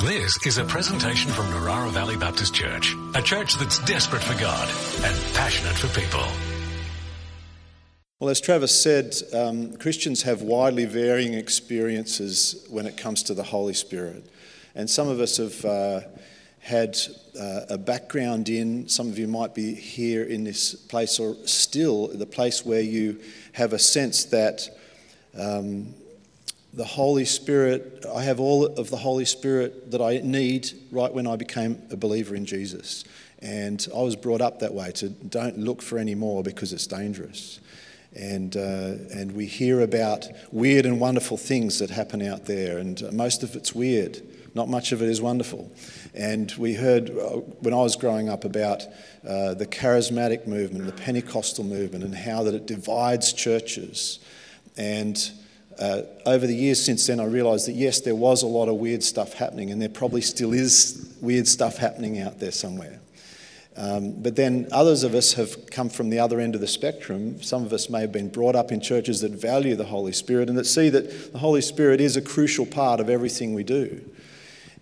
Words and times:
This 0.00 0.36
is 0.44 0.58
a 0.58 0.64
presentation 0.64 1.30
from 1.30 1.46
Narara 1.46 1.90
Valley 1.90 2.18
Baptist 2.18 2.52
Church, 2.52 2.94
a 3.14 3.22
church 3.22 3.54
that's 3.54 3.78
desperate 3.86 4.22
for 4.22 4.38
God 4.38 4.68
and 5.02 5.16
passionate 5.32 5.74
for 5.74 5.88
people. 5.98 6.22
Well, 8.20 8.28
as 8.28 8.38
Travis 8.38 8.78
said, 8.78 9.16
um, 9.32 9.74
Christians 9.78 10.22
have 10.24 10.42
widely 10.42 10.84
varying 10.84 11.32
experiences 11.32 12.66
when 12.68 12.84
it 12.84 12.98
comes 12.98 13.22
to 13.22 13.32
the 13.32 13.42
Holy 13.42 13.72
Spirit. 13.72 14.26
And 14.74 14.90
some 14.90 15.08
of 15.08 15.18
us 15.18 15.38
have 15.38 15.64
uh, 15.64 16.00
had 16.58 16.98
uh, 17.40 17.62
a 17.70 17.78
background 17.78 18.50
in, 18.50 18.90
some 18.90 19.08
of 19.08 19.18
you 19.18 19.26
might 19.26 19.54
be 19.54 19.74
here 19.74 20.24
in 20.24 20.44
this 20.44 20.74
place 20.74 21.18
or 21.18 21.36
still 21.46 22.08
the 22.08 22.26
place 22.26 22.66
where 22.66 22.82
you 22.82 23.18
have 23.52 23.72
a 23.72 23.78
sense 23.78 24.26
that 24.26 24.68
um, 25.38 25.94
the 26.76 26.84
Holy 26.84 27.24
Spirit, 27.24 28.04
I 28.14 28.22
have 28.22 28.38
all 28.38 28.66
of 28.66 28.90
the 28.90 28.98
Holy 28.98 29.24
Spirit 29.24 29.90
that 29.90 30.02
I 30.02 30.18
need 30.22 30.70
right 30.92 31.12
when 31.12 31.26
I 31.26 31.36
became 31.36 31.82
a 31.90 31.96
believer 31.96 32.34
in 32.34 32.44
Jesus. 32.44 33.04
And 33.40 33.86
I 33.94 34.02
was 34.02 34.14
brought 34.14 34.42
up 34.42 34.60
that 34.60 34.74
way 34.74 34.92
to 34.92 35.08
don't 35.08 35.58
look 35.58 35.80
for 35.80 35.98
any 35.98 36.14
more 36.14 36.42
because 36.42 36.74
it's 36.74 36.86
dangerous. 36.86 37.60
And, 38.14 38.56
uh, 38.56 38.94
and 39.14 39.32
we 39.32 39.46
hear 39.46 39.80
about 39.80 40.26
weird 40.52 40.84
and 40.84 41.00
wonderful 41.00 41.38
things 41.38 41.78
that 41.78 41.90
happen 41.90 42.20
out 42.22 42.44
there, 42.44 42.78
and 42.78 43.12
most 43.12 43.42
of 43.42 43.56
it's 43.56 43.74
weird. 43.74 44.22
Not 44.54 44.68
much 44.68 44.92
of 44.92 45.02
it 45.02 45.08
is 45.10 45.20
wonderful. 45.20 45.70
And 46.14 46.50
we 46.56 46.72
heard 46.72 47.10
uh, 47.10 47.40
when 47.60 47.74
I 47.74 47.78
was 47.78 47.94
growing 47.94 48.30
up 48.30 48.44
about 48.44 48.86
uh, 49.26 49.52
the 49.52 49.66
charismatic 49.66 50.46
movement, 50.46 50.86
the 50.86 50.92
Pentecostal 50.92 51.64
movement, 51.64 52.04
and 52.04 52.14
how 52.14 52.42
that 52.44 52.54
it 52.54 52.66
divides 52.66 53.34
churches. 53.34 54.18
And 54.78 55.30
uh, 55.78 56.02
over 56.24 56.46
the 56.46 56.54
years 56.54 56.82
since 56.82 57.06
then, 57.06 57.20
I 57.20 57.24
realised 57.24 57.68
that 57.68 57.74
yes, 57.74 58.00
there 58.00 58.14
was 58.14 58.42
a 58.42 58.46
lot 58.46 58.68
of 58.68 58.76
weird 58.76 59.02
stuff 59.02 59.34
happening, 59.34 59.70
and 59.70 59.80
there 59.80 59.88
probably 59.88 60.22
still 60.22 60.52
is 60.52 61.14
weird 61.20 61.46
stuff 61.46 61.76
happening 61.76 62.18
out 62.18 62.40
there 62.40 62.52
somewhere. 62.52 63.00
Um, 63.78 64.22
but 64.22 64.36
then 64.36 64.68
others 64.72 65.02
of 65.02 65.14
us 65.14 65.34
have 65.34 65.70
come 65.70 65.90
from 65.90 66.08
the 66.08 66.18
other 66.18 66.40
end 66.40 66.54
of 66.54 66.62
the 66.62 66.66
spectrum. 66.66 67.42
Some 67.42 67.62
of 67.62 67.74
us 67.74 67.90
may 67.90 68.00
have 68.00 68.12
been 68.12 68.30
brought 68.30 68.56
up 68.56 68.72
in 68.72 68.80
churches 68.80 69.20
that 69.20 69.32
value 69.32 69.76
the 69.76 69.84
Holy 69.84 70.12
Spirit 70.12 70.48
and 70.48 70.56
that 70.56 70.64
see 70.64 70.88
that 70.88 71.32
the 71.32 71.38
Holy 71.38 71.60
Spirit 71.60 72.00
is 72.00 72.16
a 72.16 72.22
crucial 72.22 72.64
part 72.64 73.00
of 73.00 73.10
everything 73.10 73.52
we 73.52 73.64
do. 73.64 74.02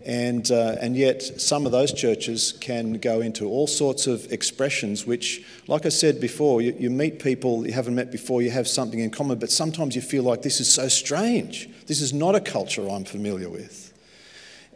And, 0.05 0.51
uh, 0.51 0.77
and 0.81 0.95
yet, 0.95 1.23
some 1.23 1.65
of 1.65 1.73
those 1.73 1.91
churches 1.91 2.53
can 2.61 2.99
go 2.99 3.23
into 3.23 3.49
all 3.49 3.67
sorts 3.67 4.07
of 4.07 4.31
expressions, 4.31 5.07
which, 5.07 5.43
like 5.67 5.87
I 5.87 5.89
said 5.89 6.21
before, 6.21 6.61
you, 6.61 6.77
you, 6.79 6.91
meet 6.91 7.21
people 7.21 7.67
you 7.67 7.73
haven't 7.73 7.95
met 7.95 8.13
before, 8.13 8.43
you 8.43 8.51
have 8.51 8.69
something 8.69 9.01
in 9.01 9.11
common, 9.11 9.39
but 9.39 9.51
sometimes 9.51 9.97
you 9.97 10.03
feel 10.03 10.23
like 10.23 10.43
this 10.43 10.61
is 10.61 10.71
so 10.71 10.89
strange. 10.89 11.71
This 11.87 12.03
is 12.03 12.13
not 12.13 12.35
a 12.35 12.41
culture 12.41 12.87
I'm 12.87 13.05
familiar 13.07 13.49
with. 13.49 13.95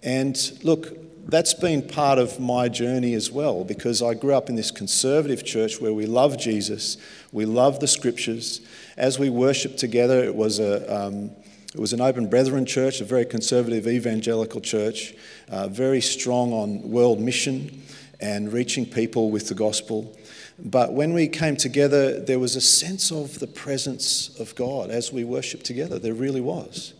And 0.03 0.35
look, 0.62 0.97
that's 1.29 1.53
been 1.53 1.87
part 1.87 2.19
of 2.19 2.41
my 2.41 2.70
journey 2.70 3.13
as 3.13 3.31
well, 3.31 3.65
because 3.65 4.01
I 4.01 4.15
grew 4.15 4.33
up 4.33 4.48
in 4.48 4.57
this 4.57 4.70
conservative 4.70 5.45
church 5.45 5.79
where 5.79 5.92
we 5.92 6.07
love 6.07 6.39
Jesus, 6.39 6.97
we 7.33 7.45
love 7.45 7.81
the 7.81 7.89
scriptures. 7.89 8.63
As 8.97 9.19
we 9.19 9.29
worship 9.29 9.77
together, 9.77 10.25
it 10.25 10.35
was 10.35 10.59
a. 10.59 10.91
Um, 10.91 11.33
it 11.74 11.80
was 11.80 11.92
an 11.92 12.00
open 12.00 12.28
brethren 12.28 12.64
church, 12.64 13.00
a 13.00 13.05
very 13.05 13.27
conservative 13.27 13.86
evangelical 13.86 14.61
church, 14.61 15.14
uh, 15.48 15.69
very 15.69 16.00
strong 16.00 16.52
on 16.52 16.91
world 16.91 17.20
mission 17.20 17.83
and 18.20 18.52
reaching 18.52 18.86
people 18.86 19.30
with 19.30 19.48
the 19.48 19.55
gospel. 19.55 20.16
But 20.58 20.92
when 20.92 21.12
we 21.12 21.28
came 21.28 21.56
together, 21.56 22.19
there 22.19 22.39
was 22.39 22.56
a 22.56 22.61
sense 22.61 23.12
of 23.12 23.39
the 23.39 23.46
presence 23.46 24.39
of 24.41 24.55
God 24.55 24.91
as 24.91 25.12
we 25.12 25.24
worshiped 25.24 25.64
together. 25.64 25.98
There 25.98 26.14
really 26.14 26.41
was. 26.41 26.94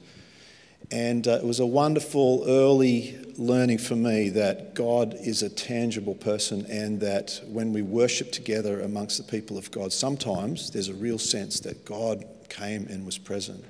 And 0.91 1.27
uh, 1.27 1.33
it 1.33 1.44
was 1.44 1.61
a 1.61 1.66
wonderful 1.66 2.44
early 2.46 3.19
learning 3.36 3.78
for 3.78 3.96
me 3.96 4.28
that 4.30 4.74
God 4.74 5.14
is 5.14 5.42
a 5.42 5.50
tangible 5.50 6.14
person 6.14 6.66
and 6.66 7.00
that 7.00 7.41
when 7.48 7.72
we 7.72 7.83
worship 7.83 8.33
together 8.33 8.80
amongst 8.80 9.18
the 9.18 9.24
people 9.24 9.58
of 9.58 9.70
God, 9.70 9.92
sometimes 9.92 10.70
there's 10.70 10.89
a 10.89 10.95
real 10.95 11.18
sense 11.18 11.61
that 11.61 11.84
God 11.84 12.24
came 12.48 12.86
and 12.89 13.05
was 13.05 13.18
present. 13.18 13.64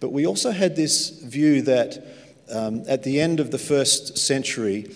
But 0.00 0.12
we 0.12 0.26
also 0.26 0.50
had 0.50 0.76
this 0.76 1.10
view 1.10 1.62
that 1.62 2.02
um, 2.50 2.82
at 2.88 3.02
the 3.02 3.20
end 3.20 3.38
of 3.38 3.50
the 3.50 3.58
first 3.58 4.18
century, 4.18 4.90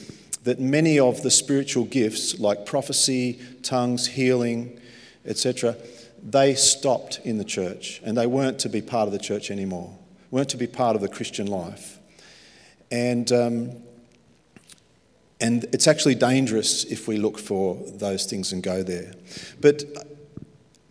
that 0.44 0.58
many 0.58 0.98
of 0.98 1.22
the 1.22 1.30
spiritual 1.30 1.84
gifts, 1.84 2.40
like 2.40 2.66
prophecy, 2.66 3.38
tongues, 3.62 4.06
healing, 4.06 4.80
etc., 5.24 5.76
they 6.22 6.54
stopped 6.54 7.20
in 7.24 7.36
the 7.36 7.44
church 7.44 8.00
and 8.04 8.16
they 8.16 8.26
weren't 8.26 8.58
to 8.60 8.68
be 8.68 8.80
part 8.80 9.06
of 9.06 9.12
the 9.12 9.18
church 9.18 9.50
anymore, 9.50 9.96
weren't 10.30 10.48
to 10.48 10.56
be 10.56 10.66
part 10.66 10.96
of 10.96 11.02
the 11.02 11.08
Christian 11.08 11.46
life. 11.46 11.98
And, 12.90 13.30
um, 13.30 13.72
and 15.40 15.64
it's 15.64 15.86
actually 15.86 16.14
dangerous 16.14 16.84
if 16.84 17.06
we 17.06 17.18
look 17.18 17.38
for 17.38 17.76
those 17.94 18.24
things 18.24 18.52
and 18.52 18.62
go 18.62 18.82
there. 18.82 19.12
But 19.60 19.84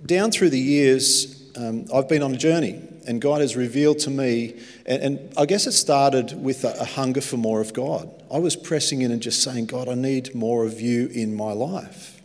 down 0.05 0.31
through 0.31 0.51
the 0.51 0.59
years, 0.59 1.51
um, 1.55 1.85
I've 1.93 2.09
been 2.09 2.21
on 2.21 2.35
a 2.35 2.37
journey 2.37 2.79
and 3.07 3.21
God 3.21 3.41
has 3.41 3.55
revealed 3.55 3.99
to 3.99 4.09
me, 4.09 4.59
and, 4.85 5.01
and 5.01 5.33
I 5.37 5.45
guess 5.45 5.67
it 5.67 5.73
started 5.73 6.41
with 6.41 6.63
a, 6.63 6.73
a, 6.79 6.85
hunger 6.85 7.21
for 7.21 7.37
more 7.37 7.61
of 7.61 7.73
God. 7.73 8.09
I 8.31 8.39
was 8.39 8.55
pressing 8.55 9.01
in 9.01 9.11
and 9.11 9.21
just 9.21 9.43
saying, 9.43 9.67
God, 9.67 9.87
I 9.87 9.95
need 9.95 10.33
more 10.33 10.65
of 10.65 10.81
you 10.81 11.07
in 11.07 11.35
my 11.35 11.51
life. 11.53 12.21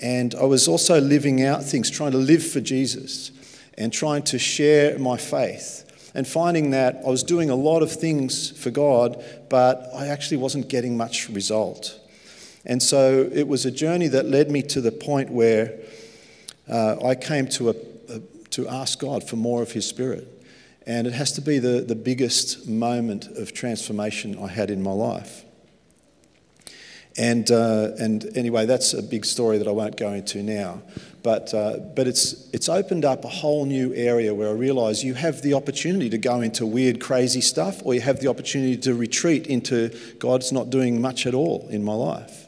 And 0.00 0.34
I 0.34 0.44
was 0.44 0.68
also 0.68 1.00
living 1.00 1.42
out 1.42 1.64
things, 1.64 1.90
trying 1.90 2.12
to 2.12 2.18
live 2.18 2.46
for 2.46 2.60
Jesus 2.60 3.30
and 3.78 3.92
trying 3.92 4.22
to 4.24 4.38
share 4.38 4.98
my 4.98 5.16
faith. 5.16 5.82
And 6.14 6.26
finding 6.26 6.70
that 6.70 7.02
I 7.06 7.10
was 7.10 7.22
doing 7.22 7.50
a 7.50 7.54
lot 7.54 7.82
of 7.82 7.92
things 7.92 8.50
for 8.50 8.70
God, 8.70 9.22
but 9.50 9.90
I 9.94 10.06
actually 10.06 10.38
wasn't 10.38 10.68
getting 10.68 10.96
much 10.96 11.28
result. 11.28 12.00
And 12.64 12.82
so 12.82 13.28
it 13.32 13.46
was 13.46 13.66
a 13.66 13.70
journey 13.70 14.08
that 14.08 14.24
led 14.24 14.50
me 14.50 14.62
to 14.62 14.80
the 14.80 14.92
point 14.92 15.30
where 15.30 15.78
uh, 16.68 16.96
I 17.04 17.14
came 17.14 17.46
to 17.48 17.68
a 17.68 17.74
to 18.56 18.66
ask 18.68 18.98
God 18.98 19.22
for 19.22 19.36
more 19.36 19.62
of 19.62 19.72
His 19.72 19.86
Spirit. 19.86 20.26
And 20.86 21.06
it 21.06 21.12
has 21.12 21.32
to 21.32 21.40
be 21.40 21.58
the, 21.58 21.84
the 21.86 21.94
biggest 21.94 22.66
moment 22.66 23.26
of 23.36 23.52
transformation 23.52 24.38
I 24.38 24.48
had 24.48 24.70
in 24.70 24.82
my 24.82 24.92
life. 24.92 25.44
And, 27.18 27.50
uh, 27.50 27.90
and 27.98 28.24
anyway, 28.36 28.64
that's 28.66 28.94
a 28.94 29.02
big 29.02 29.24
story 29.24 29.58
that 29.58 29.68
I 29.68 29.72
won't 29.72 29.96
go 29.96 30.12
into 30.12 30.42
now. 30.42 30.82
But, 31.22 31.52
uh, 31.52 31.78
but 31.94 32.06
it's, 32.06 32.48
it's 32.52 32.68
opened 32.68 33.04
up 33.04 33.24
a 33.24 33.28
whole 33.28 33.66
new 33.66 33.92
area 33.94 34.34
where 34.34 34.48
I 34.48 34.52
realise 34.52 35.02
you 35.02 35.14
have 35.14 35.42
the 35.42 35.54
opportunity 35.54 36.08
to 36.10 36.18
go 36.18 36.40
into 36.40 36.64
weird, 36.64 37.00
crazy 37.00 37.40
stuff, 37.42 37.82
or 37.84 37.94
you 37.94 38.00
have 38.00 38.20
the 38.20 38.28
opportunity 38.28 38.76
to 38.78 38.94
retreat 38.94 39.46
into 39.46 39.94
God's 40.18 40.50
not 40.50 40.70
doing 40.70 41.00
much 41.00 41.26
at 41.26 41.34
all 41.34 41.66
in 41.68 41.84
my 41.84 41.94
life. 41.94 42.46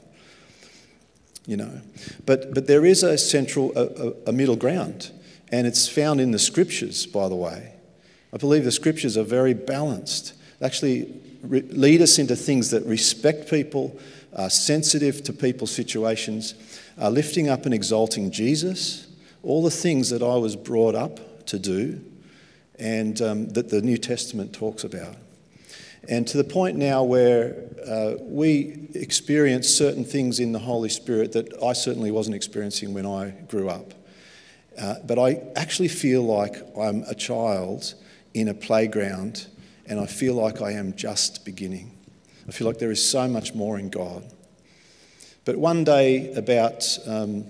You 1.44 1.56
know, 1.56 1.80
but, 2.24 2.54
but 2.54 2.66
there 2.66 2.84
is 2.84 3.02
a 3.02 3.18
central, 3.18 3.72
a, 3.76 4.30
a 4.30 4.32
middle 4.32 4.56
ground. 4.56 5.10
And 5.50 5.66
it's 5.66 5.88
found 5.88 6.20
in 6.20 6.30
the 6.30 6.38
scriptures, 6.38 7.06
by 7.06 7.28
the 7.28 7.34
way. 7.34 7.72
I 8.32 8.36
believe 8.36 8.64
the 8.64 8.72
scriptures 8.72 9.16
are 9.16 9.24
very 9.24 9.54
balanced. 9.54 10.34
They 10.58 10.66
actually 10.66 11.14
re- 11.42 11.62
lead 11.62 12.02
us 12.02 12.18
into 12.18 12.36
things 12.36 12.70
that 12.70 12.84
respect 12.84 13.50
people, 13.50 13.98
are 14.36 14.50
sensitive 14.50 15.22
to 15.24 15.32
people's 15.32 15.70
situations, 15.70 16.54
are 16.98 17.10
lifting 17.10 17.48
up 17.48 17.64
and 17.64 17.72
exalting 17.72 18.30
Jesus, 18.30 19.06
all 19.42 19.62
the 19.62 19.70
things 19.70 20.10
that 20.10 20.22
I 20.22 20.36
was 20.36 20.56
brought 20.56 20.94
up 20.94 21.46
to 21.46 21.58
do 21.58 22.04
and 22.78 23.20
um, 23.22 23.48
that 23.50 23.70
the 23.70 23.80
New 23.80 23.98
Testament 23.98 24.52
talks 24.52 24.84
about. 24.84 25.16
And 26.08 26.26
to 26.28 26.36
the 26.36 26.44
point 26.44 26.76
now 26.76 27.02
where 27.02 27.56
uh, 27.86 28.14
we 28.20 28.88
experience 28.94 29.68
certain 29.68 30.04
things 30.04 30.40
in 30.40 30.52
the 30.52 30.58
Holy 30.58 30.88
Spirit 30.88 31.32
that 31.32 31.62
I 31.62 31.72
certainly 31.72 32.10
wasn't 32.10 32.36
experiencing 32.36 32.94
when 32.94 33.04
I 33.04 33.30
grew 33.48 33.68
up. 33.68 33.94
Uh, 34.78 34.94
but 35.04 35.18
I 35.18 35.42
actually 35.56 35.88
feel 35.88 36.22
like 36.22 36.56
I'm 36.78 37.02
a 37.04 37.14
child 37.14 37.94
in 38.34 38.48
a 38.48 38.54
playground 38.54 39.46
and 39.86 39.98
I 39.98 40.06
feel 40.06 40.34
like 40.34 40.62
I 40.62 40.72
am 40.72 40.94
just 40.94 41.44
beginning. 41.44 41.96
I 42.46 42.52
feel 42.52 42.66
like 42.66 42.78
there 42.78 42.90
is 42.90 43.02
so 43.02 43.26
much 43.26 43.54
more 43.54 43.78
in 43.78 43.90
God. 43.90 44.24
But 45.44 45.56
one 45.56 45.82
day, 45.84 46.32
about 46.34 46.98
um, 47.06 47.44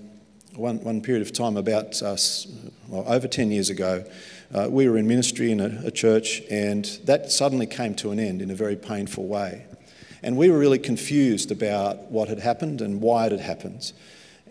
one, 0.55 0.82
one 0.82 1.00
period 1.00 1.23
of 1.23 1.32
time, 1.32 1.56
about 1.56 2.00
uh, 2.02 2.17
well, 2.88 3.05
over 3.06 3.29
10 3.29 3.50
years 3.50 3.70
ago, 3.70 4.05
uh, 4.55 4.69
we 4.70 4.88
were 4.88 4.97
in 4.97 5.06
ministry 5.06 5.52
in 5.52 5.61
a, 5.61 5.82
a 5.87 5.91
church 5.91 6.43
and 6.50 6.85
that 7.05 7.31
suddenly 7.31 7.67
came 7.67 7.94
to 7.97 8.11
an 8.11 8.19
end 8.19 8.41
in 8.41 8.50
a 8.50 8.55
very 8.55 8.76
painful 8.76 9.26
way. 9.26 9.67
And 10.23 10.37
we 10.37 10.50
were 10.50 10.58
really 10.58 10.79
confused 10.79 11.50
about 11.50 12.11
what 12.11 12.29
had 12.29 12.41
happened 12.41 12.81
and 12.81 13.00
why 13.00 13.26
it 13.26 13.32
had 13.32 13.41
happened. 13.41 13.93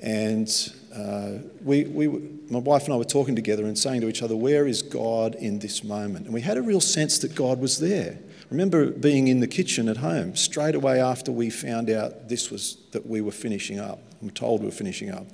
And 0.02 0.50
uh, 0.98 1.40
we, 1.64 1.84
we, 1.86 2.08
my 2.50 2.60
wife 2.60 2.86
and 2.86 2.94
I 2.94 2.98
were 2.98 3.04
talking 3.04 3.36
together 3.36 3.66
and 3.66 3.78
saying 3.78 4.02
to 4.02 4.10
each 4.10 4.24
other, 4.24 4.36
Where 4.36 4.66
is 4.66 4.82
God 4.82 5.36
in 5.36 5.60
this 5.60 5.84
moment? 5.84 6.26
And 6.26 6.34
we 6.34 6.42
had 6.42 6.58
a 6.58 6.62
real 6.62 6.82
sense 6.82 7.20
that 7.20 7.36
God 7.36 7.60
was 7.60 7.80
there. 7.80 8.18
remember 8.50 8.88
being 8.88 9.28
in 9.28 9.40
the 9.40 9.48
kitchen 9.48 9.90
at 9.90 9.98
home 9.98 10.36
straight 10.36 10.74
away 10.74 11.00
after 11.00 11.32
we 11.32 11.50
found 11.52 11.90
out 11.90 12.30
this 12.30 12.50
was 12.50 12.78
that 12.92 13.06
we 13.06 13.22
were 13.22 13.32
finishing 13.32 13.80
up. 13.80 14.00
Were 14.22 14.32
told 14.32 14.62
we 14.62 14.66
were 14.66 14.72
finishing 14.72 15.12
up. 15.12 15.28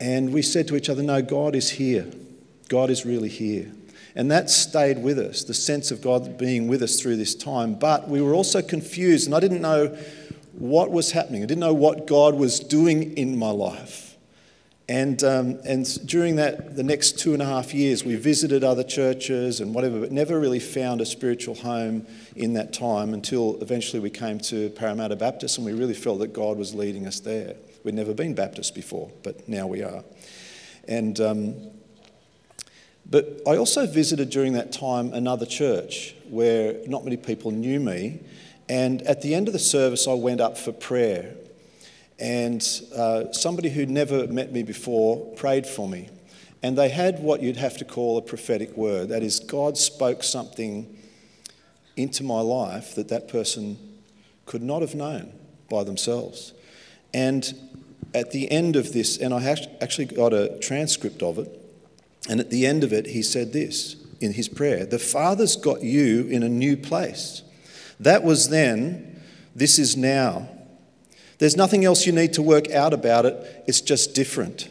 And 0.00 0.32
we 0.32 0.42
said 0.42 0.66
to 0.68 0.76
each 0.76 0.88
other, 0.88 1.02
No, 1.02 1.22
God 1.22 1.54
is 1.54 1.70
here. 1.70 2.10
God 2.68 2.90
is 2.90 3.06
really 3.06 3.28
here. 3.28 3.70
And 4.16 4.30
that 4.30 4.50
stayed 4.50 4.98
with 4.98 5.18
us, 5.18 5.44
the 5.44 5.54
sense 5.54 5.90
of 5.90 6.00
God 6.00 6.38
being 6.38 6.66
with 6.66 6.82
us 6.82 7.00
through 7.00 7.16
this 7.16 7.34
time. 7.34 7.74
But 7.74 8.08
we 8.08 8.20
were 8.20 8.34
also 8.34 8.62
confused, 8.62 9.26
and 9.26 9.34
I 9.34 9.40
didn't 9.40 9.60
know 9.60 9.96
what 10.54 10.90
was 10.90 11.12
happening. 11.12 11.42
I 11.42 11.46
didn't 11.46 11.60
know 11.60 11.74
what 11.74 12.06
God 12.06 12.34
was 12.34 12.58
doing 12.58 13.16
in 13.16 13.38
my 13.38 13.50
life. 13.50 14.05
And, 14.88 15.22
um, 15.24 15.58
and 15.64 15.84
during 16.06 16.36
that, 16.36 16.76
the 16.76 16.84
next 16.84 17.18
two 17.18 17.32
and 17.32 17.42
a 17.42 17.44
half 17.44 17.74
years, 17.74 18.04
we 18.04 18.14
visited 18.14 18.62
other 18.62 18.84
churches 18.84 19.60
and 19.60 19.74
whatever, 19.74 19.98
but 19.98 20.12
never 20.12 20.38
really 20.38 20.60
found 20.60 21.00
a 21.00 21.06
spiritual 21.06 21.56
home 21.56 22.06
in 22.36 22.52
that 22.52 22.72
time 22.72 23.12
until 23.12 23.58
eventually 23.60 23.98
we 23.98 24.10
came 24.10 24.38
to 24.38 24.70
Parramatta 24.70 25.16
Baptist 25.16 25.58
and 25.58 25.66
we 25.66 25.72
really 25.72 25.94
felt 25.94 26.20
that 26.20 26.32
God 26.32 26.56
was 26.56 26.72
leading 26.72 27.04
us 27.06 27.18
there. 27.18 27.56
We'd 27.82 27.94
never 27.94 28.14
been 28.14 28.34
Baptist 28.34 28.76
before, 28.76 29.10
but 29.24 29.48
now 29.48 29.66
we 29.66 29.82
are. 29.82 30.04
And, 30.86 31.18
um, 31.20 31.56
but 33.08 33.42
I 33.46 33.56
also 33.56 33.86
visited 33.86 34.30
during 34.30 34.52
that 34.52 34.70
time 34.70 35.12
another 35.12 35.46
church 35.46 36.14
where 36.28 36.76
not 36.86 37.02
many 37.02 37.16
people 37.16 37.50
knew 37.50 37.80
me. 37.80 38.20
And 38.68 39.02
at 39.02 39.20
the 39.22 39.34
end 39.34 39.48
of 39.48 39.52
the 39.52 39.58
service, 39.58 40.06
I 40.06 40.14
went 40.14 40.40
up 40.40 40.56
for 40.56 40.72
prayer 40.72 41.34
and 42.18 42.66
uh, 42.94 43.32
somebody 43.32 43.68
who'd 43.68 43.90
never 43.90 44.26
met 44.26 44.52
me 44.52 44.62
before 44.62 45.34
prayed 45.34 45.66
for 45.66 45.88
me. 45.88 46.08
And 46.62 46.76
they 46.76 46.88
had 46.88 47.20
what 47.20 47.42
you'd 47.42 47.58
have 47.58 47.76
to 47.78 47.84
call 47.84 48.16
a 48.16 48.22
prophetic 48.22 48.76
word. 48.76 49.10
That 49.10 49.22
is, 49.22 49.40
God 49.40 49.76
spoke 49.76 50.22
something 50.22 50.96
into 51.96 52.24
my 52.24 52.40
life 52.40 52.94
that 52.94 53.08
that 53.08 53.28
person 53.28 53.78
could 54.46 54.62
not 54.62 54.80
have 54.80 54.94
known 54.94 55.32
by 55.68 55.84
themselves. 55.84 56.52
And 57.12 57.52
at 58.14 58.30
the 58.30 58.50
end 58.50 58.76
of 58.76 58.92
this, 58.92 59.18
and 59.18 59.34
I 59.34 59.56
actually 59.80 60.06
got 60.06 60.32
a 60.32 60.58
transcript 60.60 61.22
of 61.22 61.38
it, 61.38 61.62
and 62.28 62.40
at 62.40 62.50
the 62.50 62.66
end 62.66 62.82
of 62.82 62.92
it, 62.92 63.06
he 63.06 63.22
said 63.22 63.52
this 63.52 63.96
in 64.20 64.32
his 64.32 64.48
prayer 64.48 64.86
The 64.86 64.98
Father's 64.98 65.56
got 65.56 65.82
you 65.82 66.26
in 66.26 66.42
a 66.42 66.48
new 66.48 66.76
place. 66.76 67.42
That 68.00 68.22
was 68.22 68.48
then, 68.48 69.22
this 69.54 69.78
is 69.78 69.96
now. 69.96 70.48
There's 71.38 71.56
nothing 71.56 71.84
else 71.84 72.06
you 72.06 72.12
need 72.12 72.32
to 72.34 72.42
work 72.42 72.70
out 72.70 72.92
about 72.92 73.26
it, 73.26 73.64
it's 73.66 73.80
just 73.80 74.14
different. 74.14 74.68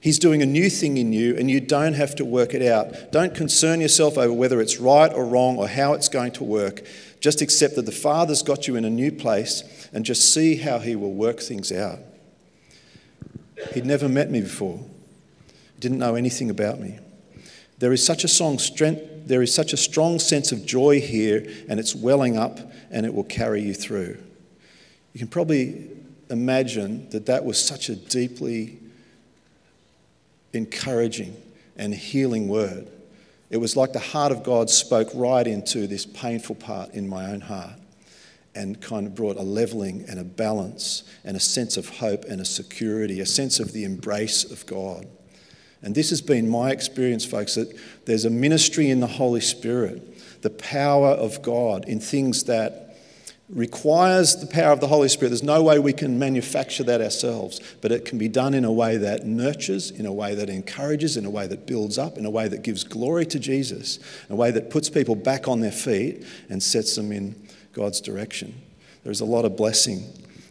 He's 0.00 0.18
doing 0.18 0.40
a 0.40 0.46
new 0.46 0.70
thing 0.70 0.96
in 0.96 1.12
you, 1.12 1.36
and 1.36 1.50
you 1.50 1.60
don't 1.60 1.92
have 1.92 2.14
to 2.16 2.24
work 2.24 2.54
it 2.54 2.62
out. 2.62 3.12
Don't 3.12 3.34
concern 3.34 3.82
yourself 3.82 4.16
over 4.16 4.32
whether 4.32 4.60
it's 4.60 4.78
right 4.78 5.12
or 5.12 5.26
wrong 5.26 5.58
or 5.58 5.68
how 5.68 5.92
it's 5.92 6.08
going 6.08 6.32
to 6.32 6.44
work. 6.44 6.82
Just 7.20 7.42
accept 7.42 7.76
that 7.76 7.84
the 7.84 7.92
Father's 7.92 8.42
got 8.42 8.66
you 8.66 8.76
in 8.76 8.86
a 8.86 8.90
new 8.90 9.12
place 9.12 9.88
and 9.92 10.06
just 10.06 10.32
see 10.32 10.56
how 10.56 10.78
He 10.78 10.96
will 10.96 11.12
work 11.12 11.40
things 11.40 11.70
out. 11.70 11.98
He'd 13.74 13.84
never 13.84 14.08
met 14.08 14.30
me 14.30 14.40
before, 14.40 14.80
didn't 15.78 15.98
know 15.98 16.14
anything 16.14 16.48
about 16.48 16.80
me. 16.80 16.98
There 17.78 17.92
is 17.92 18.04
such 18.04 18.24
a 18.24 18.28
strong 18.28 18.58
strength, 18.58 19.02
there 19.26 19.42
is 19.42 19.54
such 19.54 19.74
a 19.74 19.76
strong 19.76 20.18
sense 20.18 20.50
of 20.50 20.64
joy 20.64 21.00
here, 21.00 21.46
and 21.68 21.78
it's 21.78 21.94
welling 21.94 22.38
up 22.38 22.58
and 22.90 23.04
it 23.04 23.12
will 23.12 23.24
carry 23.24 23.60
you 23.62 23.74
through. 23.74 24.16
You 25.12 25.18
can 25.18 25.28
probably 25.28 25.90
imagine 26.28 27.08
that 27.10 27.26
that 27.26 27.44
was 27.44 27.62
such 27.62 27.88
a 27.88 27.96
deeply 27.96 28.78
encouraging 30.52 31.36
and 31.76 31.94
healing 31.94 32.48
word. 32.48 32.88
It 33.50 33.56
was 33.56 33.76
like 33.76 33.92
the 33.92 33.98
heart 33.98 34.30
of 34.30 34.44
God 34.44 34.70
spoke 34.70 35.08
right 35.14 35.46
into 35.46 35.86
this 35.86 36.06
painful 36.06 36.54
part 36.54 36.90
in 36.94 37.08
my 37.08 37.32
own 37.32 37.40
heart 37.40 37.72
and 38.54 38.80
kind 38.80 39.06
of 39.06 39.14
brought 39.14 39.36
a 39.36 39.42
leveling 39.42 40.04
and 40.08 40.18
a 40.18 40.24
balance 40.24 41.04
and 41.24 41.36
a 41.36 41.40
sense 41.40 41.76
of 41.76 41.88
hope 41.88 42.24
and 42.24 42.40
a 42.40 42.44
security, 42.44 43.20
a 43.20 43.26
sense 43.26 43.60
of 43.60 43.72
the 43.72 43.84
embrace 43.84 44.44
of 44.44 44.66
God. 44.66 45.06
And 45.82 45.94
this 45.94 46.10
has 46.10 46.20
been 46.20 46.48
my 46.48 46.70
experience, 46.70 47.24
folks, 47.24 47.54
that 47.54 47.74
there's 48.04 48.24
a 48.24 48.30
ministry 48.30 48.90
in 48.90 49.00
the 49.00 49.06
Holy 49.06 49.40
Spirit, 49.40 50.42
the 50.42 50.50
power 50.50 51.10
of 51.10 51.42
God 51.42 51.86
in 51.86 52.00
things 52.00 52.44
that 52.44 52.89
requires 53.52 54.36
the 54.36 54.46
power 54.46 54.72
of 54.72 54.80
the 54.80 54.86
Holy 54.86 55.08
Spirit. 55.08 55.30
There's 55.30 55.42
no 55.42 55.62
way 55.62 55.78
we 55.78 55.92
can 55.92 56.18
manufacture 56.18 56.84
that 56.84 57.00
ourselves, 57.00 57.60
but 57.80 57.90
it 57.90 58.04
can 58.04 58.16
be 58.16 58.28
done 58.28 58.54
in 58.54 58.64
a 58.64 58.72
way 58.72 58.96
that 58.96 59.26
nurtures, 59.26 59.90
in 59.90 60.06
a 60.06 60.12
way 60.12 60.34
that 60.36 60.48
encourages, 60.48 61.16
in 61.16 61.24
a 61.24 61.30
way 61.30 61.46
that 61.48 61.66
builds 61.66 61.98
up, 61.98 62.16
in 62.16 62.24
a 62.24 62.30
way 62.30 62.46
that 62.46 62.62
gives 62.62 62.84
glory 62.84 63.26
to 63.26 63.40
Jesus, 63.40 63.98
in 64.28 64.32
a 64.32 64.36
way 64.36 64.52
that 64.52 64.70
puts 64.70 64.88
people 64.88 65.16
back 65.16 65.48
on 65.48 65.60
their 65.60 65.72
feet 65.72 66.24
and 66.48 66.62
sets 66.62 66.94
them 66.94 67.10
in 67.10 67.48
God's 67.72 68.00
direction. 68.00 68.54
There's 69.02 69.20
a 69.20 69.24
lot 69.24 69.44
of 69.44 69.56
blessing 69.56 70.04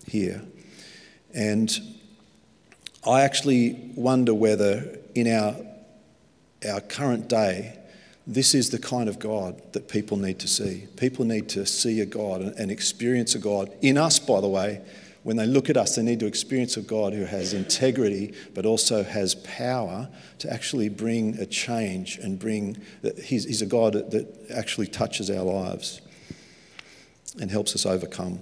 here. 0.06 0.42
And 1.34 1.72
I 3.08 3.22
actually 3.22 3.92
wonder 3.96 4.34
whether 4.34 4.98
in 5.16 5.32
our, 5.34 5.56
our 6.70 6.82
current 6.82 7.30
day, 7.30 7.79
this 8.30 8.54
is 8.54 8.70
the 8.70 8.78
kind 8.78 9.10
of 9.10 9.18
God 9.18 9.60
that 9.74 9.88
people 9.88 10.16
need 10.16 10.38
to 10.40 10.48
see. 10.48 10.86
People 10.98 11.26
need 11.26 11.50
to 11.50 11.66
see 11.66 12.00
a 12.00 12.06
God 12.06 12.42
and 12.42 12.70
experience 12.70 13.34
a 13.34 13.40
God. 13.40 13.72
In 13.82 13.98
us, 13.98 14.20
by 14.20 14.40
the 14.40 14.48
way, 14.48 14.82
when 15.24 15.36
they 15.36 15.48
look 15.48 15.68
at 15.68 15.78
us, 15.78 15.96
they 15.96 16.04
need 16.04 16.20
to 16.20 16.28
experience 16.28 16.78
a 16.78 16.82
God 16.82 17.14
who 17.14 17.26
has 17.26 17.54
integrity 17.54 18.36
but 18.54 18.68
also 18.68 19.04
has 19.04 19.34
power 19.34 20.08
to 20.38 20.54
actually 20.54 20.90
bring 20.90 21.40
a 21.40 21.46
change 21.48 22.20
and 22.20 22.38
bring, 22.38 22.78
he's, 23.24 23.46
he's 23.46 23.64
a 23.64 23.66
God 23.66 23.94
that 23.94 24.46
actually 24.54 24.88
touches 24.88 25.32
our 25.32 25.44
lives 25.44 26.00
and 27.42 27.50
helps 27.50 27.74
us 27.74 27.84
overcome. 27.84 28.40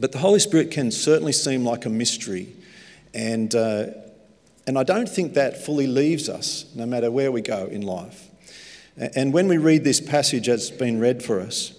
But 0.00 0.12
the 0.12 0.18
Holy 0.18 0.40
Spirit 0.40 0.70
can 0.70 0.90
certainly 0.90 1.32
seem 1.32 1.64
like 1.66 1.84
a 1.84 1.90
mystery. 1.90 2.56
And, 3.12 3.54
uh, 3.54 3.88
and 4.66 4.78
I 4.78 4.84
don't 4.84 5.08
think 5.08 5.34
that 5.34 5.62
fully 5.62 5.86
leaves 5.86 6.30
us, 6.30 6.64
no 6.74 6.86
matter 6.86 7.10
where 7.10 7.30
we 7.30 7.42
go 7.42 7.66
in 7.66 7.82
life. 7.82 8.30
And 8.96 9.32
when 9.32 9.48
we 9.48 9.58
read 9.58 9.84
this 9.84 10.00
passage 10.00 10.46
that's 10.46 10.70
been 10.70 11.00
read 11.00 11.22
for 11.22 11.40
us, 11.40 11.74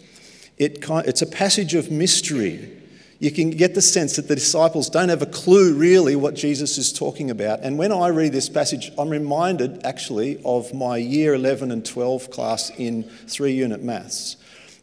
it, 0.57 0.85
it's 0.89 1.21
a 1.21 1.27
passage 1.27 1.73
of 1.73 1.91
mystery. 1.91 2.71
You 3.19 3.31
can 3.31 3.51
get 3.51 3.73
the 3.73 3.81
sense 3.81 4.17
that 4.17 4.27
the 4.27 4.35
disciples 4.35 4.89
don't 4.89 5.09
have 5.09 5.21
a 5.21 5.27
clue 5.27 5.73
really 5.73 6.15
what 6.15 6.35
Jesus 6.35 6.77
is 6.77 6.91
talking 6.91 7.31
about. 7.31 7.61
And 7.61 7.77
when 7.77 7.91
I 7.91 8.09
read 8.09 8.33
this 8.33 8.49
passage, 8.49 8.91
I'm 8.97 9.09
reminded 9.09 9.85
actually 9.85 10.41
of 10.43 10.73
my 10.73 10.97
year 10.97 11.33
11 11.33 11.71
and 11.71 11.85
12 11.85 12.29
class 12.31 12.69
in 12.71 13.03
three 13.27 13.53
unit 13.53 13.81
maths. 13.81 14.35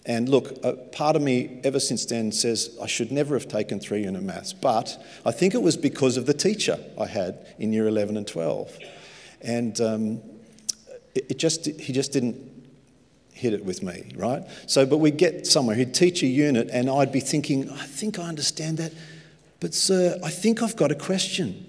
And 0.04 0.28
look, 0.28 0.92
part 0.92 1.14
of 1.14 1.22
me 1.22 1.60
ever 1.62 1.78
since 1.78 2.06
then 2.06 2.32
says 2.32 2.76
I 2.82 2.86
should 2.86 3.12
never 3.12 3.34
have 3.34 3.46
taken 3.46 3.78
three 3.78 4.02
unit 4.02 4.22
maths, 4.22 4.52
but 4.52 5.00
I 5.24 5.30
think 5.30 5.54
it 5.54 5.62
was 5.62 5.76
because 5.76 6.16
of 6.16 6.26
the 6.26 6.34
teacher 6.34 6.78
I 6.98 7.06
had 7.06 7.46
in 7.58 7.72
year 7.72 7.86
11 7.86 8.16
and 8.16 8.26
12. 8.26 8.78
And 9.42 9.80
um, 9.80 10.22
it 11.14 11.38
just, 11.38 11.66
he 11.66 11.92
just 11.92 12.12
didn't 12.12 12.36
hit 13.32 13.52
it 13.52 13.64
with 13.64 13.82
me, 13.82 14.12
right? 14.14 14.42
So, 14.66 14.86
but 14.86 14.98
we'd 14.98 15.16
get 15.16 15.46
somewhere, 15.46 15.74
he'd 15.76 15.94
teach 15.94 16.22
a 16.22 16.26
unit, 16.26 16.68
and 16.72 16.88
I'd 16.88 17.12
be 17.12 17.20
thinking, 17.20 17.68
I 17.70 17.86
think 17.86 18.18
I 18.18 18.24
understand 18.24 18.78
that, 18.78 18.92
but 19.60 19.74
sir, 19.74 20.18
I 20.22 20.30
think 20.30 20.62
I've 20.62 20.76
got 20.76 20.90
a 20.90 20.94
question. 20.94 21.66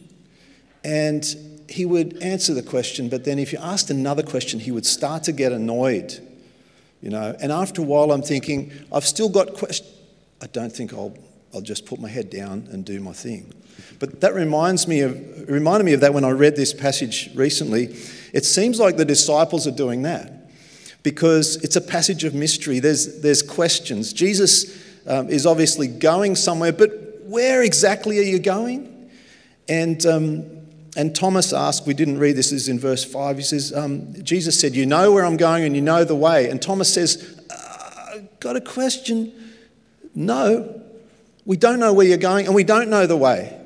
And 0.83 1.25
he 1.69 1.85
would 1.85 2.21
answer 2.21 2.53
the 2.53 2.63
question, 2.63 3.09
but 3.09 3.23
then 3.23 3.39
if 3.39 3.53
you 3.53 3.59
asked 3.59 3.89
another 3.89 4.23
question, 4.23 4.59
he 4.59 4.71
would 4.71 4.85
start 4.85 5.23
to 5.23 5.31
get 5.31 5.51
annoyed, 5.51 6.19
you 7.01 7.09
know. 7.09 7.35
And 7.39 7.51
after 7.51 7.81
a 7.81 7.85
while, 7.85 8.11
I'm 8.11 8.21
thinking, 8.21 8.71
I've 8.91 9.05
still 9.05 9.29
got 9.29 9.53
questions. 9.53 9.89
I 10.41 10.47
don't 10.47 10.71
think 10.71 10.93
I'll, 10.93 11.17
I'll 11.53 11.61
just 11.61 11.85
put 11.85 11.99
my 11.99 12.09
head 12.09 12.29
down 12.29 12.67
and 12.71 12.83
do 12.83 12.99
my 12.99 13.13
thing. 13.13 13.53
But 13.99 14.21
that 14.21 14.33
reminds 14.33 14.87
me 14.87 15.01
of, 15.01 15.49
reminded 15.49 15.85
me 15.85 15.93
of 15.93 16.01
that 16.01 16.13
when 16.13 16.23
I 16.23 16.31
read 16.31 16.55
this 16.55 16.73
passage 16.73 17.29
recently. 17.35 17.95
It 18.33 18.45
seems 18.45 18.79
like 18.79 18.97
the 18.97 19.05
disciples 19.05 19.67
are 19.67 19.71
doing 19.71 20.01
that 20.01 20.49
because 21.03 21.57
it's 21.63 21.75
a 21.75 21.81
passage 21.81 22.23
of 22.23 22.33
mystery. 22.33 22.79
There's, 22.79 23.21
there's 23.21 23.41
questions. 23.41 24.11
Jesus 24.13 24.81
um, 25.05 25.29
is 25.29 25.45
obviously 25.45 25.87
going 25.87 26.35
somewhere, 26.35 26.71
but 26.71 27.21
where 27.25 27.61
exactly 27.63 28.19
are 28.19 28.23
you 28.23 28.39
going? 28.39 29.09
And, 29.69 30.05
um, 30.05 30.45
and 30.95 31.15
Thomas 31.15 31.53
asked, 31.53 31.85
we 31.85 31.93
didn't 31.93 32.19
read 32.19 32.35
this, 32.35 32.49
this 32.51 32.63
is 32.63 32.69
in 32.69 32.79
verse 32.79 33.03
5. 33.03 33.37
He 33.37 33.43
says, 33.43 33.73
um, 33.73 34.13
Jesus 34.23 34.59
said, 34.59 34.75
You 34.75 34.85
know 34.85 35.11
where 35.11 35.25
I'm 35.25 35.37
going 35.37 35.63
and 35.63 35.75
you 35.75 35.81
know 35.81 36.03
the 36.03 36.15
way. 36.15 36.49
And 36.49 36.61
Thomas 36.61 36.93
says, 36.93 37.41
uh, 37.49 38.19
Got 38.39 38.55
a 38.55 38.61
question? 38.61 39.31
No, 40.15 40.81
we 41.45 41.57
don't 41.57 41.79
know 41.79 41.93
where 41.93 42.05
you're 42.05 42.17
going 42.17 42.45
and 42.45 42.55
we 42.55 42.63
don't 42.63 42.89
know 42.89 43.07
the 43.07 43.17
way. 43.17 43.59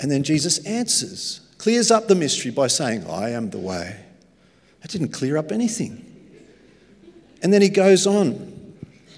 And 0.00 0.10
then 0.10 0.22
Jesus 0.22 0.64
answers 0.64 1.40
clears 1.58 1.90
up 1.90 2.06
the 2.06 2.14
mystery 2.14 2.50
by 2.50 2.68
saying, 2.68 3.04
I 3.06 3.30
am 3.30 3.50
the 3.50 3.58
way. 3.58 3.98
That 4.80 4.90
didn't 4.90 5.08
clear 5.08 5.36
up 5.36 5.50
anything. 5.50 6.04
And 7.42 7.52
then 7.52 7.62
he 7.62 7.68
goes 7.68 8.06
on. 8.06 8.76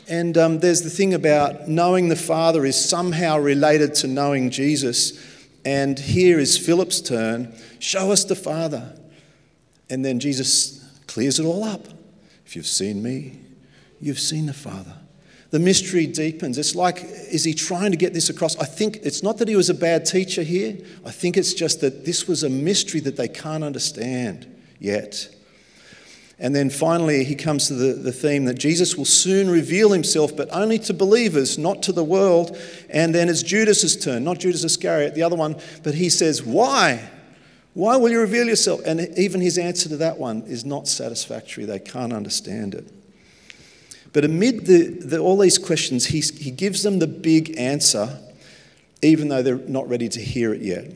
And 0.09 0.37
um, 0.37 0.59
there's 0.59 0.83
the 0.83 0.91
thing 0.91 1.15
about 1.15 1.69
knowing 1.69 2.09
the 2.09 2.17
Father 2.17 2.65
is 2.65 2.83
somehow 2.83 3.39
related 3.39 3.95
to 3.97 4.09
knowing 4.09 4.51
Jesus. 4.51 5.23
And 5.65 5.99
here 5.99 6.39
is 6.39 6.59
Philip's 6.59 7.01
turn 7.01 7.55
show 7.79 8.11
us 8.11 8.25
the 8.25 8.35
Father. 8.35 8.97
And 9.89 10.05
then 10.05 10.19
Jesus 10.19 10.85
clears 11.07 11.39
it 11.39 11.45
all 11.45 11.65
up. 11.65 11.87
If 12.47 12.57
you've 12.57 12.67
seen 12.67 13.03
me, 13.03 13.39
you've 14.01 14.19
seen 14.19 14.47
the 14.47 14.55
Father 14.55 14.95
the 15.51 15.59
mystery 15.59 16.07
deepens. 16.07 16.59
It's 16.59 16.75
like, 16.75 17.03
is 17.03 17.45
he 17.45 17.55
trying 17.55 17.91
to 17.91 17.97
get 17.97 18.15
this 18.15 18.31
across? 18.31 18.57
I 18.59 18.65
think 18.65 19.01
it's 19.03 19.23
not 19.23 19.39
that 19.39 19.49
he 19.49 19.57
was 19.57 19.69
a 19.69 19.75
bad 19.75 20.07
teacher 20.07 20.43
here. 20.43 20.79
I 21.05 21.11
think 21.11 21.37
it's 21.37 21.55
just 21.55 21.81
that 21.81 22.05
this 22.05 22.29
was 22.29 22.45
a 22.45 22.49
mystery 22.49 23.01
that 23.01 23.17
they 23.17 23.29
can't 23.29 23.65
understand 23.65 24.47
yet. 24.79 25.29
And 26.39 26.55
then 26.55 26.71
finally, 26.71 27.25
he 27.25 27.35
comes 27.35 27.67
to 27.69 27.75
the, 27.75 27.93
the 27.93 28.13
theme 28.13 28.47
that 28.47 28.55
Jesus 28.55 28.97
will 28.97 29.05
soon 29.05 29.51
reveal 29.51 29.91
himself, 29.91 30.35
but 30.35 30.49
only 30.53 30.79
to 30.81 30.95
believers, 30.95 31.59
not 31.59 31.83
to 31.83 31.93
the 31.93 32.05
world. 32.05 32.57
And 32.89 33.15
then 33.15 33.29
it's 33.29 33.43
Judas's 33.43 33.97
turn, 33.97 34.25
not 34.25 34.39
Judas 34.39 34.65
Iscariot, 34.65 35.15
the 35.15 35.23
other 35.23 35.37
one, 35.37 35.61
but 35.83 35.95
he 35.95 36.09
says, 36.09 36.43
Why? 36.43 37.11
Why 37.75 37.97
will 37.97 38.11
you 38.11 38.21
reveal 38.21 38.47
yourself? 38.47 38.81
And 38.87 39.17
even 39.19 39.41
his 39.41 39.59
answer 39.59 39.89
to 39.91 39.97
that 39.99 40.19
one 40.19 40.43
is 40.43 40.65
not 40.65 40.89
satisfactory. 40.89 41.67
They 41.67 41.79
can't 41.79 42.13
understand 42.13 42.75
it. 42.75 42.91
But 44.13 44.25
amid 44.25 44.67
the, 44.67 44.89
the, 44.89 45.19
all 45.19 45.39
these 45.39 45.59
questions, 45.59 46.07
he, 46.07 46.21
he 46.21 46.51
gives 46.51 46.83
them 46.83 46.99
the 46.99 47.07
big 47.07 47.57
answer, 47.57 48.19
even 49.03 49.29
though 49.29 49.43
they're 49.43 49.57
not 49.57 49.89
ready 49.89 50.09
to 50.09 50.21
hear 50.21 50.53
it 50.53 50.63
yet. 50.63 50.91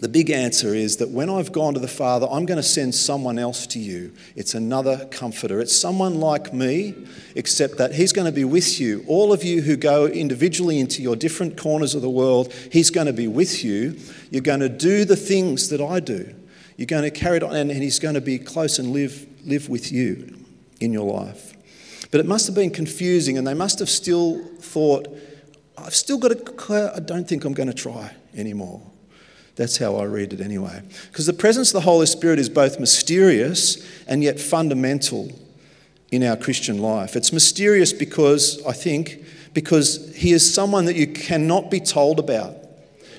The 0.00 0.08
big 0.08 0.28
answer 0.28 0.74
is 0.74 0.98
that 0.98 1.08
when 1.10 1.30
I've 1.30 1.52
gone 1.52 1.72
to 1.74 1.80
the 1.80 1.88
Father, 1.88 2.26
I'm 2.30 2.44
going 2.44 2.58
to 2.58 2.62
send 2.62 2.94
someone 2.94 3.38
else 3.38 3.66
to 3.68 3.78
you. 3.78 4.12
It's 4.36 4.52
another 4.52 5.06
comforter. 5.06 5.60
It's 5.60 5.74
someone 5.74 6.20
like 6.20 6.52
me, 6.52 6.94
except 7.36 7.78
that 7.78 7.94
He's 7.94 8.12
going 8.12 8.26
to 8.26 8.32
be 8.32 8.44
with 8.44 8.78
you. 8.78 9.04
All 9.06 9.32
of 9.32 9.44
you 9.44 9.62
who 9.62 9.76
go 9.76 10.06
individually 10.06 10.78
into 10.78 11.00
your 11.00 11.16
different 11.16 11.56
corners 11.56 11.94
of 11.94 12.02
the 12.02 12.10
world, 12.10 12.52
He's 12.70 12.90
going 12.90 13.06
to 13.06 13.14
be 13.14 13.28
with 13.28 13.64
you. 13.64 13.96
You're 14.30 14.42
going 14.42 14.60
to 14.60 14.68
do 14.68 15.06
the 15.06 15.16
things 15.16 15.70
that 15.70 15.80
I 15.80 16.00
do. 16.00 16.34
You're 16.76 16.86
going 16.86 17.04
to 17.04 17.10
carry 17.10 17.38
it 17.38 17.42
on, 17.42 17.54
and 17.54 17.70
He's 17.70 18.00
going 18.00 18.14
to 18.14 18.20
be 18.20 18.38
close 18.38 18.78
and 18.78 18.90
live, 18.90 19.26
live 19.46 19.70
with 19.70 19.90
you 19.90 20.36
in 20.80 20.92
your 20.92 21.10
life. 21.10 21.53
But 22.14 22.20
it 22.20 22.26
must 22.26 22.46
have 22.46 22.54
been 22.54 22.70
confusing, 22.70 23.38
and 23.38 23.44
they 23.44 23.54
must 23.54 23.80
have 23.80 23.90
still 23.90 24.38
thought, 24.60 25.08
I've 25.76 25.96
still 25.96 26.16
got 26.16 26.28
to, 26.28 26.92
I 26.94 27.00
don't 27.00 27.28
think 27.28 27.44
I'm 27.44 27.54
going 27.54 27.66
to 27.66 27.74
try 27.74 28.14
anymore. 28.36 28.80
That's 29.56 29.78
how 29.78 29.96
I 29.96 30.04
read 30.04 30.32
it 30.32 30.40
anyway. 30.40 30.84
Because 31.10 31.26
the 31.26 31.32
presence 31.32 31.70
of 31.70 31.72
the 31.72 31.80
Holy 31.80 32.06
Spirit 32.06 32.38
is 32.38 32.48
both 32.48 32.78
mysterious 32.78 33.84
and 34.06 34.22
yet 34.22 34.38
fundamental 34.38 35.36
in 36.12 36.22
our 36.22 36.36
Christian 36.36 36.78
life. 36.78 37.16
It's 37.16 37.32
mysterious 37.32 37.92
because, 37.92 38.64
I 38.64 38.74
think, 38.74 39.24
because 39.52 40.14
He 40.14 40.30
is 40.30 40.54
someone 40.54 40.84
that 40.84 40.94
you 40.94 41.08
cannot 41.08 41.68
be 41.68 41.80
told 41.80 42.20
about. 42.20 42.54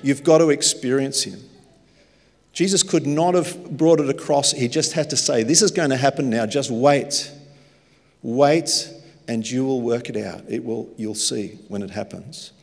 You've 0.04 0.24
got 0.24 0.38
to 0.38 0.52
experience 0.52 1.24
Him. 1.24 1.42
Jesus 2.54 2.82
could 2.82 3.06
not 3.06 3.34
have 3.34 3.76
brought 3.76 4.00
it 4.00 4.10
across. 4.10 4.54
He 4.54 4.70
just 4.70 4.94
had 4.94 5.10
to 5.10 5.18
say, 5.18 5.44
This 5.44 5.62
is 5.62 5.72
going 5.72 5.90
to 5.90 5.98
happen 5.98 6.30
now. 6.30 6.46
Just 6.46 6.72
wait. 6.72 7.30
Wait, 8.26 8.92
and 9.28 9.48
you 9.48 9.64
will 9.64 9.82
work 9.82 10.10
it 10.10 10.18
out. 10.18 10.42
It 10.50 10.66
will, 10.66 10.90
you'll 10.98 11.14
see 11.14 11.60
when 11.68 11.84
it 11.84 11.92
happens. 11.92 12.54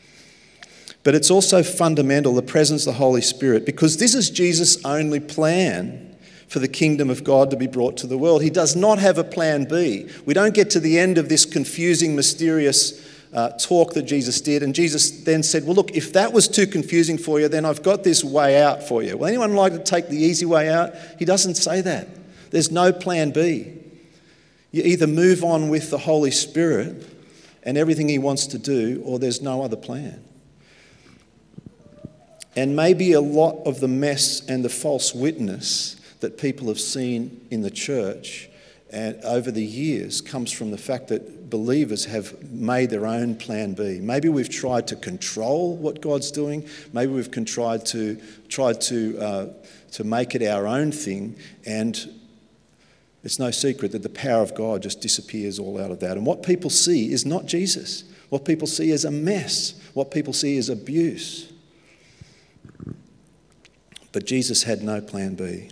But 1.04 1.14
it's 1.14 1.30
also 1.30 1.62
fundamental, 1.62 2.34
the 2.34 2.42
presence 2.42 2.84
of 2.84 2.94
the 2.94 2.98
Holy 2.98 3.20
Spirit, 3.20 3.64
because 3.64 3.98
this 3.98 4.12
is 4.16 4.28
Jesus' 4.28 4.84
only 4.84 5.20
plan 5.20 6.16
for 6.48 6.58
the 6.58 6.66
kingdom 6.66 7.10
of 7.10 7.22
God 7.22 7.48
to 7.52 7.56
be 7.56 7.68
brought 7.68 7.96
to 7.98 8.08
the 8.08 8.18
world. 8.18 8.42
He 8.42 8.50
does 8.50 8.74
not 8.74 8.98
have 8.98 9.18
a 9.18 9.24
plan 9.24 9.64
B. 9.66 10.08
We 10.26 10.34
don't 10.34 10.52
get 10.52 10.68
to 10.70 10.80
the 10.80 10.98
end 10.98 11.16
of 11.16 11.28
this 11.28 11.44
confusing, 11.44 12.16
mysterious 12.16 13.00
uh, 13.32 13.50
talk 13.50 13.94
that 13.94 14.02
Jesus 14.02 14.40
did, 14.40 14.64
and 14.64 14.74
Jesus 14.74 15.12
then 15.22 15.44
said, 15.44 15.64
Well, 15.64 15.76
look, 15.76 15.92
if 15.92 16.12
that 16.14 16.32
was 16.32 16.48
too 16.48 16.66
confusing 16.66 17.18
for 17.18 17.38
you, 17.38 17.46
then 17.46 17.64
I've 17.64 17.84
got 17.84 18.02
this 18.02 18.24
way 18.24 18.60
out 18.60 18.82
for 18.82 19.00
you. 19.04 19.16
Will 19.16 19.26
anyone 19.26 19.54
like 19.54 19.74
to 19.74 19.78
take 19.78 20.08
the 20.08 20.18
easy 20.18 20.44
way 20.44 20.68
out? 20.68 20.92
He 21.20 21.24
doesn't 21.24 21.54
say 21.54 21.82
that. 21.82 22.08
There's 22.50 22.72
no 22.72 22.92
plan 22.92 23.30
B. 23.30 23.78
You 24.72 24.82
either 24.82 25.06
move 25.06 25.44
on 25.44 25.68
with 25.68 25.90
the 25.90 25.98
Holy 25.98 26.30
Spirit 26.30 27.06
and 27.62 27.78
everything 27.78 28.08
He 28.08 28.18
wants 28.18 28.46
to 28.48 28.58
do, 28.58 29.02
or 29.04 29.18
there's 29.18 29.40
no 29.40 29.62
other 29.62 29.76
plan. 29.76 30.24
And 32.56 32.74
maybe 32.74 33.12
a 33.12 33.20
lot 33.20 33.66
of 33.66 33.80
the 33.80 33.88
mess 33.88 34.44
and 34.46 34.64
the 34.64 34.68
false 34.68 35.14
witness 35.14 35.96
that 36.20 36.38
people 36.38 36.68
have 36.68 36.80
seen 36.80 37.46
in 37.50 37.62
the 37.62 37.70
church 37.70 38.48
and 38.92 39.16
over 39.24 39.50
the 39.50 39.64
years 39.64 40.20
comes 40.20 40.52
from 40.52 40.70
the 40.70 40.76
fact 40.76 41.08
that 41.08 41.48
believers 41.48 42.04
have 42.04 42.50
made 42.52 42.90
their 42.90 43.06
own 43.06 43.34
plan 43.34 43.72
B. 43.72 43.98
Maybe 44.00 44.28
we've 44.28 44.50
tried 44.50 44.86
to 44.88 44.96
control 44.96 45.76
what 45.76 46.02
God's 46.02 46.30
doing. 46.30 46.68
Maybe 46.92 47.10
we've 47.10 47.30
tried 47.46 47.86
to 47.86 48.20
tried 48.48 48.82
to 48.82 49.18
uh, 49.18 49.46
to 49.92 50.04
make 50.04 50.34
it 50.34 50.46
our 50.46 50.66
own 50.66 50.92
thing, 50.92 51.36
and 51.64 52.06
it's 53.24 53.38
no 53.38 53.50
secret 53.50 53.92
that 53.92 54.02
the 54.02 54.08
power 54.08 54.42
of 54.42 54.54
God 54.54 54.82
just 54.82 55.00
disappears 55.00 55.58
all 55.58 55.80
out 55.80 55.90
of 55.90 56.00
that. 56.00 56.16
And 56.16 56.26
what 56.26 56.42
people 56.42 56.70
see 56.70 57.12
is 57.12 57.24
not 57.24 57.46
Jesus. 57.46 58.04
What 58.30 58.44
people 58.44 58.66
see 58.66 58.90
is 58.90 59.04
a 59.04 59.10
mess. 59.10 59.80
What 59.94 60.10
people 60.10 60.32
see 60.32 60.56
is 60.56 60.68
abuse. 60.68 61.52
But 64.10 64.26
Jesus 64.26 64.64
had 64.64 64.82
no 64.82 65.00
plan 65.00 65.34
B. 65.34 65.68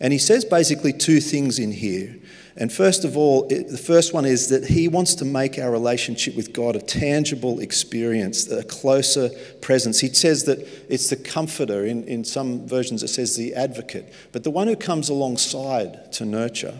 And 0.00 0.12
he 0.12 0.18
says 0.18 0.44
basically 0.44 0.92
two 0.92 1.20
things 1.20 1.58
in 1.58 1.72
here. 1.72 2.16
And 2.60 2.72
first 2.72 3.04
of 3.04 3.16
all, 3.16 3.46
it, 3.50 3.68
the 3.68 3.78
first 3.78 4.12
one 4.12 4.24
is 4.24 4.48
that 4.48 4.64
he 4.64 4.88
wants 4.88 5.14
to 5.16 5.24
make 5.24 5.60
our 5.60 5.70
relationship 5.70 6.34
with 6.34 6.52
God 6.52 6.74
a 6.74 6.80
tangible 6.80 7.60
experience, 7.60 8.50
a 8.50 8.64
closer 8.64 9.30
presence. 9.60 10.00
He 10.00 10.08
says 10.08 10.42
that 10.44 10.58
it's 10.88 11.08
the 11.08 11.16
comforter. 11.16 11.86
In, 11.86 12.02
in 12.04 12.24
some 12.24 12.66
versions, 12.66 13.04
it 13.04 13.08
says 13.08 13.36
the 13.36 13.54
advocate, 13.54 14.12
but 14.32 14.42
the 14.42 14.50
one 14.50 14.66
who 14.66 14.74
comes 14.74 15.08
alongside 15.08 16.12
to 16.14 16.24
nurture. 16.24 16.74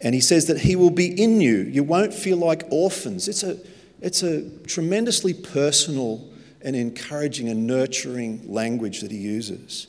And 0.00 0.14
he 0.14 0.20
says 0.22 0.46
that 0.46 0.60
he 0.60 0.76
will 0.76 0.90
be 0.90 1.22
in 1.22 1.42
you. 1.42 1.58
You 1.58 1.84
won't 1.84 2.14
feel 2.14 2.38
like 2.38 2.64
orphans. 2.70 3.28
It's 3.28 3.42
a, 3.42 3.58
it's 4.00 4.22
a 4.22 4.48
tremendously 4.60 5.34
personal 5.34 6.26
and 6.62 6.74
encouraging 6.74 7.50
and 7.50 7.66
nurturing 7.66 8.50
language 8.50 9.02
that 9.02 9.10
he 9.10 9.18
uses. 9.18 9.88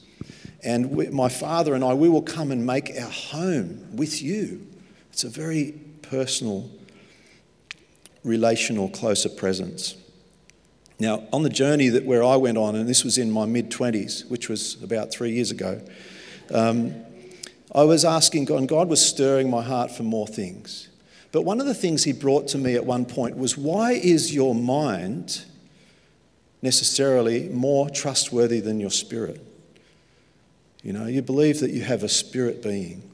And 0.63 0.91
we, 0.91 1.07
my 1.07 1.29
father 1.29 1.73
and 1.73 1.83
I, 1.83 1.93
we 1.93 2.09
will 2.09 2.21
come 2.21 2.51
and 2.51 2.65
make 2.65 2.91
our 2.99 3.09
home 3.09 3.95
with 3.95 4.21
you. 4.21 4.65
It's 5.11 5.23
a 5.23 5.29
very 5.29 5.73
personal, 6.01 6.69
relational, 8.23 8.89
closer 8.89 9.29
presence. 9.29 9.95
Now, 10.99 11.23
on 11.33 11.43
the 11.43 11.49
journey 11.49 11.89
that 11.89 12.05
where 12.05 12.23
I 12.23 12.35
went 12.35 12.57
on, 12.57 12.75
and 12.75 12.87
this 12.87 13.03
was 13.03 13.17
in 13.17 13.31
my 13.31 13.45
mid 13.45 13.69
20s, 13.69 14.29
which 14.29 14.47
was 14.47 14.81
about 14.81 15.11
three 15.11 15.31
years 15.31 15.51
ago, 15.51 15.81
um, 16.51 16.93
I 17.75 17.83
was 17.83 18.05
asking 18.05 18.45
God, 18.45 18.59
and 18.59 18.69
God 18.69 18.87
was 18.87 19.05
stirring 19.05 19.49
my 19.49 19.63
heart 19.63 19.91
for 19.91 20.03
more 20.03 20.27
things. 20.27 20.89
But 21.31 21.41
one 21.41 21.59
of 21.59 21.65
the 21.65 21.73
things 21.73 22.03
He 22.03 22.13
brought 22.13 22.47
to 22.49 22.57
me 22.57 22.75
at 22.75 22.85
one 22.85 23.05
point 23.05 23.37
was, 23.37 23.57
Why 23.57 23.93
is 23.93 24.33
your 24.33 24.53
mind 24.53 25.43
necessarily 26.63 27.49
more 27.49 27.89
trustworthy 27.89 28.61
than 28.61 28.79
your 28.79 28.89
spirit. 28.89 29.39
You 30.83 30.93
know, 30.93 31.07
you 31.07 31.21
believe 31.21 31.61
that 31.61 31.71
you 31.71 31.81
have 31.81 32.03
a 32.03 32.09
spirit 32.09 32.61
being. 32.61 33.09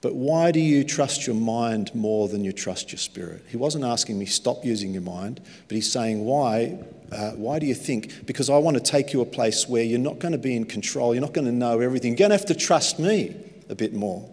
But 0.00 0.14
why 0.14 0.50
do 0.50 0.60
you 0.60 0.82
trust 0.82 1.26
your 1.26 1.36
mind 1.36 1.94
more 1.94 2.26
than 2.26 2.42
you 2.42 2.52
trust 2.52 2.90
your 2.90 2.98
spirit? 2.98 3.44
He 3.48 3.58
wasn't 3.58 3.84
asking 3.84 4.18
me, 4.18 4.24
stop 4.24 4.64
using 4.64 4.94
your 4.94 5.02
mind, 5.02 5.42
but 5.68 5.74
he's 5.74 5.92
saying, 5.92 6.24
why, 6.24 6.78
uh, 7.12 7.32
why 7.32 7.58
do 7.58 7.66
you 7.66 7.74
think? 7.74 8.24
Because 8.24 8.48
I 8.48 8.56
want 8.56 8.78
to 8.78 8.82
take 8.82 9.12
you 9.12 9.20
a 9.20 9.26
place 9.26 9.68
where 9.68 9.82
you're 9.82 9.98
not 9.98 10.18
going 10.18 10.32
to 10.32 10.38
be 10.38 10.56
in 10.56 10.64
control, 10.64 11.14
you're 11.14 11.20
not 11.20 11.34
going 11.34 11.46
to 11.46 11.52
know 11.52 11.80
everything, 11.80 12.12
you're 12.12 12.28
going 12.28 12.30
to 12.30 12.36
have 12.36 12.46
to 12.46 12.54
trust 12.54 12.98
me 12.98 13.36
a 13.68 13.74
bit 13.74 13.92
more. 13.92 14.26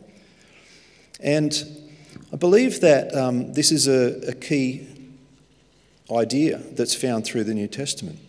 And 1.20 1.52
I 2.32 2.38
believe 2.38 2.80
that 2.80 3.14
um, 3.14 3.52
this 3.52 3.74
is 3.74 3.90
a, 3.90 4.30
a 4.30 4.34
key 4.34 4.88
idea 6.10 6.60
that's 6.60 6.96
found 6.96 7.26
through 7.26 7.44
the 7.44 7.54
New 7.54 7.68
Testament. 7.68 8.20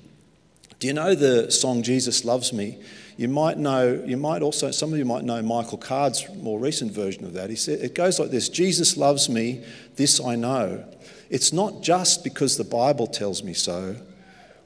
Do 0.80 0.88
you 0.88 0.92
know 0.92 1.14
the 1.14 1.50
song 1.50 1.82
Jesus 1.82 2.24
Loves 2.24 2.52
Me? 2.52 2.78
You 3.18 3.26
might 3.26 3.58
know, 3.58 4.00
you 4.06 4.16
might 4.16 4.42
also, 4.42 4.70
some 4.70 4.92
of 4.92 4.98
you 4.98 5.04
might 5.04 5.24
know 5.24 5.42
Michael 5.42 5.76
Card's 5.76 6.24
more 6.36 6.60
recent 6.60 6.92
version 6.92 7.24
of 7.24 7.32
that. 7.32 7.50
He 7.50 7.56
said, 7.56 7.80
it 7.80 7.92
goes 7.92 8.20
like 8.20 8.30
this 8.30 8.48
Jesus 8.48 8.96
loves 8.96 9.28
me, 9.28 9.64
this 9.96 10.20
I 10.20 10.36
know. 10.36 10.84
It's 11.28 11.52
not 11.52 11.82
just 11.82 12.22
because 12.22 12.56
the 12.56 12.62
Bible 12.62 13.08
tells 13.08 13.42
me 13.42 13.54
so, 13.54 13.96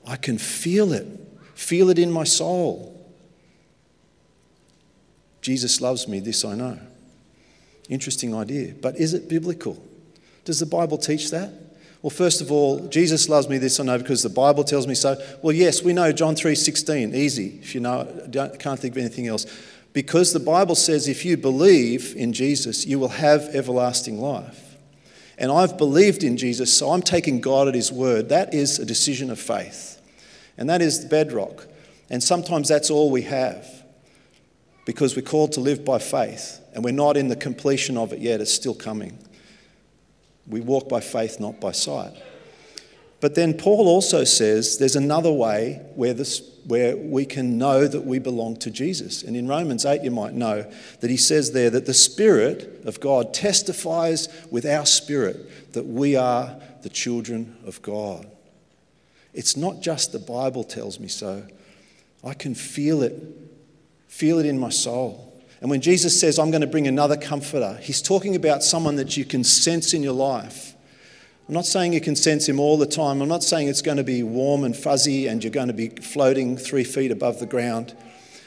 I 0.06 0.16
can 0.16 0.36
feel 0.36 0.92
it, 0.92 1.06
feel 1.54 1.88
it 1.88 1.98
in 1.98 2.12
my 2.12 2.24
soul. 2.24 3.10
Jesus 5.40 5.80
loves 5.80 6.06
me, 6.06 6.20
this 6.20 6.44
I 6.44 6.54
know. 6.54 6.78
Interesting 7.88 8.34
idea. 8.34 8.74
But 8.78 8.96
is 8.96 9.14
it 9.14 9.30
biblical? 9.30 9.82
Does 10.44 10.60
the 10.60 10.66
Bible 10.66 10.98
teach 10.98 11.30
that? 11.30 11.54
Well, 12.02 12.10
first 12.10 12.40
of 12.40 12.50
all, 12.50 12.88
Jesus 12.88 13.28
loves 13.28 13.48
me, 13.48 13.58
this 13.58 13.78
I 13.78 13.84
know 13.84 13.96
because 13.96 14.24
the 14.24 14.28
Bible 14.28 14.64
tells 14.64 14.88
me 14.88 14.94
so. 14.94 15.22
Well, 15.40 15.54
yes, 15.54 15.82
we 15.82 15.92
know 15.92 16.10
John 16.10 16.34
3.16, 16.34 17.14
easy, 17.14 17.60
if 17.62 17.74
you 17.74 17.80
know, 17.80 18.04
can't 18.58 18.78
think 18.78 18.94
of 18.94 18.98
anything 18.98 19.28
else. 19.28 19.46
Because 19.92 20.32
the 20.32 20.40
Bible 20.40 20.74
says 20.74 21.06
if 21.06 21.24
you 21.24 21.36
believe 21.36 22.16
in 22.16 22.32
Jesus, 22.32 22.86
you 22.86 22.98
will 22.98 23.08
have 23.08 23.42
everlasting 23.54 24.20
life. 24.20 24.76
And 25.38 25.52
I've 25.52 25.78
believed 25.78 26.24
in 26.24 26.36
Jesus, 26.36 26.76
so 26.76 26.90
I'm 26.90 27.02
taking 27.02 27.40
God 27.40 27.68
at 27.68 27.74
His 27.74 27.92
word. 27.92 28.30
That 28.30 28.52
is 28.52 28.78
a 28.78 28.84
decision 28.84 29.30
of 29.30 29.38
faith. 29.38 30.00
And 30.58 30.68
that 30.68 30.82
is 30.82 31.02
the 31.02 31.08
bedrock. 31.08 31.66
And 32.10 32.22
sometimes 32.22 32.68
that's 32.68 32.90
all 32.90 33.10
we 33.10 33.22
have 33.22 33.66
because 34.84 35.14
we're 35.14 35.22
called 35.22 35.52
to 35.52 35.60
live 35.60 35.84
by 35.84 35.98
faith 35.98 36.60
and 36.74 36.84
we're 36.84 36.92
not 36.92 37.16
in 37.16 37.28
the 37.28 37.36
completion 37.36 37.96
of 37.96 38.12
it 38.12 38.18
yet, 38.18 38.40
it's 38.40 38.52
still 38.52 38.74
coming. 38.74 39.16
We 40.46 40.60
walk 40.60 40.88
by 40.88 41.00
faith, 41.00 41.38
not 41.40 41.60
by 41.60 41.72
sight. 41.72 42.12
But 43.22 43.36
then 43.36 43.54
Paul 43.54 43.86
also 43.86 44.24
says 44.24 44.78
there's 44.78 44.96
another 44.96 45.30
way 45.30 45.80
where 45.94 46.12
this, 46.12 46.42
where 46.66 46.96
we 46.96 47.24
can 47.24 47.56
know 47.56 47.86
that 47.86 48.04
we 48.04 48.18
belong 48.18 48.56
to 48.56 48.70
Jesus. 48.70 49.22
And 49.22 49.36
in 49.36 49.46
Romans 49.46 49.86
8, 49.86 50.02
you 50.02 50.10
might 50.10 50.34
know 50.34 50.68
that 50.98 51.08
he 51.08 51.16
says 51.16 51.52
there 51.52 51.70
that 51.70 51.86
the 51.86 51.94
Spirit 51.94 52.82
of 52.84 52.98
God 52.98 53.32
testifies 53.32 54.28
with 54.50 54.66
our 54.66 54.84
spirit 54.84 55.72
that 55.72 55.86
we 55.86 56.16
are 56.16 56.56
the 56.82 56.88
children 56.88 57.56
of 57.64 57.80
God. 57.80 58.26
It's 59.32 59.56
not 59.56 59.80
just 59.80 60.10
the 60.10 60.18
Bible 60.18 60.64
tells 60.64 60.98
me 60.98 61.06
so, 61.06 61.46
I 62.24 62.34
can 62.34 62.56
feel 62.56 63.02
it, 63.02 63.14
feel 64.08 64.40
it 64.40 64.46
in 64.46 64.58
my 64.58 64.70
soul. 64.70 65.31
And 65.62 65.70
when 65.70 65.80
Jesus 65.80 66.18
says, 66.18 66.40
I'm 66.40 66.50
going 66.50 66.62
to 66.62 66.66
bring 66.66 66.88
another 66.88 67.16
comforter, 67.16 67.78
he's 67.80 68.02
talking 68.02 68.34
about 68.34 68.64
someone 68.64 68.96
that 68.96 69.16
you 69.16 69.24
can 69.24 69.44
sense 69.44 69.94
in 69.94 70.02
your 70.02 70.12
life. 70.12 70.74
I'm 71.46 71.54
not 71.54 71.66
saying 71.66 71.92
you 71.92 72.00
can 72.00 72.16
sense 72.16 72.48
him 72.48 72.58
all 72.58 72.76
the 72.76 72.84
time. 72.84 73.22
I'm 73.22 73.28
not 73.28 73.44
saying 73.44 73.68
it's 73.68 73.80
going 73.80 73.96
to 73.96 74.02
be 74.02 74.24
warm 74.24 74.64
and 74.64 74.76
fuzzy 74.76 75.28
and 75.28 75.42
you're 75.42 75.52
going 75.52 75.68
to 75.68 75.72
be 75.72 75.90
floating 75.90 76.56
three 76.56 76.82
feet 76.82 77.12
above 77.12 77.38
the 77.38 77.46
ground. 77.46 77.94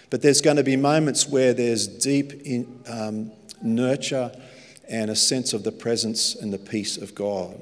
But 0.09 0.23
there's 0.23 0.41
going 0.41 0.57
to 0.57 0.63
be 0.63 0.75
moments 0.75 1.25
where 1.25 1.53
there's 1.53 1.87
deep 1.87 2.33
in, 2.45 2.83
um, 2.85 3.31
nurture 3.61 4.33
and 4.89 5.09
a 5.09 5.15
sense 5.15 5.53
of 5.53 5.63
the 5.63 5.71
presence 5.71 6.35
and 6.35 6.51
the 6.51 6.57
peace 6.57 6.97
of 6.97 7.15
God. 7.15 7.57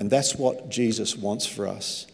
And 0.00 0.10
that's 0.10 0.34
what 0.34 0.70
Jesus 0.70 1.14
wants 1.14 1.44
for 1.44 1.68
us. 1.68 2.06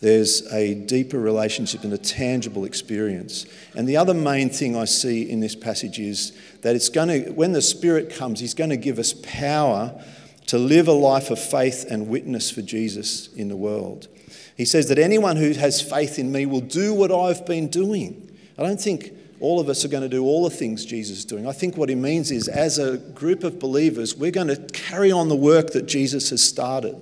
There's 0.00 0.46
a 0.52 0.74
deeper 0.74 1.18
relationship 1.18 1.82
and 1.82 1.92
a 1.92 1.98
tangible 1.98 2.64
experience. 2.64 3.46
And 3.74 3.88
the 3.88 3.96
other 3.96 4.12
main 4.12 4.50
thing 4.50 4.76
I 4.76 4.84
see 4.84 5.28
in 5.28 5.40
this 5.40 5.54
passage 5.54 5.98
is 5.98 6.32
that 6.60 6.76
it's 6.76 6.90
going 6.90 7.08
to, 7.08 7.30
when 7.30 7.52
the 7.52 7.62
Spirit 7.62 8.14
comes, 8.14 8.40
He's 8.40 8.54
going 8.54 8.70
to 8.70 8.76
give 8.76 8.98
us 8.98 9.14
power 9.14 9.98
to 10.48 10.58
live 10.58 10.86
a 10.86 10.92
life 10.92 11.30
of 11.30 11.38
faith 11.38 11.86
and 11.90 12.08
witness 12.08 12.50
for 12.50 12.62
Jesus 12.62 13.32
in 13.34 13.48
the 13.48 13.56
world. 13.56 14.08
He 14.56 14.64
says 14.64 14.88
that 14.88 14.98
anyone 14.98 15.36
who 15.36 15.52
has 15.52 15.80
faith 15.80 16.18
in 16.18 16.30
me 16.30 16.46
will 16.46 16.60
do 16.60 16.94
what 16.94 17.10
I've 17.10 17.44
been 17.46 17.68
doing. 17.68 18.36
I 18.58 18.62
don't 18.62 18.80
think 18.80 19.12
all 19.40 19.60
of 19.60 19.68
us 19.68 19.84
are 19.84 19.88
going 19.88 20.02
to 20.02 20.08
do 20.08 20.24
all 20.24 20.44
the 20.44 20.54
things 20.54 20.84
Jesus 20.84 21.18
is 21.18 21.24
doing. 21.24 21.46
I 21.46 21.52
think 21.52 21.76
what 21.76 21.88
he 21.88 21.94
means 21.94 22.30
is, 22.30 22.48
as 22.48 22.78
a 22.78 22.96
group 22.96 23.44
of 23.44 23.58
believers, 23.58 24.14
we're 24.14 24.30
going 24.30 24.48
to 24.48 24.56
carry 24.72 25.12
on 25.12 25.28
the 25.28 25.36
work 25.36 25.72
that 25.72 25.86
Jesus 25.86 26.30
has 26.30 26.42
started. 26.42 26.96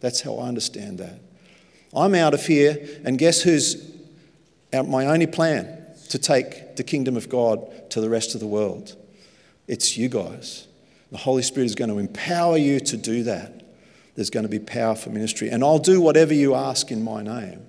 That's 0.00 0.20
how 0.20 0.36
I 0.36 0.48
understand 0.48 0.98
that. 0.98 1.20
I'm 1.94 2.14
out 2.14 2.34
of 2.34 2.46
here, 2.46 2.78
and 3.04 3.18
guess 3.18 3.40
who's 3.42 3.90
my 4.72 5.06
only 5.06 5.26
plan 5.26 5.86
to 6.10 6.18
take 6.18 6.76
the 6.76 6.84
kingdom 6.84 7.16
of 7.16 7.28
God 7.28 7.90
to 7.90 8.00
the 8.00 8.10
rest 8.10 8.34
of 8.34 8.40
the 8.40 8.46
world? 8.46 8.94
It's 9.66 9.96
you 9.96 10.08
guys. 10.08 10.66
The 11.10 11.18
Holy 11.18 11.42
Spirit 11.42 11.66
is 11.66 11.74
going 11.74 11.90
to 11.90 11.98
empower 11.98 12.58
you 12.58 12.80
to 12.80 12.96
do 12.96 13.22
that. 13.24 13.62
There's 14.14 14.30
going 14.30 14.42
to 14.42 14.50
be 14.50 14.58
power 14.58 14.94
for 14.94 15.10
ministry, 15.10 15.48
and 15.48 15.64
I'll 15.64 15.78
do 15.78 16.00
whatever 16.00 16.34
you 16.34 16.54
ask 16.54 16.90
in 16.90 17.02
my 17.02 17.22
name. 17.22 17.66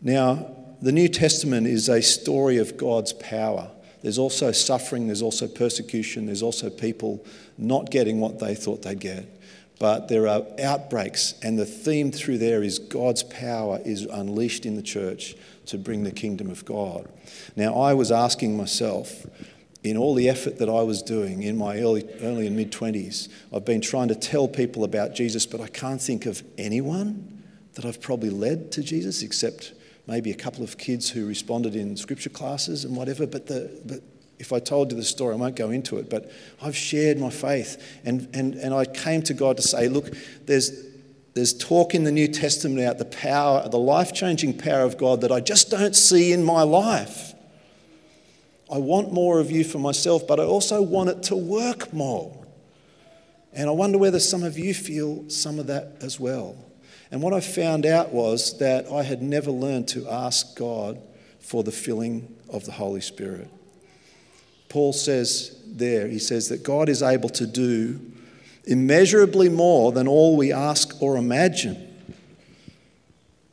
Now, 0.00 0.50
the 0.80 0.92
New 0.92 1.08
Testament 1.08 1.66
is 1.66 1.88
a 1.88 2.02
story 2.02 2.58
of 2.58 2.76
God's 2.76 3.12
power. 3.12 3.70
There's 4.02 4.18
also 4.18 4.52
suffering, 4.52 5.06
there's 5.06 5.22
also 5.22 5.48
persecution, 5.48 6.26
there's 6.26 6.42
also 6.42 6.70
people 6.70 7.24
not 7.56 7.90
getting 7.90 8.20
what 8.20 8.38
they 8.38 8.54
thought 8.54 8.82
they'd 8.82 9.00
get 9.00 9.37
but 9.78 10.08
there 10.08 10.26
are 10.26 10.42
outbreaks, 10.62 11.34
and 11.42 11.58
the 11.58 11.66
theme 11.66 12.10
through 12.10 12.38
there 12.38 12.62
is 12.62 12.78
God's 12.78 13.22
power 13.22 13.80
is 13.84 14.04
unleashed 14.04 14.66
in 14.66 14.74
the 14.74 14.82
church 14.82 15.36
to 15.66 15.78
bring 15.78 16.02
the 16.02 16.10
kingdom 16.10 16.50
of 16.50 16.64
God. 16.64 17.08
Now, 17.54 17.74
I 17.74 17.94
was 17.94 18.10
asking 18.10 18.56
myself, 18.56 19.26
in 19.84 19.96
all 19.96 20.14
the 20.14 20.28
effort 20.28 20.58
that 20.58 20.68
I 20.68 20.82
was 20.82 21.02
doing 21.02 21.42
in 21.42 21.56
my 21.56 21.78
early, 21.78 22.08
early 22.20 22.46
and 22.46 22.56
mid 22.56 22.72
20s, 22.72 23.28
I've 23.52 23.64
been 23.64 23.80
trying 23.80 24.08
to 24.08 24.14
tell 24.14 24.48
people 24.48 24.82
about 24.82 25.14
Jesus, 25.14 25.46
but 25.46 25.60
I 25.60 25.68
can't 25.68 26.00
think 26.00 26.26
of 26.26 26.42
anyone 26.56 27.42
that 27.74 27.84
I've 27.84 28.00
probably 28.00 28.30
led 28.30 28.72
to 28.72 28.82
Jesus 28.82 29.22
except 29.22 29.72
maybe 30.08 30.32
a 30.32 30.34
couple 30.34 30.64
of 30.64 30.78
kids 30.78 31.10
who 31.10 31.26
responded 31.26 31.76
in 31.76 31.96
scripture 31.96 32.30
classes 32.30 32.84
and 32.84 32.96
whatever. 32.96 33.26
But, 33.26 33.46
the, 33.46 33.70
but 33.84 34.02
if 34.38 34.52
I 34.52 34.60
told 34.60 34.92
you 34.92 34.96
the 34.96 35.04
story, 35.04 35.34
I 35.34 35.36
won't 35.36 35.56
go 35.56 35.70
into 35.70 35.98
it, 35.98 36.08
but 36.08 36.30
I've 36.62 36.76
shared 36.76 37.18
my 37.18 37.30
faith. 37.30 38.00
And, 38.04 38.28
and, 38.32 38.54
and 38.54 38.72
I 38.72 38.84
came 38.84 39.22
to 39.22 39.34
God 39.34 39.56
to 39.56 39.62
say, 39.62 39.88
look, 39.88 40.12
there's, 40.46 40.86
there's 41.34 41.52
talk 41.52 41.94
in 41.94 42.04
the 42.04 42.12
New 42.12 42.28
Testament 42.28 42.80
about 42.80 42.98
the 42.98 43.04
power, 43.04 43.68
the 43.68 43.78
life 43.78 44.12
changing 44.12 44.58
power 44.58 44.82
of 44.82 44.96
God 44.96 45.22
that 45.22 45.32
I 45.32 45.40
just 45.40 45.70
don't 45.70 45.96
see 45.96 46.32
in 46.32 46.44
my 46.44 46.62
life. 46.62 47.34
I 48.70 48.78
want 48.78 49.12
more 49.12 49.40
of 49.40 49.50
you 49.50 49.64
for 49.64 49.78
myself, 49.78 50.26
but 50.26 50.38
I 50.38 50.44
also 50.44 50.82
want 50.82 51.10
it 51.10 51.22
to 51.24 51.36
work 51.36 51.92
more. 51.92 52.46
And 53.52 53.68
I 53.68 53.72
wonder 53.72 53.98
whether 53.98 54.20
some 54.20 54.44
of 54.44 54.58
you 54.58 54.74
feel 54.74 55.28
some 55.30 55.58
of 55.58 55.66
that 55.66 55.96
as 56.00 56.20
well. 56.20 56.56
And 57.10 57.22
what 57.22 57.32
I 57.32 57.40
found 57.40 57.86
out 57.86 58.12
was 58.12 58.58
that 58.58 58.86
I 58.86 59.02
had 59.02 59.22
never 59.22 59.50
learned 59.50 59.88
to 59.88 60.08
ask 60.08 60.56
God 60.56 61.00
for 61.40 61.64
the 61.64 61.72
filling 61.72 62.36
of 62.50 62.66
the 62.66 62.72
Holy 62.72 63.00
Spirit. 63.00 63.48
Paul 64.68 64.92
says 64.92 65.58
there, 65.66 66.08
he 66.08 66.18
says 66.18 66.48
that 66.48 66.62
God 66.62 66.88
is 66.88 67.02
able 67.02 67.28
to 67.30 67.46
do 67.46 68.00
immeasurably 68.64 69.48
more 69.48 69.92
than 69.92 70.06
all 70.06 70.36
we 70.36 70.52
ask 70.52 71.00
or 71.00 71.16
imagine. 71.16 71.84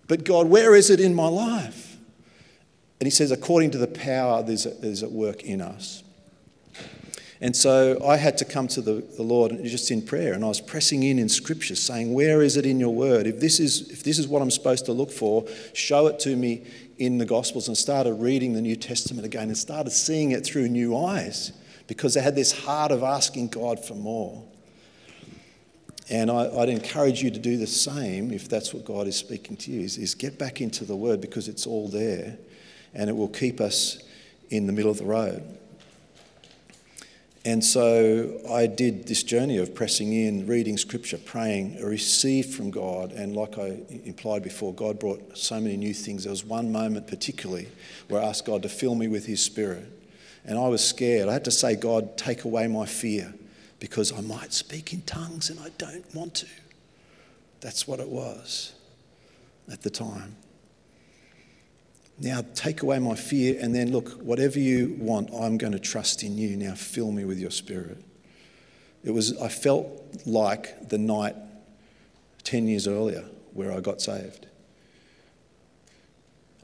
But 0.08 0.24
God, 0.24 0.48
where 0.48 0.76
is 0.76 0.90
it 0.90 1.00
in 1.00 1.16
my 1.16 1.28
life? 1.28 1.98
And 3.00 3.08
he 3.08 3.12
says, 3.12 3.32
according 3.32 3.72
to 3.72 3.78
the 3.78 3.88
power 3.88 4.44
that 4.44 4.52
is 4.52 5.04
at 5.04 5.12
work 5.12 5.44
in 5.44 5.62
us. 5.62 6.04
And 7.42 7.56
so 7.56 8.02
I 8.06 8.16
had 8.16 8.38
to 8.40 8.46
come 8.46 8.68
to 8.70 8.82
the, 8.82 9.06
the 9.18 9.24
Lord 9.24 9.52
just 9.64 9.92
in 9.92 10.02
prayer, 10.02 10.34
and 10.34 10.44
I 10.44 10.48
was 10.48 10.62
pressing 10.62 11.04
in 11.04 11.20
in 11.20 11.28
Scripture, 11.28 11.76
saying, 11.76 12.14
Where 12.14 12.42
is 12.42 12.56
it 12.56 12.66
in 12.66 12.80
your 12.80 12.94
word? 12.94 13.28
If 13.28 13.42
this 13.42 13.60
is, 13.60 13.90
if 13.90 14.04
this 14.04 14.18
is 14.18 14.28
what 14.28 14.42
I'm 14.42 14.52
supposed 14.52 14.86
to 14.86 14.94
look 14.94 15.12
for, 15.12 15.46
show 15.74 16.08
it 16.08 16.18
to 16.22 16.36
me 16.36 16.66
in 16.98 17.18
the 17.18 17.26
Gospels 17.26 17.68
and 17.68 17.78
started 17.78 18.14
reading 18.14 18.54
the 18.54 18.62
New 18.62 18.76
Testament 18.76 19.26
again 19.26 19.48
and 19.48 19.58
started 19.58 19.92
seeing 19.92 20.32
it 20.32 20.46
through 20.46 20.68
new 20.68 20.96
eyes 20.96 21.52
because 21.88 22.14
they 22.14 22.22
had 22.22 22.36
this 22.36 22.52
heart 22.52 22.92
of 22.92 23.04
asking 23.04 23.50
God 23.50 23.84
for 23.84 23.96
more. 23.96 24.44
And 26.10 26.30
I, 26.30 26.48
would 26.48 26.70
encourage 26.70 27.22
you 27.22 27.32
to 27.32 27.40
do 27.40 27.58
the 27.58 27.68
same 27.68 28.32
if 28.32 28.48
that's 28.48 28.74
what 28.74 28.86
God 28.86 29.08
is 29.08 29.16
speaking 29.16 29.58
to 29.58 29.72
you, 29.72 29.82
is, 29.82 29.98
is 29.98 30.14
get 30.14 30.38
back 30.38 30.62
into 30.62 30.86
the 30.86 30.96
Word 30.96 31.20
because 31.20 31.48
it's 31.48 31.66
all 31.66 31.88
there 31.88 32.38
and 32.94 33.10
it 33.10 33.14
will 33.14 33.28
keep 33.28 33.60
us 33.60 33.98
in 34.50 34.68
the 34.68 34.74
middle 34.74 34.92
of 34.92 34.98
the 34.98 35.06
road. 35.06 35.44
And 37.46 37.64
so 37.64 38.42
I 38.50 38.66
did 38.66 39.06
this 39.06 39.22
journey 39.22 39.60
of 39.60 39.76
pressing 39.76 40.12
in, 40.14 40.48
reading 40.48 40.80
scripture, 40.80 41.20
praying, 41.20 41.80
received 41.80 42.56
from 42.56 42.72
God. 42.72 43.12
And 43.12 43.36
like 43.36 43.60
I 43.60 43.78
implied 44.04 44.42
before, 44.42 44.74
God 44.74 44.98
brought 44.98 45.38
so 45.38 45.60
many 45.60 45.78
new 45.78 45.94
things. 45.94 46.24
There 46.24 46.32
was 46.32 46.44
one 46.44 46.72
moment 46.72 47.08
particularly 47.08 47.68
where 48.10 48.20
I 48.20 48.26
asked 48.26 48.46
God 48.46 48.64
to 48.64 48.70
fill 48.70 48.96
me 48.96 49.08
with 49.08 49.28
His 49.28 49.44
Spirit. 49.44 49.86
And 50.44 50.58
I 50.58 50.68
was 50.68 50.84
scared. 50.84 51.30
I 51.30 51.34
had 51.34 51.46
to 51.46 51.52
say, 51.52 51.76
God, 51.76 52.18
take 52.18 52.46
away 52.46 52.66
my 52.66 52.88
fear 52.88 53.32
because 53.80 54.12
I 54.12 54.22
might 54.22 54.52
speak 54.52 54.92
in 54.92 55.04
tongues 55.04 55.52
and 55.52 55.60
I 55.60 55.70
don't 55.78 56.16
want 56.16 56.34
to. 56.36 56.48
That's 57.62 57.88
what 57.88 58.00
it 58.00 58.10
was 58.10 58.74
at 59.72 59.84
the 59.84 59.92
time. 59.92 60.36
Now 62.20 62.44
take 62.54 62.82
away 62.82 63.00
my 63.00 63.16
fear, 63.16 63.58
and 63.60 63.76
then 63.76 63.92
look, 63.92 64.10
whatever 64.22 64.58
you 64.58 64.96
want, 65.00 65.30
I'm 65.34 65.58
going 65.58 65.74
to 65.74 65.80
trust 65.80 66.24
in 66.24 66.38
you. 66.38 66.56
Now 66.56 66.74
fill 66.76 67.12
me 67.12 67.26
with 67.26 67.40
your 67.40 67.52
spirit. 67.52 68.04
It 69.04 69.12
was, 69.12 69.38
I 69.40 69.50
felt 69.50 69.88
like 70.26 70.90
the 70.90 70.98
night 70.98 71.36
10 72.44 72.68
years 72.68 72.88
earlier 72.88 73.26
where 73.54 73.72
I 73.72 73.80
got 73.80 74.02
saved. 74.02 74.48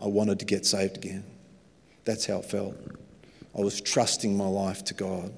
I 0.01 0.07
wanted 0.07 0.39
to 0.39 0.45
get 0.45 0.65
saved 0.65 0.97
again. 0.97 1.23
That's 2.05 2.25
how 2.25 2.39
it 2.39 2.45
felt. 2.45 2.75
I 3.57 3.61
was 3.61 3.81
trusting 3.81 4.35
my 4.35 4.47
life 4.47 4.83
to 4.85 4.93
God. 4.93 5.33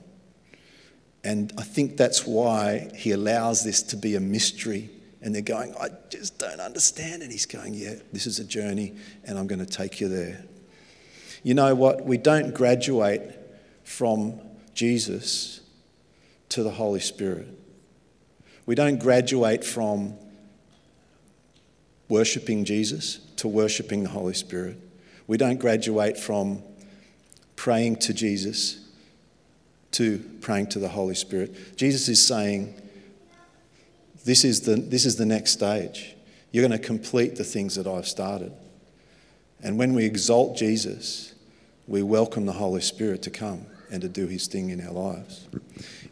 And 1.23 1.51
I 1.57 1.63
think 1.63 1.97
that's 1.97 2.25
why 2.25 2.91
He 2.95 3.11
allows 3.11 3.63
this 3.63 3.81
to 3.83 3.97
be 3.97 4.15
a 4.15 4.19
mystery 4.19 4.89
and 5.23 5.33
they're 5.33 5.41
going, 5.41 5.73
I 5.79 5.89
just 6.09 6.37
don't 6.37 6.59
understand. 6.59 7.23
And 7.23 7.31
he's 7.31 7.45
going, 7.45 7.73
Yeah, 7.73 7.95
this 8.11 8.27
is 8.27 8.39
a 8.39 8.43
journey, 8.43 8.93
and 9.23 9.39
I'm 9.39 9.47
going 9.47 9.65
to 9.65 9.65
take 9.65 10.01
you 10.01 10.09
there. 10.09 10.43
You 11.43 11.53
know 11.53 11.73
what? 11.75 12.05
We 12.05 12.17
don't 12.17 12.53
graduate 12.53 13.21
from 13.83 14.39
Jesus 14.73 15.61
to 16.49 16.63
the 16.63 16.71
Holy 16.71 16.99
Spirit. 16.99 17.47
We 18.65 18.75
don't 18.75 18.99
graduate 18.99 19.63
from 19.63 20.15
worshipping 22.09 22.65
Jesus 22.65 23.19
to 23.37 23.47
worshipping 23.47 24.03
the 24.03 24.09
Holy 24.09 24.33
Spirit. 24.33 24.77
We 25.27 25.37
don't 25.37 25.59
graduate 25.59 26.17
from 26.17 26.61
praying 27.55 27.97
to 27.97 28.13
Jesus 28.13 28.79
to 29.91 30.19
praying 30.41 30.67
to 30.67 30.79
the 30.79 30.89
Holy 30.89 31.15
Spirit. 31.15 31.77
Jesus 31.77 32.09
is 32.09 32.25
saying, 32.25 32.81
this 34.23 34.43
is 34.43 34.61
the, 34.61 34.75
this 34.75 35.05
is 35.05 35.15
the 35.15 35.25
next 35.25 35.51
stage. 35.51 36.15
You're 36.51 36.67
going 36.67 36.79
to 36.79 36.85
complete 36.85 37.35
the 37.35 37.43
things 37.43 37.75
that 37.75 37.87
I've 37.87 38.07
started. 38.07 38.53
And 39.61 39.77
when 39.77 39.93
we 39.93 40.05
exalt 40.05 40.57
Jesus, 40.57 41.33
we 41.87 42.03
welcome 42.03 42.45
the 42.45 42.53
Holy 42.53 42.81
Spirit 42.81 43.21
to 43.23 43.29
come 43.29 43.65
and 43.91 44.01
to 44.01 44.09
do 44.09 44.27
his 44.27 44.47
thing 44.47 44.69
in 44.69 44.85
our 44.85 44.93
lives. 44.93 45.47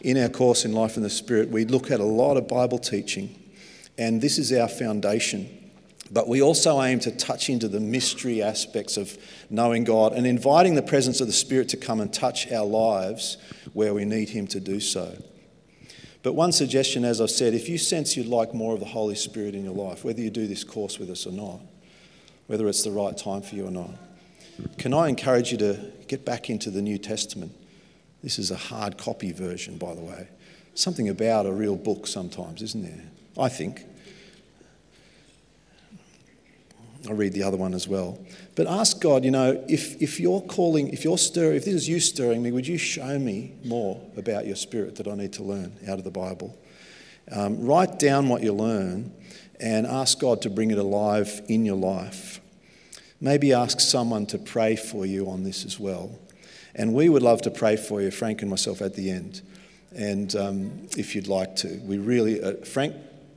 In 0.02 0.18
our 0.18 0.30
course 0.30 0.66
in 0.66 0.74
Life 0.74 0.98
in 0.98 1.04
the 1.04 1.10
Spirit, 1.10 1.50
we 1.50 1.66
look 1.66 1.92
at 1.92 2.00
a 2.00 2.06
lot 2.06 2.38
of 2.38 2.48
Bible 2.48 2.80
teaching, 2.80 3.38
and 3.98 4.22
this 4.22 4.38
is 4.38 4.52
our 4.54 4.68
foundation 4.68 5.50
But 6.12 6.28
we 6.28 6.42
also 6.42 6.82
aim 6.82 7.00
to 7.02 7.12
touch 7.12 7.50
into 7.50 7.70
the 7.70 7.80
mystery 7.80 8.44
aspects 8.44 8.98
of 8.98 9.18
knowing 9.50 9.86
God 9.86 10.12
and 10.12 10.28
inviting 10.28 10.76
the 10.76 10.82
presence 10.82 11.22
of 11.22 11.28
the 11.28 11.34
Spirit 11.34 11.70
to 11.70 11.78
come 11.78 12.02
and 12.02 12.14
touch 12.14 12.52
our 12.52 12.66
lives 12.66 13.38
where 13.72 13.94
we 13.94 14.04
need 14.04 14.30
Him 14.30 14.46
to 14.48 14.60
do 14.60 14.82
so. 14.82 15.16
But 16.24 16.34
one 16.34 16.52
suggestion, 16.52 17.04
as 17.04 17.20
I've 17.20 17.32
said, 17.32 17.54
if 17.54 17.68
you 17.68 17.78
sense 17.78 18.16
you'd 18.16 18.28
like 18.28 18.54
more 18.54 18.74
of 18.74 18.80
the 18.80 18.86
Holy 18.86 19.16
Spirit 19.16 19.56
in 19.56 19.64
your 19.64 19.74
life, 19.74 20.04
whether 20.04 20.22
you 20.22 20.30
do 20.30 20.48
this 20.48 20.64
course 20.64 21.00
with 21.00 21.10
us 21.10 21.26
or 21.26 21.32
not, 21.32 21.60
whether 22.48 22.68
it's 22.68 22.84
the 22.84 22.92
right 22.92 23.18
time 23.18 23.42
for 23.42 23.56
you 23.56 23.68
or 23.68 23.72
not, 23.72 23.92
can 24.78 24.94
I 24.94 25.08
encourage 25.08 25.52
you 25.52 25.58
to 25.60 25.92
get 26.08 26.26
back 26.26 26.50
into 26.50 26.70
the 26.70 26.82
New 26.82 26.98
Testament? 26.98 27.56
This 28.22 28.38
is 28.38 28.52
a 28.52 28.56
hard 28.56 28.98
copy 28.98 29.32
version, 29.32 29.78
by 29.78 29.96
the 29.96 30.02
way. 30.02 30.28
Something 30.76 31.10
about 31.10 31.46
a 31.48 31.52
real 31.52 31.76
book 31.76 32.06
sometimes, 32.06 32.62
isn't 32.62 32.84
there? 32.84 33.04
I 33.38 33.50
think. 33.50 33.86
I'll 37.08 37.16
read 37.16 37.34
the 37.34 37.44
other 37.44 37.58
one 37.58 37.74
as 37.74 37.88
well. 37.88 38.20
But 38.56 38.68
ask 38.68 39.02
God, 39.02 39.24
you 39.26 39.32
know, 39.32 39.64
if, 39.68 40.02
if 40.02 40.20
you're 40.20 40.42
calling, 40.42 40.90
if 40.90 41.04
you're 41.04 41.18
stirring, 41.18 41.58
if 41.58 41.66
this 41.66 41.74
is 41.74 41.90
you 41.90 42.00
stirring 42.00 42.44
me, 42.44 42.52
would 42.52 42.68
you 42.68 42.78
show 42.78 43.18
me 43.18 43.56
more 43.66 44.02
about 44.18 44.46
your 44.46 44.56
spirit 44.56 44.96
that 44.98 45.08
I 45.08 45.16
need 45.16 45.34
to 45.34 45.44
learn 45.44 45.78
out 45.88 45.98
of 45.98 46.04
the 46.04 46.12
Bible? 46.12 46.58
Um, 47.32 47.66
write 47.66 47.98
down 47.98 48.30
what 48.30 48.44
you 48.44 48.54
learn 48.54 49.14
and 49.60 49.88
ask 49.88 50.20
God 50.20 50.42
to 50.44 50.50
bring 50.50 50.72
it 50.72 50.78
alive 50.78 51.42
in 51.48 51.66
your 51.66 51.78
life. 51.78 52.40
Maybe 53.20 53.54
ask 53.54 53.80
someone 53.80 54.26
to 54.28 54.38
pray 54.38 54.76
for 54.76 55.06
you 55.06 55.30
on 55.30 55.44
this 55.44 55.66
as 55.66 55.80
well. 55.80 56.20
And 56.76 56.94
we 56.94 57.10
would 57.10 57.22
love 57.22 57.42
to 57.44 57.52
pray 57.52 57.78
for 57.78 58.02
you, 58.02 58.12
Frank 58.12 58.42
and 58.42 58.50
myself, 58.50 58.82
at 58.82 58.96
the 58.96 59.12
end. 59.12 59.42
And 59.96 60.36
um, 60.36 60.88
if 60.98 61.16
you'd 61.16 61.28
like 61.28 61.56
to, 61.58 61.80
we 61.84 61.98
really, 61.98 62.42
uh, 62.42 62.54
Frank 62.66 62.96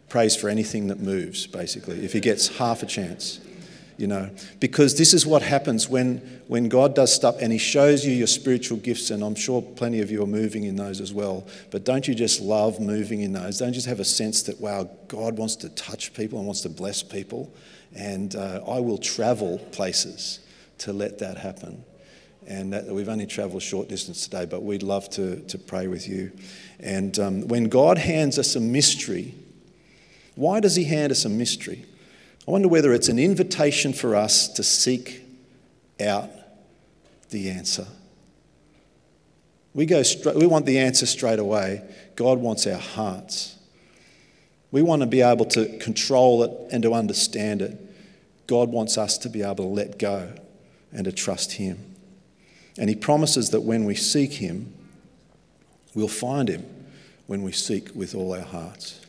prays 0.09 0.37
for 0.37 0.49
anything 0.49 0.87
that 0.89 1.01
moves, 1.01 1.47
basically, 1.47 2.05
if 2.05 2.13
he 2.13 2.21
gets 2.21 2.57
half 2.59 2.83
a 2.83 2.87
chance 2.87 3.41
you 3.97 4.07
know. 4.07 4.31
Because 4.61 4.97
this 4.97 5.15
is 5.15 5.27
what 5.27 5.43
happens 5.43 5.89
when 5.89 6.19
when 6.47 6.69
god 6.69 6.95
does 6.95 7.13
stuff 7.13 7.37
and 7.41 7.53
he 7.53 7.59
shows 7.59 8.05
you 8.05 8.13
your 8.13 8.27
spiritual 8.27 8.77
gifts 8.77 9.11
and 9.11 9.23
i'm 9.23 9.35
sure 9.35 9.63
plenty 9.63 10.01
of 10.01 10.11
you 10.11 10.23
are 10.23 10.27
moving 10.27 10.65
in 10.65 10.77
those 10.77 11.01
as 11.01 11.13
well. 11.13 11.47
But 11.71 11.85
don't 11.85 12.07
you 12.07 12.15
just 12.15 12.41
love 12.41 12.81
moving 12.81 13.21
in 13.21 13.33
those? 13.33 13.59
Don't 13.59 13.69
you 13.69 13.75
just 13.75 13.87
have 13.87 14.01
a 14.01 14.05
sense 14.05 14.43
that 14.45 14.61
wow 14.61 14.89
god 15.09 15.37
wants 15.37 15.57
to 15.57 15.69
touch 15.71 16.15
people 16.15 16.39
and 16.39 16.47
wants 16.47 16.63
to 16.63 16.69
bless 16.69 17.03
people? 17.03 17.55
And 17.95 18.35
uh, 18.35 18.61
i 18.67 18.81
will 18.81 18.99
travel 18.99 19.59
places 19.73 20.41
to 20.79 20.93
let 20.93 21.19
that 21.21 21.37
happen. 21.39 21.85
And 22.47 22.73
that, 22.75 22.87
we've 22.87 23.09
only 23.09 23.27
traveled 23.27 23.63
short 23.63 23.89
distance 23.89 24.25
today 24.25 24.45
but 24.45 24.63
we'd 24.63 24.83
love 24.83 25.09
to, 25.11 25.41
to 25.41 25.59
pray 25.59 25.87
with 25.87 26.09
you. 26.09 26.33
And 26.81 27.19
um, 27.19 27.49
when 27.49 27.69
god 27.69 27.99
hands 27.99 28.39
us 28.39 28.57
a 28.57 28.61
mystery 28.61 29.35
why 30.35 30.59
does 30.59 30.75
he 30.75 30.85
hand 30.85 31.13
us 31.13 31.25
a 31.25 31.29
mystery 31.29 31.85
I 32.47 32.51
wonder 32.51 32.69
whether 32.69 32.93
it's 32.93 33.09
an 33.09 33.19
invitation 33.19 33.93
for 33.93 34.15
us 34.15 34.49
to 34.49 34.63
seek 34.63 35.23
out 36.01 36.31
the 37.31 37.51
answer. 37.51 37.87
We, 39.73 39.87
go 39.87 40.03
straight, 40.03 40.37
we 40.37 40.47
want 40.47 40.67
the 40.67 40.79
answer 40.79 41.07
straight 41.07 41.39
away. 41.39 41.83
God 42.17 42.39
wants 42.39 42.67
our 42.67 42.79
hearts. 42.79 43.57
We 44.71 44.83
want 44.83 45.01
to 45.01 45.07
be 45.07 45.21
able 45.21 45.47
to 45.47 45.79
control 45.79 46.43
it 46.43 46.51
and 46.71 46.83
to 46.83 46.93
understand 46.93 47.63
it. 47.63 47.81
God 48.47 48.69
wants 48.69 48.99
us 48.99 49.17
to 49.19 49.29
be 49.29 49.43
able 49.43 49.57
to 49.57 49.63
let 49.63 49.99
go 49.99 50.33
and 50.93 51.05
to 51.07 51.13
trust 51.13 51.53
Him. 51.53 51.95
And 52.79 52.91
He 52.91 52.97
promises 52.97 53.51
that 53.51 53.63
when 53.63 53.85
we 53.85 53.95
seek 53.95 54.35
Him, 54.35 54.73
we'll 55.95 56.09
find 56.09 56.49
Him 56.49 56.65
when 57.27 57.43
we 57.43 57.53
seek 57.53 57.95
with 57.95 58.15
all 58.15 58.35
our 58.35 58.43
hearts. 58.43 59.04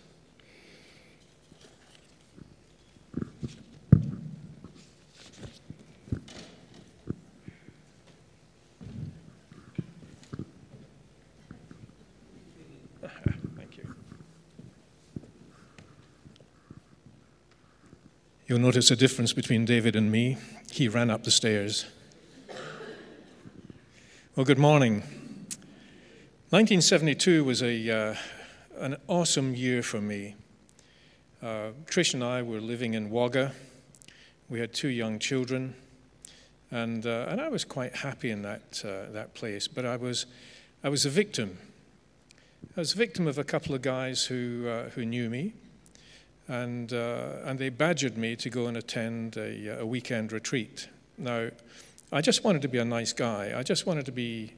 You'll 18.56 18.62
notice 18.62 18.90
a 18.90 18.96
difference 18.96 19.34
between 19.34 19.66
David 19.66 19.98
and 19.98 20.10
me. 20.10 20.38
He 20.72 20.88
ran 20.88 21.10
up 21.10 21.26
the 21.26 21.30
stairs. 21.30 21.86
Well, 24.34 24.46
good 24.46 24.58
morning. 24.58 25.02
1972 26.52 27.44
was 27.44 27.62
a, 27.62 27.90
uh, 27.90 28.16
an 28.78 28.96
awesome 29.08 29.56
year 29.56 29.84
for 29.84 30.00
me. 30.00 30.36
Uh, 31.44 31.72
Trish 31.88 32.14
and 32.14 32.24
I 32.24 32.44
were 32.44 32.62
living 32.62 32.94
in 32.94 33.10
Wagga. 33.10 33.52
We 34.48 34.62
had 34.62 34.74
two 34.74 34.88
young 34.88 35.20
children, 35.20 35.76
and, 36.72 37.06
uh, 37.06 37.26
and 37.28 37.42
I 37.42 37.50
was 37.50 37.66
quite 37.66 37.94
happy 37.94 38.32
in 38.32 38.42
that, 38.44 38.82
uh, 38.86 39.12
that 39.12 39.34
place, 39.34 39.68
but 39.68 39.86
I 39.86 39.98
was, 39.98 40.28
I 40.82 40.88
was 40.88 41.06
a 41.06 41.10
victim. 41.10 41.58
I 42.78 42.80
was 42.80 42.94
a 42.94 42.98
victim 42.98 43.28
of 43.28 43.38
a 43.38 43.44
couple 43.44 43.76
of 43.76 43.82
guys 43.82 44.28
who, 44.28 44.66
uh, 44.70 44.92
who 44.92 45.04
knew 45.04 45.30
me 45.30 45.52
and, 46.48 46.94
uh, 46.94 47.38
and 47.44 47.58
they 47.58 47.70
badgered 47.70 48.18
me 48.18 48.36
to 48.36 48.50
go 48.50 48.68
and 48.68 48.78
attend 48.78 49.38
a, 49.38 49.80
a, 49.80 49.86
weekend 49.86 50.32
retreat. 50.32 50.88
Now, 51.18 51.50
I 52.12 52.22
just 52.22 52.44
wanted 52.44 52.62
to 52.62 52.68
be 52.68 52.78
a 52.78 52.86
nice 52.86 53.14
guy. 53.14 53.54
I 53.56 53.64
just 53.64 53.86
wanted 53.88 54.06
to 54.06 54.12
be, 54.12 54.54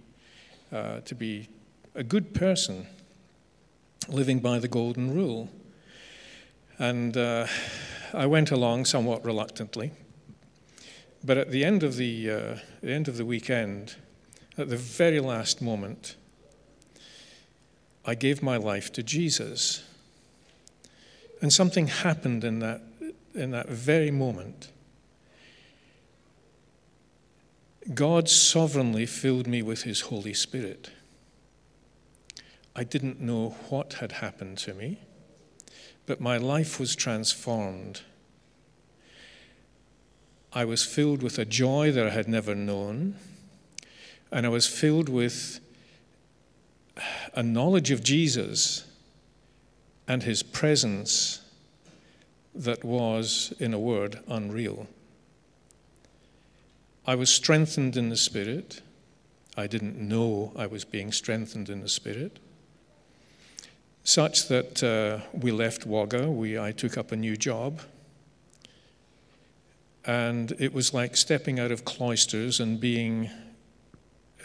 uh, 0.72 1.00
to 1.02 1.16
be 1.16 1.48
a 1.96 2.04
good 2.04 2.34
person, 2.34 2.88
living 4.10 4.40
by 4.40 4.60
the 4.60 4.68
golden 4.68 5.14
rule. 5.14 5.50
And 6.78 7.16
uh, 7.16 7.48
I 8.14 8.26
went 8.26 8.52
along 8.52 8.86
somewhat 8.86 9.24
reluctantly. 9.26 9.92
But 11.24 11.38
at 11.38 11.52
the 11.52 11.64
end 11.66 11.84
of 11.84 11.96
the, 11.96 12.30
uh, 12.30 12.58
the 12.82 12.92
end 12.92 13.08
of 13.08 13.18
the 13.18 13.26
weekend, 13.26 13.96
at 14.58 14.70
the 14.70 14.78
very 14.78 15.20
last 15.20 15.62
moment, 15.62 16.16
I 18.06 18.16
gave 18.16 18.42
my 18.42 18.58
life 18.58 18.92
to 18.94 19.04
Jesus. 19.04 19.84
And 21.42 21.54
something 21.54 21.88
happened 21.88 22.44
in 22.44 22.60
that, 22.60 22.82
in 23.34 23.52
that 23.52 23.70
very 23.70 24.12
moment. 24.12 24.72
God 27.94 28.28
sovereignly 28.28 29.06
filled 29.06 29.48
me 29.48 29.62
with 29.62 29.84
His 29.84 30.02
Holy 30.02 30.34
Spirit. 30.34 30.90
I 32.76 32.84
didn't 32.84 33.22
know 33.22 33.56
what 33.70 33.94
had 33.94 34.14
happened 34.14 34.58
to 34.60 34.74
me, 34.74 35.00
but 36.06 36.20
my 36.20 36.38
life 36.38 36.80
was 36.80 36.96
transformed. 36.96 38.02
I 40.54 40.66
was 40.66 40.84
filled 40.84 41.22
with 41.24 41.40
a 41.40 41.46
joy 41.46 41.92
that 41.92 42.08
I 42.08 42.10
had 42.10 42.28
never 42.28 42.56
known, 42.56 43.16
and 44.32 44.46
I 44.46 44.50
was 44.50 44.68
filled 44.68 45.10
with 45.10 45.60
a 47.34 47.44
knowledge 47.44 47.92
of 47.92 48.04
Jesus 48.04 48.87
and 50.08 50.24
his 50.24 50.42
presence 50.44 51.42
that 52.56 52.84
was, 52.84 53.54
in 53.60 53.74
a 53.74 53.80
word, 53.80 54.20
unreal. 54.28 54.88
I 57.06 57.16
was 57.16 57.30
strengthened 57.30 57.96
in 57.96 58.10
the 58.10 58.18
Spirit. 58.18 58.82
I 59.56 59.68
didn't 59.68 59.98
know 59.98 60.52
I 60.56 60.66
was 60.66 60.84
being 60.84 61.12
strengthened 61.12 61.70
in 61.70 61.82
the 61.82 61.90
Spirit. 61.90 62.40
Such 64.04 64.48
that 64.48 64.84
uh, 64.84 65.20
we 65.34 65.52
left 65.52 65.86
Wagga, 65.86 66.30
we, 66.30 66.58
I 66.58 66.72
took 66.72 66.98
up 66.98 67.12
a 67.12 67.16
new 67.16 67.36
job. 67.36 67.82
And 70.06 70.54
it 70.60 70.74
was 70.74 70.94
like 70.94 71.18
stepping 71.18 71.60
out 71.60 71.72
of 71.72 71.84
cloisters 71.84 72.60
and 72.60 72.80
being 72.80 73.30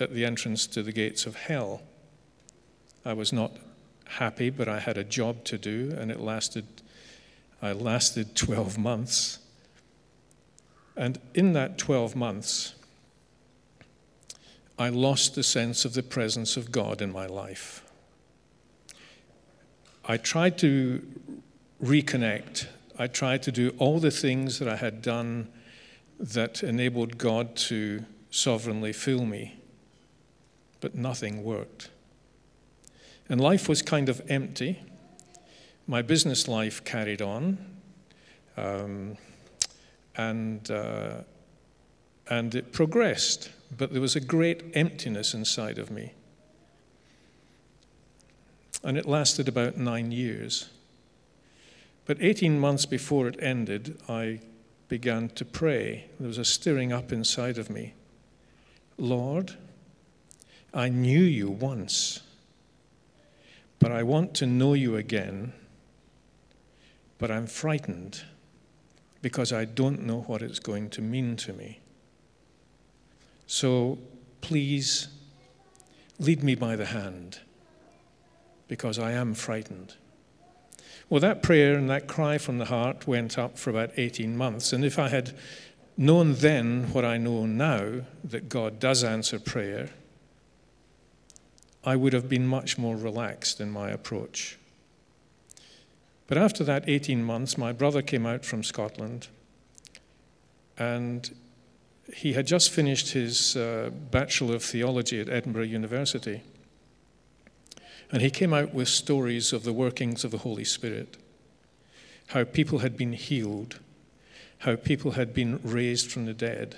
at 0.01 0.13
the 0.13 0.25
entrance 0.25 0.67
to 0.67 0.83
the 0.83 0.93
gates 0.93 1.25
of 1.27 1.37
hell. 1.37 1.83
I 3.05 3.13
was 3.13 3.33
not 3.33 3.53
happy, 4.07 4.51
but 4.51 4.69
I 4.69 4.79
had 4.79 4.99
a 4.99 5.05
job 5.05 5.45
to 5.45 5.59
do, 5.59 5.95
and 5.99 6.11
it 6.11 6.21
lasted, 6.21 6.67
I 7.61 7.73
lasted 7.73 8.35
12 8.37 8.79
months. 8.79 9.39
And 10.97 11.19
in 11.35 11.53
that 11.55 11.79
12 11.79 12.15
months, 12.15 12.75
I 14.79 14.89
lost 14.89 15.35
the 15.35 15.43
sense 15.43 15.85
of 15.85 15.95
the 15.95 16.03
presence 16.03 16.57
of 16.57 16.73
God 16.73 17.01
in 17.01 17.13
my 17.13 17.27
life. 17.27 17.85
I 20.05 20.17
tried 20.17 20.59
to 20.59 21.07
reconnect. 21.83 22.67
I 22.99 23.07
tried 23.07 23.43
to 23.45 23.53
do 23.53 23.75
all 23.79 24.01
the 24.01 24.11
things 24.11 24.59
that 24.59 24.69
I 24.69 24.77
had 24.77 25.03
done 25.03 25.49
that 26.19 26.63
enabled 26.63 27.19
God 27.19 27.57
to 27.57 28.05
sovereignly 28.31 28.93
fill 28.93 29.25
me, 29.25 29.57
but 30.81 30.95
nothing 30.95 31.45
worked. 31.45 31.91
And 33.33 33.41
life 33.41 33.67
was 33.67 33.81
kind 33.81 34.11
of 34.11 34.21
empty. 34.29 34.79
My 35.87 36.03
business 36.03 36.49
life 36.49 36.85
carried 36.85 37.23
on. 37.23 37.57
Um, 38.59 39.17
and, 40.17 40.71
uh, 40.71 41.23
and 42.29 42.55
it 42.55 42.75
progressed, 42.75 43.49
but 43.75 43.91
there 43.91 44.03
was 44.03 44.17
a 44.17 44.21
great 44.21 44.65
emptiness 44.75 45.33
inside 45.33 45.79
of 45.79 45.91
me. 45.91 46.13
And 48.85 48.99
it 48.99 49.07
lasted 49.07 49.49
about 49.49 49.79
nine 49.79 50.13
years. 50.13 50.69
But 52.05 52.19
18 52.21 52.61
months 52.61 52.85
before 52.85 53.29
it 53.29 53.43
ended, 53.43 53.99
I 54.11 54.41
began 54.89 55.31
to 55.31 55.47
pray. 55.47 56.05
There 56.21 56.29
was 56.29 56.37
a 56.37 56.45
stirring 56.45 56.93
up 56.93 57.11
inside 57.11 57.57
of 57.57 57.71
me. 57.71 57.95
Lord, 58.99 59.55
I 60.75 60.91
knew 60.91 61.23
you 61.23 61.49
once, 61.49 62.21
but 63.83 63.91
I 63.91 64.05
want 64.05 64.33
to 64.35 64.47
know 64.47 64.75
you 64.75 64.95
again. 64.95 65.53
But 67.19 67.33
I'm 67.33 67.49
frightened 67.49 68.23
because 69.23 69.53
I 69.53 69.65
don't 69.65 70.03
know 70.03 70.21
what 70.21 70.41
it's 70.41 70.61
going 70.61 70.89
to 70.91 71.03
mean 71.03 71.35
to 71.39 71.53
me. 71.53 71.81
So 73.49 73.99
please 74.41 75.09
lead 76.21 76.45
me 76.45 76.55
by 76.55 76.77
the 76.77 76.87
hand 76.87 77.41
because 78.69 79.01
I 79.01 79.13
am 79.13 79.35
frightened. 79.35 79.97
Well, 81.11 81.21
that 81.21 81.43
prayer 81.43 81.75
and 81.75 81.91
that 81.91 82.07
cry 82.07 82.39
from 82.39 82.59
the 82.59 82.67
heart 82.67 83.09
went 83.09 83.37
up 83.37 83.59
for 83.59 83.71
about 83.71 83.91
18 83.97 84.37
months. 84.37 84.73
And 84.73 84.85
if 84.85 84.97
I 84.97 85.09
had 85.09 85.37
known 85.97 86.35
then 86.35 86.93
what 86.93 87.05
I 87.05 87.19
know 87.19 87.47
now, 87.47 88.03
that 88.23 88.49
God 88.49 88.79
does 88.79 89.03
answer 89.03 89.41
prayer, 89.41 89.91
I 91.85 91.97
would 91.97 92.13
have 92.13 92.29
been 92.29 92.47
much 92.47 92.79
more 92.79 92.97
relaxed 92.97 93.61
in 93.61 93.71
my 93.71 93.91
approach. 93.91 94.59
But 96.27 96.39
after 96.39 96.65
that 96.65 96.89
18 96.89 97.23
months, 97.25 97.59
my 97.59 97.73
brother 97.73 98.03
came 98.03 98.25
out 98.25 98.45
from 98.45 98.63
Scotland 98.63 99.29
and 100.79 101.35
he 102.15 102.33
had 102.33 102.47
just 102.47 102.71
finished 102.71 103.13
his 103.13 103.57
uh, 103.57 103.91
Bachelor 104.11 104.57
of 104.57 104.63
Theology 104.63 105.21
at 105.21 105.29
Edinburgh 105.29 105.65
University. 105.65 106.43
And 108.11 108.21
he 108.21 108.31
came 108.31 108.53
out 108.53 108.75
with 108.75 108.89
stories 108.89 109.53
of 109.53 109.65
the 109.65 109.73
workings 109.73 110.25
of 110.25 110.31
the 110.31 110.39
Holy 110.39 110.65
Spirit, 110.65 111.17
how 112.29 112.45
people 112.45 112.81
had 112.81 112.97
been 112.97 113.15
healed, 113.15 113.79
how 114.59 114.77
people 114.77 115.13
had 115.13 115.33
been 115.33 115.61
raised 115.63 116.11
from 116.11 116.27
the 116.27 116.35
dead. 116.35 116.77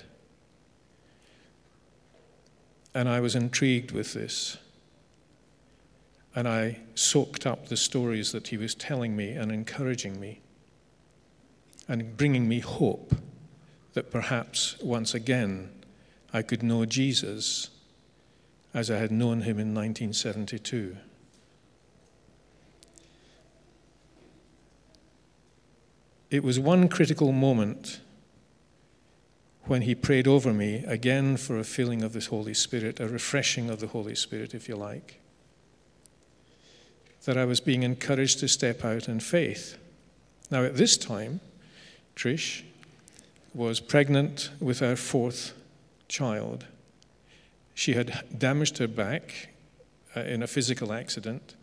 And 2.93 3.09
I 3.09 3.19
was 3.19 3.35
intrigued 3.35 3.91
with 3.91 4.13
this. 4.13 4.57
And 6.35 6.47
I 6.47 6.79
soaked 6.95 7.47
up 7.47 7.67
the 7.69 7.77
stories 7.77 8.33
that 8.33 8.49
he 8.49 8.57
was 8.57 8.75
telling 8.75 9.15
me 9.15 9.31
and 9.31 9.51
encouraging 9.51 10.19
me 10.19 10.41
and 11.87 12.17
bringing 12.17 12.47
me 12.47 12.59
hope 12.59 13.15
that 13.93 14.11
perhaps 14.11 14.77
once 14.81 15.13
again 15.13 15.69
I 16.33 16.41
could 16.41 16.61
know 16.61 16.85
Jesus 16.85 17.69
as 18.73 18.91
I 18.91 18.97
had 18.97 19.11
known 19.11 19.41
him 19.41 19.57
in 19.57 19.73
1972. 19.73 20.97
It 26.29 26.43
was 26.43 26.59
one 26.59 26.89
critical 26.89 27.31
moment 27.31 28.01
when 29.63 29.83
he 29.83 29.95
prayed 29.95 30.27
over 30.27 30.53
me 30.53 30.83
again 30.85 31.37
for 31.37 31.57
a 31.57 31.63
feeling 31.63 32.03
of 32.03 32.11
the 32.11 32.19
Holy 32.19 32.53
Spirit, 32.53 32.99
a 32.99 33.07
refreshing 33.07 33.69
of 33.69 33.79
the 33.79 33.87
Holy 33.87 34.15
Spirit, 34.15 34.53
if 34.53 34.67
you 34.67 34.75
like, 34.75 35.21
that 37.25 37.37
I 37.37 37.45
was 37.45 37.59
being 37.59 37.83
encouraged 37.83 38.39
to 38.39 38.47
step 38.47 38.85
out 38.85 39.07
in 39.07 39.19
faith. 39.19 39.77
Now, 40.49 40.63
at 40.63 40.77
this 40.77 40.97
time, 40.97 41.41
Trish 42.15 42.63
was 43.53 43.79
pregnant 43.79 44.51
with 44.59 44.81
our 44.81 44.95
fourth 44.95 45.53
child. 46.07 46.65
She 47.73 47.93
had 47.93 48.23
damaged 48.37 48.77
her 48.77 48.87
back 48.87 49.49
uh, 50.15 50.21
in 50.21 50.43
a 50.43 50.47
physical 50.47 50.93
accident 50.93 51.55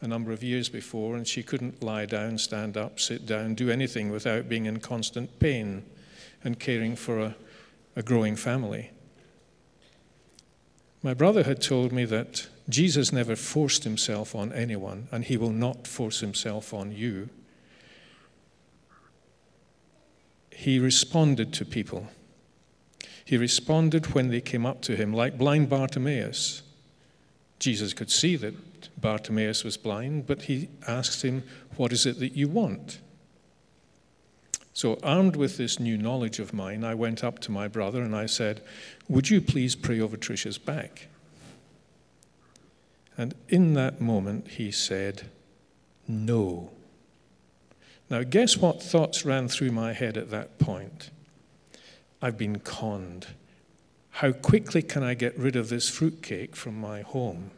a 0.00 0.06
number 0.06 0.32
of 0.32 0.42
years 0.42 0.68
before, 0.68 1.16
and 1.16 1.26
she 1.26 1.42
couldn't 1.42 1.82
lie 1.82 2.04
down, 2.04 2.36
stand 2.36 2.76
up, 2.76 3.00
sit 3.00 3.24
down, 3.24 3.54
do 3.54 3.70
anything 3.70 4.10
without 4.10 4.48
being 4.48 4.66
in 4.66 4.78
constant 4.78 5.38
pain 5.38 5.82
and 6.42 6.60
caring 6.60 6.94
for 6.94 7.20
a, 7.20 7.36
a 7.96 8.02
growing 8.02 8.36
family. 8.36 8.90
My 11.02 11.14
brother 11.14 11.42
had 11.42 11.62
told 11.62 11.90
me 11.90 12.04
that 12.06 12.48
Jesus 12.68 13.12
never 13.12 13.36
forced 13.36 13.84
himself 13.84 14.34
on 14.34 14.52
anyone, 14.52 15.08
and 15.12 15.24
he 15.24 15.36
will 15.36 15.52
not 15.52 15.86
force 15.86 16.20
himself 16.20 16.72
on 16.72 16.92
you. 16.92 17.28
He 20.50 20.78
responded 20.78 21.52
to 21.54 21.64
people. 21.64 22.08
He 23.24 23.36
responded 23.36 24.14
when 24.14 24.28
they 24.28 24.40
came 24.40 24.64
up 24.64 24.80
to 24.82 24.96
him, 24.96 25.12
like 25.12 25.36
blind 25.36 25.68
Bartimaeus. 25.68 26.62
Jesus 27.58 27.92
could 27.92 28.10
see 28.10 28.36
that 28.36 28.54
Bartimaeus 29.00 29.64
was 29.64 29.76
blind, 29.76 30.26
but 30.26 30.42
he 30.42 30.68
asked 30.86 31.22
him, 31.22 31.42
What 31.76 31.92
is 31.92 32.06
it 32.06 32.18
that 32.18 32.32
you 32.32 32.48
want? 32.48 33.00
So, 34.72 34.98
armed 35.02 35.36
with 35.36 35.56
this 35.56 35.78
new 35.78 35.96
knowledge 35.96 36.38
of 36.38 36.52
mine, 36.52 36.82
I 36.82 36.94
went 36.94 37.22
up 37.22 37.38
to 37.40 37.52
my 37.52 37.68
brother 37.68 38.02
and 38.02 38.14
I 38.14 38.26
said, 38.26 38.62
Would 39.08 39.30
you 39.30 39.40
please 39.40 39.76
pray 39.76 40.00
over 40.00 40.16
Tricia's 40.16 40.58
back? 40.58 41.08
And 43.16 43.34
in 43.48 43.74
that 43.74 44.00
moment, 44.00 44.48
he 44.48 44.70
said, 44.70 45.30
No. 46.08 46.70
Now, 48.10 48.22
guess 48.22 48.56
what 48.56 48.82
thoughts 48.82 49.24
ran 49.24 49.48
through 49.48 49.70
my 49.70 49.92
head 49.92 50.16
at 50.16 50.30
that 50.30 50.58
point? 50.58 51.10
I've 52.20 52.36
been 52.36 52.60
conned. 52.60 53.28
How 54.10 54.32
quickly 54.32 54.82
can 54.82 55.02
I 55.02 55.14
get 55.14 55.36
rid 55.38 55.56
of 55.56 55.68
this 55.68 55.88
fruitcake 55.88 56.54
from 56.54 56.78
my 56.80 57.02
home? 57.02 57.50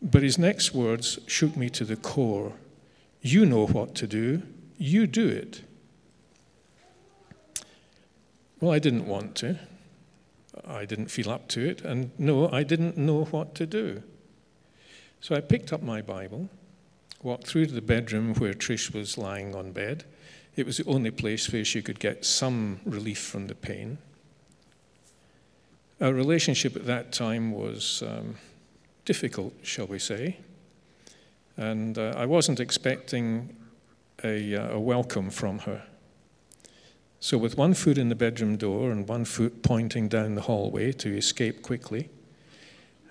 But 0.00 0.22
his 0.22 0.38
next 0.38 0.74
words 0.74 1.18
shook 1.26 1.56
me 1.56 1.68
to 1.70 1.84
the 1.84 1.96
core. 1.96 2.52
You 3.20 3.44
know 3.44 3.66
what 3.66 3.94
to 3.96 4.06
do, 4.06 4.42
you 4.78 5.06
do 5.06 5.26
it. 5.26 5.62
Well, 8.60 8.72
I 8.72 8.78
didn't 8.78 9.06
want 9.06 9.34
to. 9.36 9.58
I 10.66 10.84
didn't 10.84 11.08
feel 11.08 11.30
up 11.30 11.48
to 11.48 11.68
it, 11.68 11.82
and 11.82 12.10
no, 12.18 12.50
I 12.50 12.62
didn't 12.62 12.96
know 12.96 13.24
what 13.24 13.54
to 13.56 13.66
do. 13.66 14.02
So 15.20 15.34
I 15.34 15.40
picked 15.40 15.72
up 15.72 15.82
my 15.82 16.00
Bible, 16.00 16.48
walked 17.22 17.46
through 17.46 17.66
to 17.66 17.72
the 17.72 17.82
bedroom 17.82 18.34
where 18.34 18.54
Trish 18.54 18.94
was 18.94 19.18
lying 19.18 19.54
on 19.54 19.72
bed. 19.72 20.04
It 20.56 20.66
was 20.66 20.78
the 20.78 20.84
only 20.86 21.10
place 21.10 21.52
where 21.52 21.64
she 21.64 21.82
could 21.82 22.00
get 22.00 22.24
some 22.24 22.80
relief 22.84 23.18
from 23.18 23.46
the 23.46 23.54
pain. 23.54 23.98
Our 26.00 26.12
relationship 26.12 26.76
at 26.76 26.86
that 26.86 27.12
time 27.12 27.52
was 27.52 28.02
um, 28.06 28.36
difficult, 29.04 29.52
shall 29.62 29.86
we 29.86 29.98
say. 29.98 30.36
And 31.56 31.98
uh, 31.98 32.14
I 32.16 32.26
wasn't 32.26 32.60
expecting 32.60 33.56
a, 34.22 34.54
uh, 34.54 34.76
a 34.76 34.80
welcome 34.80 35.30
from 35.30 35.58
her. 35.60 35.82
So, 37.20 37.36
with 37.36 37.58
one 37.58 37.74
foot 37.74 37.98
in 37.98 38.08
the 38.08 38.14
bedroom 38.14 38.56
door 38.56 38.92
and 38.92 39.08
one 39.08 39.24
foot 39.24 39.62
pointing 39.62 40.08
down 40.08 40.36
the 40.36 40.42
hallway 40.42 40.92
to 40.92 41.16
escape 41.16 41.62
quickly, 41.62 42.10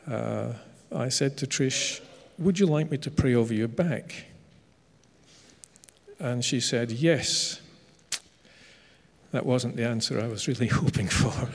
uh, 0.09 0.53
I 0.95 1.09
said 1.09 1.37
to 1.37 1.47
Trish, 1.47 1.99
Would 2.37 2.59
you 2.59 2.67
like 2.67 2.89
me 2.89 2.97
to 2.99 3.11
pray 3.11 3.35
over 3.35 3.53
your 3.53 3.67
back? 3.67 4.25
And 6.19 6.43
she 6.43 6.59
said, 6.59 6.91
Yes. 6.91 7.61
That 9.31 9.45
wasn't 9.45 9.75
the 9.75 9.85
answer 9.85 10.21
I 10.21 10.27
was 10.27 10.47
really 10.47 10.67
hoping 10.81 11.07
for. 11.07 11.49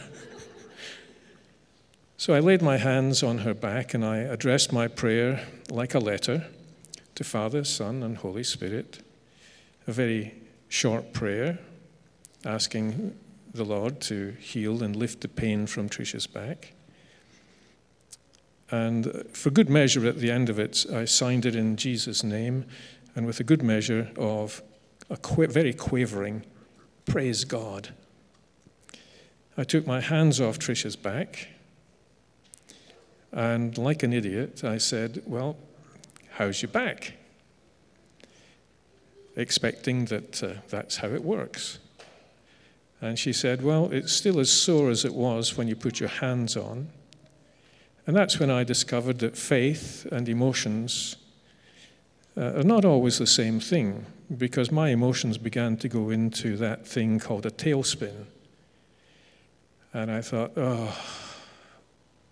So 2.18 2.34
I 2.34 2.38
laid 2.38 2.62
my 2.62 2.76
hands 2.76 3.24
on 3.24 3.38
her 3.38 3.52
back 3.52 3.94
and 3.94 4.04
I 4.04 4.18
addressed 4.18 4.72
my 4.72 4.86
prayer 4.86 5.44
like 5.70 5.92
a 5.92 5.98
letter 5.98 6.46
to 7.16 7.24
Father, 7.24 7.64
Son, 7.64 8.02
and 8.04 8.18
Holy 8.18 8.44
Spirit. 8.44 9.00
A 9.88 9.92
very 9.92 10.34
short 10.68 11.12
prayer 11.12 11.58
asking 12.44 13.16
the 13.52 13.64
Lord 13.64 14.00
to 14.02 14.36
heal 14.40 14.82
and 14.82 14.96
lift 14.96 15.20
the 15.20 15.28
pain 15.28 15.66
from 15.66 15.88
Trisha's 15.88 16.26
back. 16.26 16.72
And 18.70 19.26
for 19.32 19.50
good 19.50 19.68
measure, 19.68 20.06
at 20.06 20.18
the 20.18 20.30
end 20.30 20.48
of 20.48 20.58
it, 20.58 20.86
I 20.92 21.04
signed 21.04 21.44
it 21.44 21.54
in 21.54 21.76
Jesus' 21.76 22.24
name, 22.24 22.64
and 23.14 23.26
with 23.26 23.38
a 23.40 23.44
good 23.44 23.62
measure 23.62 24.10
of 24.16 24.62
a 25.10 25.16
qu- 25.18 25.46
very 25.48 25.74
quavering, 25.74 26.44
praise 27.04 27.44
God. 27.44 27.90
I 29.56 29.64
took 29.64 29.86
my 29.86 30.00
hands 30.00 30.40
off 30.40 30.58
Trisha's 30.58 30.96
back 30.96 31.48
and 33.32 33.76
like 33.78 34.02
an 34.02 34.12
idiot, 34.12 34.62
I 34.62 34.78
said, 34.78 35.22
Well, 35.26 35.56
how's 36.32 36.60
your 36.60 36.70
back? 36.70 37.14
Expecting 39.36 40.06
that 40.06 40.42
uh, 40.42 40.54
that's 40.68 40.96
how 40.96 41.08
it 41.08 41.24
works. 41.24 41.78
And 43.02 43.18
she 43.18 43.32
said, 43.32 43.62
Well, 43.62 43.90
it's 43.92 44.12
still 44.12 44.38
as 44.38 44.50
sore 44.50 44.88
as 44.88 45.04
it 45.04 45.12
was 45.12 45.56
when 45.56 45.66
you 45.66 45.74
put 45.74 45.98
your 45.98 46.08
hands 46.08 46.56
on. 46.56 46.88
And 48.06 48.16
that's 48.16 48.38
when 48.38 48.50
I 48.50 48.64
discovered 48.64 49.18
that 49.18 49.36
faith 49.36 50.06
and 50.10 50.28
emotions 50.28 51.16
uh, 52.36 52.58
are 52.58 52.62
not 52.62 52.84
always 52.84 53.18
the 53.18 53.26
same 53.26 53.60
thing, 53.60 54.06
because 54.38 54.72
my 54.72 54.88
emotions 54.90 55.36
began 55.36 55.76
to 55.78 55.88
go 55.88 56.10
into 56.10 56.56
that 56.56 56.86
thing 56.86 57.18
called 57.18 57.44
a 57.44 57.50
tailspin. 57.50 58.26
And 59.92 60.10
I 60.10 60.22
thought, 60.22 60.52
oh, 60.56 60.96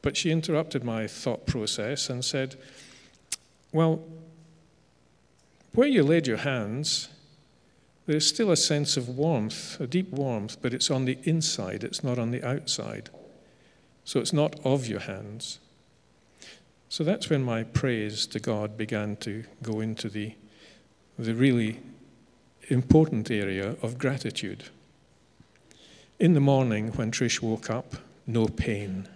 but 0.02 0.16
she 0.16 0.30
interrupted 0.30 0.82
my 0.82 1.06
thought 1.06 1.46
process 1.46 2.08
and 2.08 2.24
said, 2.24 2.56
Well, 3.72 4.02
where 5.74 5.88
you 5.88 6.02
laid 6.02 6.26
your 6.26 6.38
hands, 6.38 7.08
there's 8.10 8.26
still 8.26 8.50
a 8.50 8.56
sense 8.56 8.96
of 8.96 9.08
warmth, 9.08 9.80
a 9.80 9.86
deep 9.86 10.10
warmth, 10.10 10.56
but 10.60 10.74
it's 10.74 10.90
on 10.90 11.04
the 11.04 11.18
inside, 11.22 11.84
it's 11.84 12.02
not 12.02 12.18
on 12.18 12.32
the 12.32 12.42
outside. 12.42 13.08
So 14.04 14.18
it's 14.18 14.32
not 14.32 14.58
of 14.64 14.88
your 14.88 14.98
hands. 14.98 15.60
So 16.88 17.04
that's 17.04 17.30
when 17.30 17.44
my 17.44 17.62
praise 17.62 18.26
to 18.26 18.40
God 18.40 18.76
began 18.76 19.14
to 19.18 19.44
go 19.62 19.78
into 19.78 20.08
the, 20.08 20.34
the 21.20 21.34
really 21.36 21.78
important 22.68 23.30
area 23.30 23.76
of 23.80 23.96
gratitude. 23.96 24.64
In 26.18 26.34
the 26.34 26.40
morning, 26.40 26.88
when 26.94 27.12
Trish 27.12 27.40
woke 27.40 27.70
up, 27.70 27.94
no 28.26 28.46
pain. 28.48 29.08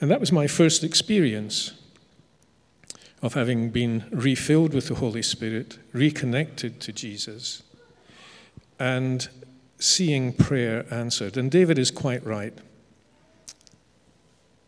And 0.00 0.10
that 0.10 0.20
was 0.20 0.32
my 0.32 0.46
first 0.46 0.82
experience 0.82 1.72
of 3.24 3.32
having 3.32 3.70
been 3.70 4.04
refilled 4.10 4.74
with 4.74 4.88
the 4.88 4.96
Holy 4.96 5.22
Spirit, 5.22 5.78
reconnected 5.94 6.78
to 6.78 6.92
Jesus, 6.92 7.62
and 8.78 9.30
seeing 9.78 10.30
prayer 10.30 10.84
answered. 10.90 11.38
And 11.38 11.50
David 11.50 11.78
is 11.78 11.90
quite 11.90 12.22
right. 12.26 12.52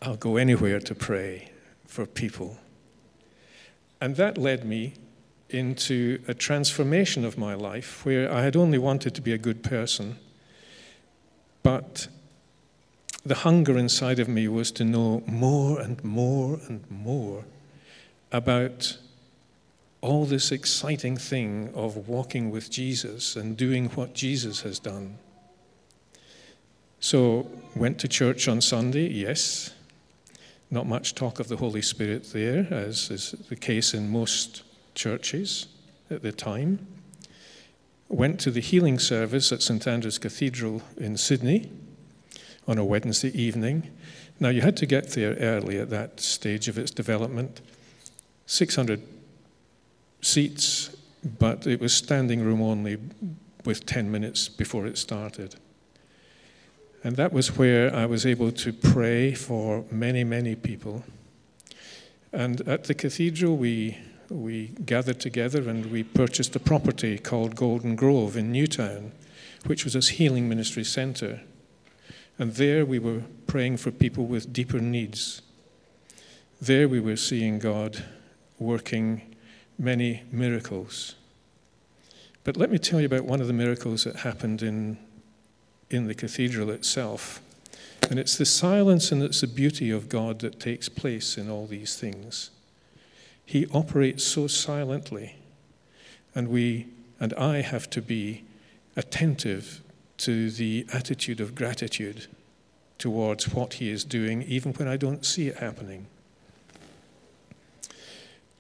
I'll 0.00 0.16
go 0.16 0.38
anywhere 0.38 0.80
to 0.80 0.94
pray 0.94 1.50
for 1.86 2.06
people. 2.06 2.56
And 4.00 4.16
that 4.16 4.38
led 4.38 4.64
me 4.64 4.94
into 5.50 6.22
a 6.26 6.32
transformation 6.32 7.26
of 7.26 7.36
my 7.36 7.52
life 7.52 8.06
where 8.06 8.32
I 8.32 8.40
had 8.40 8.56
only 8.56 8.78
wanted 8.78 9.14
to 9.16 9.20
be 9.20 9.34
a 9.34 9.38
good 9.38 9.62
person, 9.62 10.16
but 11.62 12.08
the 13.22 13.34
hunger 13.34 13.76
inside 13.76 14.18
of 14.18 14.28
me 14.28 14.48
was 14.48 14.72
to 14.72 14.84
know 14.84 15.22
more 15.26 15.78
and 15.78 16.02
more 16.02 16.58
and 16.68 16.90
more 16.90 17.44
about 18.36 18.98
all 20.02 20.26
this 20.26 20.52
exciting 20.52 21.16
thing 21.16 21.72
of 21.74 22.08
walking 22.08 22.50
with 22.50 22.70
Jesus 22.70 23.34
and 23.34 23.56
doing 23.56 23.86
what 23.90 24.14
Jesus 24.14 24.60
has 24.60 24.78
done. 24.78 25.16
So, 27.00 27.48
went 27.74 27.98
to 28.00 28.08
church 28.08 28.46
on 28.46 28.60
Sunday, 28.60 29.08
yes. 29.08 29.72
Not 30.70 30.86
much 30.86 31.14
talk 31.14 31.40
of 31.40 31.48
the 31.48 31.56
Holy 31.56 31.80
Spirit 31.80 32.32
there, 32.32 32.66
as 32.70 33.10
is 33.10 33.30
the 33.48 33.56
case 33.56 33.94
in 33.94 34.10
most 34.10 34.62
churches 34.94 35.68
at 36.10 36.22
the 36.22 36.32
time. 36.32 36.86
Went 38.08 38.38
to 38.40 38.50
the 38.50 38.60
healing 38.60 38.98
service 38.98 39.50
at 39.50 39.62
St 39.62 39.86
Andrew's 39.86 40.18
Cathedral 40.18 40.82
in 40.98 41.16
Sydney 41.16 41.70
on 42.68 42.76
a 42.76 42.84
Wednesday 42.84 43.30
evening. 43.30 43.90
Now, 44.38 44.50
you 44.50 44.60
had 44.60 44.76
to 44.76 44.86
get 44.86 45.10
there 45.12 45.34
early 45.36 45.78
at 45.78 45.88
that 45.90 46.20
stage 46.20 46.68
of 46.68 46.76
its 46.76 46.90
development. 46.90 47.60
600 48.46 49.02
seats, 50.20 50.96
but 51.38 51.66
it 51.66 51.80
was 51.80 51.92
standing 51.92 52.42
room 52.42 52.62
only 52.62 52.98
with 53.64 53.84
10 53.86 54.10
minutes 54.10 54.48
before 54.48 54.86
it 54.86 54.96
started. 54.96 55.56
And 57.02 57.16
that 57.16 57.32
was 57.32 57.56
where 57.56 57.94
I 57.94 58.06
was 58.06 58.24
able 58.24 58.52
to 58.52 58.72
pray 58.72 59.34
for 59.34 59.84
many, 59.90 60.24
many 60.24 60.54
people. 60.54 61.04
And 62.32 62.60
at 62.68 62.84
the 62.84 62.94
cathedral, 62.94 63.56
we, 63.56 63.98
we 64.28 64.68
gathered 64.84 65.20
together 65.20 65.68
and 65.68 65.86
we 65.86 66.02
purchased 66.02 66.56
a 66.56 66.60
property 66.60 67.18
called 67.18 67.54
Golden 67.54 67.96
Grove 67.96 68.36
in 68.36 68.50
Newtown, 68.52 69.12
which 69.66 69.84
was 69.84 69.94
a 69.94 70.00
healing 70.00 70.48
ministry 70.48 70.84
center. 70.84 71.42
And 72.38 72.54
there 72.54 72.84
we 72.84 72.98
were 72.98 73.22
praying 73.46 73.78
for 73.78 73.90
people 73.90 74.26
with 74.26 74.52
deeper 74.52 74.78
needs. 74.78 75.42
There 76.60 76.88
we 76.88 77.00
were 77.00 77.16
seeing 77.16 77.58
God 77.58 78.02
working 78.58 79.34
many 79.78 80.22
miracles. 80.30 81.14
But 82.44 82.56
let 82.56 82.70
me 82.70 82.78
tell 82.78 83.00
you 83.00 83.06
about 83.06 83.24
one 83.24 83.40
of 83.40 83.46
the 83.46 83.52
miracles 83.52 84.04
that 84.04 84.16
happened 84.16 84.62
in, 84.62 84.98
in 85.90 86.06
the 86.06 86.14
cathedral 86.14 86.70
itself. 86.70 87.40
And 88.08 88.18
it's 88.18 88.36
the 88.36 88.46
silence 88.46 89.10
and 89.10 89.22
it's 89.22 89.40
the 89.40 89.48
beauty 89.48 89.90
of 89.90 90.08
God 90.08 90.38
that 90.40 90.60
takes 90.60 90.88
place 90.88 91.36
in 91.36 91.50
all 91.50 91.66
these 91.66 91.96
things. 91.96 92.50
He 93.44 93.66
operates 93.72 94.24
so 94.24 94.46
silently, 94.46 95.36
and 96.34 96.48
we 96.48 96.86
and 97.18 97.32
I 97.34 97.62
have 97.62 97.88
to 97.90 98.02
be 98.02 98.44
attentive 98.96 99.80
to 100.18 100.50
the 100.50 100.86
attitude 100.92 101.40
of 101.40 101.54
gratitude 101.54 102.26
towards 102.98 103.52
what 103.52 103.74
He 103.74 103.90
is 103.90 104.04
doing, 104.04 104.42
even 104.42 104.72
when 104.74 104.88
I 104.88 104.96
don't 104.96 105.24
see 105.24 105.48
it 105.48 105.56
happening. 105.56 106.06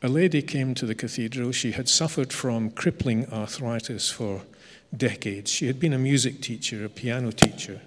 A 0.06 0.08
lady 0.08 0.40
came 0.40 0.72
to 0.76 0.86
the 0.86 0.94
cathedral. 0.94 1.50
She 1.50 1.72
had 1.72 1.88
suffered 1.88 2.32
from 2.32 2.70
crippling 2.70 3.26
arthritis 3.32 4.08
for 4.08 4.42
decades. 4.96 5.50
She 5.50 5.66
had 5.66 5.80
been 5.80 5.92
a 5.92 5.98
music 5.98 6.40
teacher, 6.40 6.84
a 6.84 6.88
piano 6.88 7.32
teacher, 7.32 7.80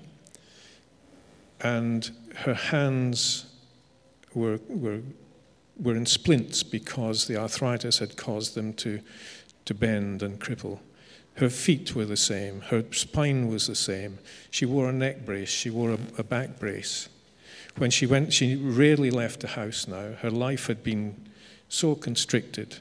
and 1.62 2.12
her 2.40 2.56
hands 2.56 3.46
were, 4.34 4.60
were, 4.68 5.00
were 5.82 5.96
in 5.96 6.06
splints 6.06 6.62
because 6.62 7.26
the 7.26 7.38
arthritis 7.38 8.00
had 8.00 8.18
caused 8.18 8.54
them 8.54 8.74
to, 8.74 9.00
to 9.64 9.74
bend 9.74 10.22
and 10.22 10.42
cripple. 10.42 10.80
Her 11.36 11.50
feet 11.50 11.96
were 11.96 12.04
the 12.04 12.18
same. 12.18 12.60
Her 12.64 12.84
spine 12.92 13.48
was 13.48 13.68
the 13.68 13.76
same. 13.76 14.20
She 14.52 14.66
wore 14.66 14.90
a 14.90 14.94
neck 14.94 15.26
brace. 15.26 15.48
She 15.48 15.70
wore 15.70 15.92
a, 15.92 16.00
a, 16.18 16.24
back 16.26 16.60
brace. 16.60 17.08
When 17.78 17.92
she 17.92 18.06
went, 18.06 18.34
she 18.34 18.58
rarely 18.58 19.10
left 19.10 19.40
the 19.40 19.48
house 19.48 19.88
now. 19.88 20.16
Her 20.20 20.30
life 20.30 20.68
had 20.68 20.84
been 20.84 21.16
so 21.70 21.96
constricted. 21.96 22.80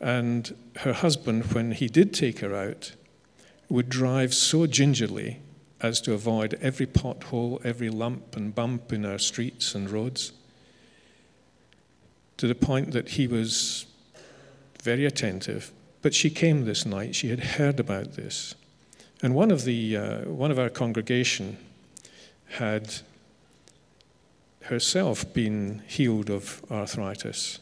And 0.00 0.54
her 0.76 0.92
husband, 0.92 1.52
when 1.52 1.72
he 1.72 1.86
did 1.86 2.14
take 2.14 2.38
her 2.38 2.54
out, 2.54 2.92
would 3.68 3.88
drive 3.88 4.32
so 4.32 4.66
gingerly 4.66 5.40
as 5.80 6.00
to 6.02 6.14
avoid 6.14 6.54
every 6.62 6.86
pothole, 6.86 7.64
every 7.64 7.90
lump 7.90 8.36
and 8.36 8.54
bump 8.54 8.92
in 8.92 9.04
our 9.04 9.18
streets 9.18 9.74
and 9.74 9.90
roads, 9.90 10.32
to 12.38 12.46
the 12.46 12.54
point 12.54 12.92
that 12.92 13.10
he 13.10 13.26
was 13.26 13.86
very 14.82 15.04
attentive 15.04 15.72
but 16.04 16.12
she 16.12 16.28
came 16.28 16.66
this 16.66 16.84
night. 16.84 17.14
She 17.14 17.30
had 17.30 17.40
heard 17.40 17.80
about 17.80 18.12
this. 18.12 18.54
And 19.22 19.34
one 19.34 19.50
of, 19.50 19.64
the, 19.64 19.96
uh, 19.96 20.18
one 20.28 20.50
of 20.50 20.58
our 20.58 20.68
congregation 20.68 21.56
had 22.58 22.96
herself 24.64 25.32
been 25.32 25.82
healed 25.86 26.30
of 26.30 26.64
arthritis. 26.70 27.58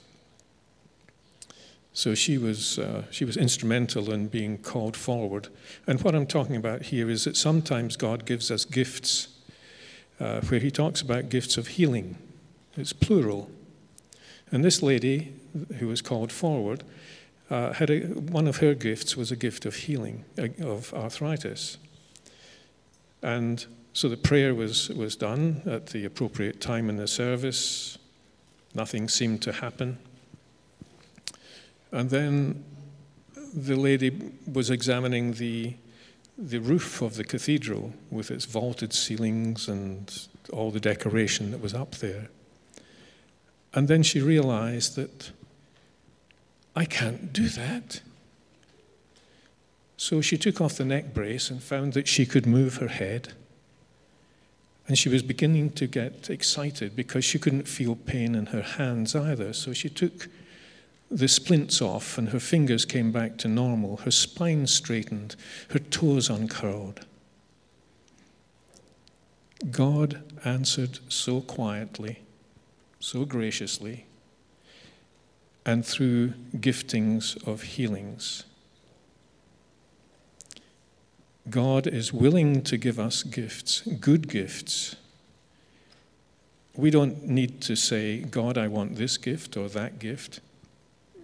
So 1.94 2.14
she 2.14 2.38
was, 2.38 2.78
uh, 2.78 3.04
she 3.10 3.24
was 3.24 3.36
instrumental 3.36 4.12
in 4.12 4.28
being 4.28 4.58
called 4.58 4.96
forward. 4.96 5.48
And 5.86 6.00
what 6.02 6.14
I'm 6.14 6.26
talking 6.26 6.56
about 6.56 6.82
here 6.82 7.10
is 7.10 7.24
that 7.24 7.36
sometimes 7.36 7.96
God 7.96 8.24
gives 8.24 8.50
us 8.50 8.64
gifts 8.64 9.28
uh, 10.18 10.40
where 10.42 10.60
He 10.60 10.70
talks 10.70 11.02
about 11.02 11.28
gifts 11.28 11.58
of 11.58 11.68
healing. 11.68 12.16
It's 12.76 12.92
plural. 12.92 13.50
And 14.50 14.64
this 14.64 14.82
lady 14.82 15.34
who 15.78 15.88
was 15.88 16.00
called 16.00 16.32
forward 16.32 16.82
uh, 17.50 17.74
had 17.74 17.90
a, 17.90 18.00
one 18.00 18.48
of 18.48 18.58
her 18.58 18.74
gifts 18.74 19.16
was 19.16 19.30
a 19.30 19.36
gift 19.36 19.66
of 19.66 19.74
healing 19.74 20.24
uh, 20.38 20.48
of 20.64 20.94
arthritis. 20.94 21.76
And 23.22 23.66
so 23.92 24.08
the 24.08 24.16
prayer 24.16 24.54
was, 24.54 24.88
was 24.90 25.16
done 25.16 25.62
at 25.66 25.88
the 25.88 26.04
appropriate 26.04 26.60
time 26.60 26.88
in 26.88 26.96
the 26.96 27.06
service. 27.06 27.98
Nothing 28.74 29.08
seemed 29.08 29.42
to 29.42 29.52
happen. 29.52 29.98
And 31.90 32.08
then 32.08 32.64
the 33.54 33.76
lady 33.76 34.32
was 34.50 34.70
examining 34.70 35.34
the, 35.34 35.74
the 36.38 36.58
roof 36.58 37.02
of 37.02 37.16
the 37.16 37.24
cathedral 37.24 37.92
with 38.10 38.30
its 38.30 38.46
vaulted 38.46 38.94
ceilings 38.94 39.68
and 39.68 40.26
all 40.52 40.70
the 40.70 40.80
decoration 40.80 41.50
that 41.50 41.60
was 41.60 41.74
up 41.74 41.96
there. 41.96 42.28
And 43.74 43.88
then 43.88 44.02
she 44.02 44.20
realized 44.20 44.96
that 44.96 45.32
I 46.74 46.86
can't 46.86 47.32
do 47.32 47.48
that. 47.50 48.00
So 49.98 50.20
she 50.22 50.38
took 50.38 50.60
off 50.60 50.76
the 50.76 50.84
neck 50.84 51.12
brace 51.12 51.50
and 51.50 51.62
found 51.62 51.92
that 51.92 52.08
she 52.08 52.24
could 52.24 52.46
move 52.46 52.76
her 52.76 52.88
head. 52.88 53.34
And 54.88 54.98
she 54.98 55.08
was 55.08 55.22
beginning 55.22 55.70
to 55.72 55.86
get 55.86 56.28
excited 56.28 56.96
because 56.96 57.24
she 57.24 57.38
couldn't 57.38 57.68
feel 57.68 57.94
pain 57.94 58.34
in 58.34 58.46
her 58.46 58.62
hands 58.62 59.14
either. 59.14 59.52
So 59.52 59.72
she 59.72 59.88
took 59.88 60.28
the 61.10 61.28
splints 61.28 61.80
off 61.80 62.18
and 62.18 62.30
her 62.30 62.40
fingers 62.40 62.84
came 62.84 63.12
back 63.12 63.36
to 63.38 63.48
normal. 63.48 63.98
Her 63.98 64.10
spine 64.10 64.66
straightened, 64.66 65.36
her 65.70 65.78
toes 65.78 66.28
uncurled. 66.30 67.06
God 69.70 70.22
answered 70.44 70.98
so 71.08 71.40
quietly, 71.40 72.20
so 72.98 73.24
graciously, 73.24 74.06
and 75.64 75.86
through 75.86 76.30
giftings 76.56 77.36
of 77.46 77.62
healings. 77.62 78.44
God 81.50 81.86
is 81.86 82.12
willing 82.12 82.62
to 82.62 82.76
give 82.76 82.98
us 82.98 83.22
gifts, 83.22 83.80
good 83.80 84.28
gifts. 84.28 84.96
We 86.74 86.90
don't 86.90 87.26
need 87.26 87.60
to 87.62 87.76
say, 87.76 88.20
God, 88.20 88.56
I 88.56 88.68
want 88.68 88.96
this 88.96 89.16
gift 89.16 89.56
or 89.56 89.68
that 89.68 89.98
gift. 89.98 90.40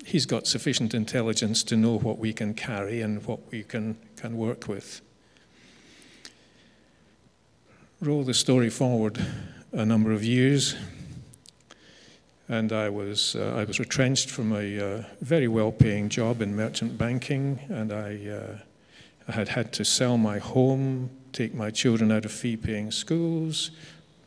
he's 0.04 0.26
got 0.26 0.46
sufficient 0.46 0.94
intelligence 0.94 1.62
to 1.62 1.76
know 1.76 1.98
what 1.98 2.18
we 2.18 2.32
can 2.32 2.54
carry 2.54 3.02
and 3.02 3.24
what 3.26 3.40
we 3.50 3.62
can, 3.62 3.96
can 4.16 4.36
work 4.36 4.66
with. 4.66 5.02
Roll 8.00 8.22
the 8.22 8.34
story 8.34 8.70
forward 8.70 9.18
a 9.72 9.84
number 9.84 10.12
of 10.12 10.24
years, 10.24 10.74
and 12.48 12.72
I 12.72 12.88
was, 12.88 13.36
uh, 13.36 13.54
I 13.56 13.64
was 13.64 13.78
retrenched 13.78 14.30
from 14.30 14.52
a 14.52 14.80
uh, 14.80 15.02
very 15.20 15.48
well 15.48 15.72
paying 15.72 16.08
job 16.08 16.40
in 16.40 16.56
merchant 16.56 16.96
banking, 16.96 17.60
and 17.68 17.92
I, 17.92 18.26
uh, 18.26 18.58
I 19.28 19.32
had 19.32 19.48
had 19.48 19.72
to 19.74 19.84
sell 19.84 20.16
my 20.16 20.38
home, 20.38 21.10
take 21.32 21.54
my 21.54 21.70
children 21.70 22.10
out 22.10 22.24
of 22.24 22.32
fee 22.32 22.56
paying 22.56 22.90
schools, 22.90 23.70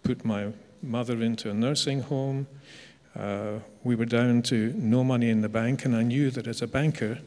put 0.04 0.24
my 0.24 0.54
mother 0.84 1.22
into 1.24 1.50
a 1.50 1.54
nursing 1.54 2.02
home. 2.02 2.48
Uh, 3.18 3.60
we 3.84 3.96
were 3.96 4.06
down 4.06 4.44
to 4.44 4.74
no 4.78 5.04
money 5.04 5.30
in 5.30 5.42
the 5.42 5.50
bank, 5.50 5.86
and 5.86 5.96
I 5.96 6.04
knew 6.04 6.30
that 6.32 6.48
as 6.48 6.62
a 6.62 6.68
banker, 6.68 7.20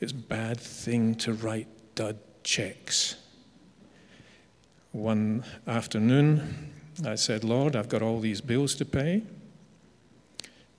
it's 0.00 0.12
a 0.12 0.16
bad 0.16 0.58
thing 0.60 1.14
to 1.16 1.32
write 1.32 1.68
dud 1.94 2.18
checks. 2.42 3.16
One 4.90 5.44
afternoon, 5.66 6.72
I 7.06 7.14
said, 7.14 7.44
Lord, 7.44 7.76
I've 7.76 7.88
got 7.88 8.02
all 8.02 8.20
these 8.20 8.40
bills 8.40 8.74
to 8.74 8.84
pay. 8.84 9.22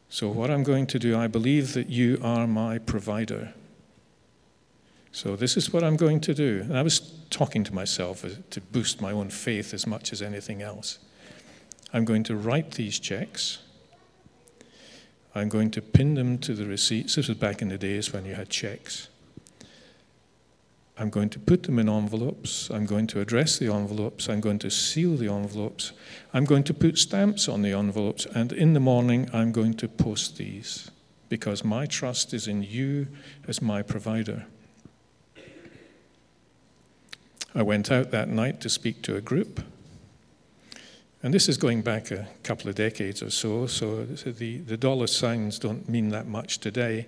So, 0.10 0.30
what 0.30 0.52
I'm 0.52 0.64
going 0.64 0.86
to 0.88 1.00
do, 1.00 1.18
I 1.18 1.28
believe 1.28 1.74
that 1.74 1.90
you 1.90 2.20
are 2.22 2.46
my 2.46 2.78
provider. 2.78 3.54
So, 5.14 5.36
this 5.36 5.56
is 5.56 5.72
what 5.72 5.84
I'm 5.84 5.96
going 5.96 6.20
to 6.22 6.34
do. 6.34 6.62
And 6.64 6.76
I 6.76 6.82
was 6.82 7.00
talking 7.30 7.64
to 7.66 7.74
myself 7.74 8.26
to 8.50 8.62
boost 8.62 9.00
my 9.00 9.12
own 9.12 9.30
faith 9.30 9.72
as 9.72 9.86
much 9.86 10.12
as 10.12 10.24
anything 10.24 10.64
else. 10.64 10.98
I'm 11.94 12.04
going 12.04 12.24
to 12.24 12.36
write 12.36 12.72
these 12.72 12.98
checks. 12.98 13.60
I'm 15.36 15.50
going 15.50 15.70
to 15.72 15.84
pin 15.84 16.16
them 16.16 16.40
to 16.40 16.56
the 16.56 16.66
receipts. 16.66 17.16
This 17.16 17.28
was 17.28 17.38
back 17.38 17.62
in 17.62 17.70
the 17.70 17.78
days 17.78 18.12
when 18.12 18.26
you 18.26 18.34
had 18.34 18.50
checks. 18.50 19.10
I'm 20.98 21.12
going 21.12 21.30
to 21.30 21.40
put 21.40 21.62
them 21.64 21.78
in 21.78 21.90
envelopes. 21.90 22.72
I'm 22.72 22.88
going 22.88 23.06
to 23.08 23.20
address 23.20 23.60
the 23.60 23.72
envelopes. 23.72 24.30
I'm 24.30 24.42
going 24.42 24.60
to 24.60 24.72
seal 24.72 25.16
the 25.16 25.32
envelopes. 25.32 25.92
I'm 26.34 26.46
going 26.46 26.64
to 26.64 26.74
put 26.74 26.98
stamps 26.98 27.48
on 27.48 27.62
the 27.62 27.74
envelopes. 27.74 28.26
And 28.26 28.52
in 28.52 28.74
the 28.74 28.80
morning, 28.80 29.30
I'm 29.32 29.52
going 29.52 29.76
to 29.76 29.88
post 29.88 30.38
these 30.38 30.90
because 31.30 31.64
my 31.64 31.86
trust 31.86 32.34
is 32.34 32.48
in 32.48 32.64
you 32.64 33.08
as 33.48 33.62
my 33.62 33.84
provider. 33.84 34.48
I 37.56 37.62
went 37.62 37.92
out 37.92 38.12
that 38.12 38.30
night 38.30 38.62
to 38.62 38.70
speak 38.70 39.02
to 39.04 39.16
a 39.16 39.22
group. 39.22 39.64
And 41.22 41.34
this 41.34 41.48
is 41.48 41.58
going 41.58 41.82
back 41.82 42.12
a 42.12 42.28
couple 42.44 42.70
of 42.70 42.76
decades 42.76 43.24
or 43.24 43.30
so, 43.30 43.66
so 43.68 44.04
the, 44.04 44.58
the 44.58 44.76
dollar 44.76 45.08
signs 45.08 45.58
don't 45.58 45.88
mean 45.88 46.10
that 46.10 46.28
much 46.28 46.60
today. 46.60 47.08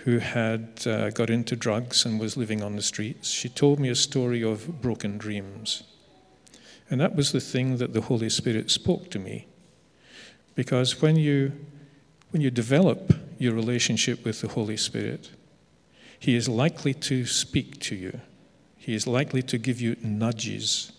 who 0.09 0.21
had 0.21 0.87
uh, 0.87 1.11
got 1.11 1.29
into 1.29 1.55
drugs 1.55 2.07
and 2.07 2.19
was 2.19 2.35
living 2.35 2.63
on 2.63 2.75
the 2.75 2.81
streets. 2.81 3.29
She 3.29 3.51
told 3.51 3.79
me 3.79 3.91
a 3.91 3.95
story 3.95 4.43
of 4.43 4.81
broken 4.81 5.19
dreams. 5.19 5.83
And 6.89 6.99
that 6.99 7.15
was 7.15 7.33
the 7.33 7.41
thing 7.41 7.77
that 7.77 7.93
the 7.93 8.01
Holy 8.01 8.31
Spirit 8.31 8.71
spoke 8.71 9.11
to 9.11 9.19
me. 9.19 9.49
Because 10.55 11.03
when 11.03 11.17
you, 11.17 11.53
when 12.31 12.41
you 12.41 12.51
develop 12.51 13.13
your 13.39 13.53
relationship 13.53 14.25
with 14.25 14.41
the 14.41 14.49
Holy 14.49 14.79
Spirit, 14.79 15.31
He 16.19 16.37
is 16.37 16.49
likely 16.49 16.95
to 16.95 17.27
speak 17.27 17.79
to 17.81 17.95
you. 17.95 18.19
He 18.79 18.95
is 18.95 19.07
likely 19.07 19.43
to 19.43 19.59
give 19.59 19.79
you 19.79 19.95
nudges. 20.03 20.91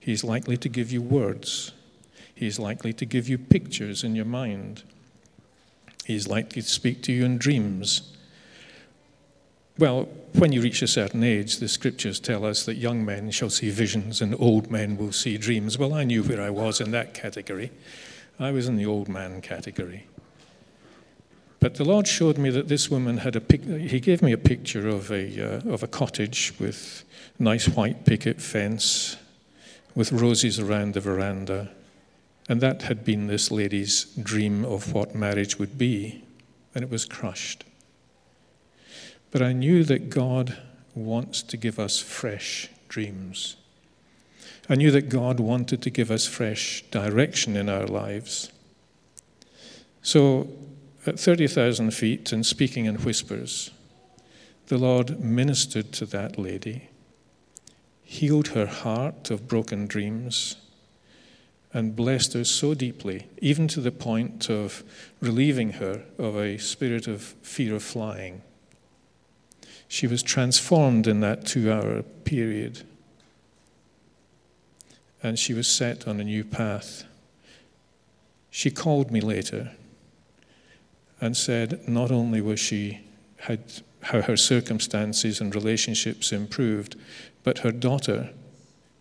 He 0.00 0.12
is 0.12 0.24
likely 0.24 0.56
to 0.56 0.70
give 0.70 0.90
you 0.90 1.02
words. 1.02 1.72
He 2.34 2.46
is 2.46 2.58
likely 2.58 2.94
to 2.94 3.04
give 3.04 3.28
you 3.28 3.36
pictures 3.36 4.02
in 4.02 4.16
your 4.16 4.24
mind. 4.24 4.82
He 6.06 6.14
is 6.14 6.26
likely 6.26 6.62
to 6.62 6.68
speak 6.68 7.02
to 7.02 7.12
you 7.12 7.26
in 7.26 7.36
dreams. 7.36 8.15
Well, 9.78 10.08
when 10.32 10.52
you 10.52 10.62
reach 10.62 10.80
a 10.80 10.86
certain 10.86 11.22
age, 11.22 11.58
the 11.58 11.68
scriptures 11.68 12.18
tell 12.18 12.46
us 12.46 12.64
that 12.64 12.76
young 12.76 13.04
men 13.04 13.30
shall 13.30 13.50
see 13.50 13.68
visions 13.68 14.22
and 14.22 14.34
old 14.38 14.70
men 14.70 14.96
will 14.96 15.12
see 15.12 15.36
dreams. 15.36 15.76
Well, 15.76 15.92
I 15.92 16.04
knew 16.04 16.22
where 16.22 16.40
I 16.40 16.50
was 16.50 16.80
in 16.80 16.92
that 16.92 17.12
category. 17.12 17.70
I 18.38 18.52
was 18.52 18.68
in 18.68 18.76
the 18.76 18.86
old 18.86 19.08
man 19.08 19.42
category. 19.42 20.06
But 21.60 21.74
the 21.74 21.84
Lord 21.84 22.06
showed 22.06 22.38
me 22.38 22.50
that 22.50 22.68
this 22.68 22.90
woman 22.90 23.18
had 23.18 23.36
a 23.36 23.40
pic- 23.40 23.64
he 23.64 24.00
gave 24.00 24.22
me 24.22 24.32
a 24.32 24.38
picture 24.38 24.88
of 24.88 25.10
a, 25.10 25.40
uh, 25.40 25.70
of 25.70 25.82
a 25.82 25.88
cottage 25.88 26.54
with 26.58 27.04
nice 27.38 27.66
white 27.68 28.04
picket 28.04 28.40
fence 28.40 29.16
with 29.94 30.12
roses 30.12 30.58
around 30.58 30.94
the 30.94 31.00
veranda. 31.00 31.70
And 32.48 32.60
that 32.60 32.82
had 32.82 33.04
been 33.04 33.26
this 33.26 33.50
lady's 33.50 34.04
dream 34.04 34.64
of 34.64 34.92
what 34.92 35.14
marriage 35.14 35.58
would 35.58 35.76
be, 35.76 36.22
and 36.74 36.84
it 36.84 36.90
was 36.90 37.04
crushed. 37.04 37.64
But 39.36 39.44
I 39.44 39.52
knew 39.52 39.84
that 39.84 40.08
God 40.08 40.56
wants 40.94 41.42
to 41.42 41.58
give 41.58 41.78
us 41.78 42.00
fresh 42.00 42.70
dreams. 42.88 43.56
I 44.66 44.76
knew 44.76 44.90
that 44.90 45.10
God 45.10 45.40
wanted 45.40 45.82
to 45.82 45.90
give 45.90 46.10
us 46.10 46.26
fresh 46.26 46.82
direction 46.90 47.54
in 47.54 47.68
our 47.68 47.86
lives. 47.86 48.50
So, 50.00 50.48
at 51.04 51.20
30,000 51.20 51.90
feet 51.90 52.32
and 52.32 52.46
speaking 52.46 52.86
in 52.86 52.94
whispers, 52.94 53.72
the 54.68 54.78
Lord 54.78 55.20
ministered 55.20 55.92
to 55.92 56.06
that 56.06 56.38
lady, 56.38 56.88
healed 58.04 58.48
her 58.48 58.64
heart 58.64 59.30
of 59.30 59.46
broken 59.46 59.86
dreams, 59.86 60.56
and 61.74 61.94
blessed 61.94 62.32
her 62.32 62.44
so 62.44 62.72
deeply, 62.72 63.26
even 63.42 63.68
to 63.68 63.82
the 63.82 63.92
point 63.92 64.48
of 64.48 64.82
relieving 65.20 65.72
her 65.72 66.04
of 66.16 66.38
a 66.38 66.56
spirit 66.56 67.06
of 67.06 67.20
fear 67.42 67.74
of 67.74 67.82
flying. 67.82 68.40
She 69.88 70.06
was 70.06 70.22
transformed 70.22 71.06
in 71.06 71.20
that 71.20 71.46
two 71.46 71.70
hour 71.70 72.02
period. 72.02 72.82
And 75.22 75.38
she 75.38 75.54
was 75.54 75.68
set 75.68 76.06
on 76.06 76.20
a 76.20 76.24
new 76.24 76.44
path. 76.44 77.04
She 78.50 78.70
called 78.70 79.10
me 79.10 79.20
later 79.20 79.72
and 81.20 81.36
said 81.36 81.88
not 81.88 82.10
only 82.10 82.40
was 82.40 82.60
she 82.60 83.00
had 83.38 83.60
how 84.02 84.22
her 84.22 84.36
circumstances 84.36 85.40
and 85.40 85.54
relationships 85.54 86.32
improved, 86.32 86.96
but 87.42 87.58
her 87.58 87.72
daughter 87.72 88.30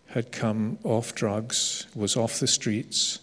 had 0.07 0.31
come 0.31 0.79
off 0.83 1.13
drugs, 1.13 1.87
was 1.93 2.15
off 2.15 2.39
the 2.39 2.47
streets, 2.47 3.19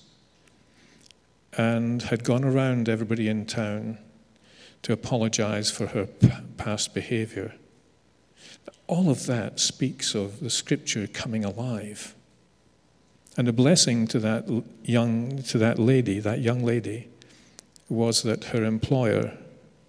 and 1.56 2.02
had 2.02 2.24
gone 2.24 2.44
around 2.44 2.88
everybody 2.88 3.28
in 3.28 3.46
town 3.46 3.98
to 4.82 4.92
apologize 4.92 5.70
for 5.70 5.88
her 5.88 6.06
past 6.56 6.94
behavior. 6.94 7.54
All 8.86 9.10
of 9.10 9.26
that 9.26 9.60
speaks 9.60 10.14
of 10.14 10.40
the 10.40 10.50
scripture 10.50 11.06
coming 11.06 11.44
alive. 11.44 12.14
And 13.36 13.48
a 13.48 13.52
blessing 13.52 14.06
to 14.08 14.18
that 14.20 14.64
young 14.84 15.42
to 15.44 15.58
that 15.58 15.78
lady, 15.78 16.20
that 16.20 16.40
young 16.40 16.64
lady, 16.64 17.08
was 17.88 18.22
that 18.22 18.44
her 18.44 18.64
employer, 18.64 19.32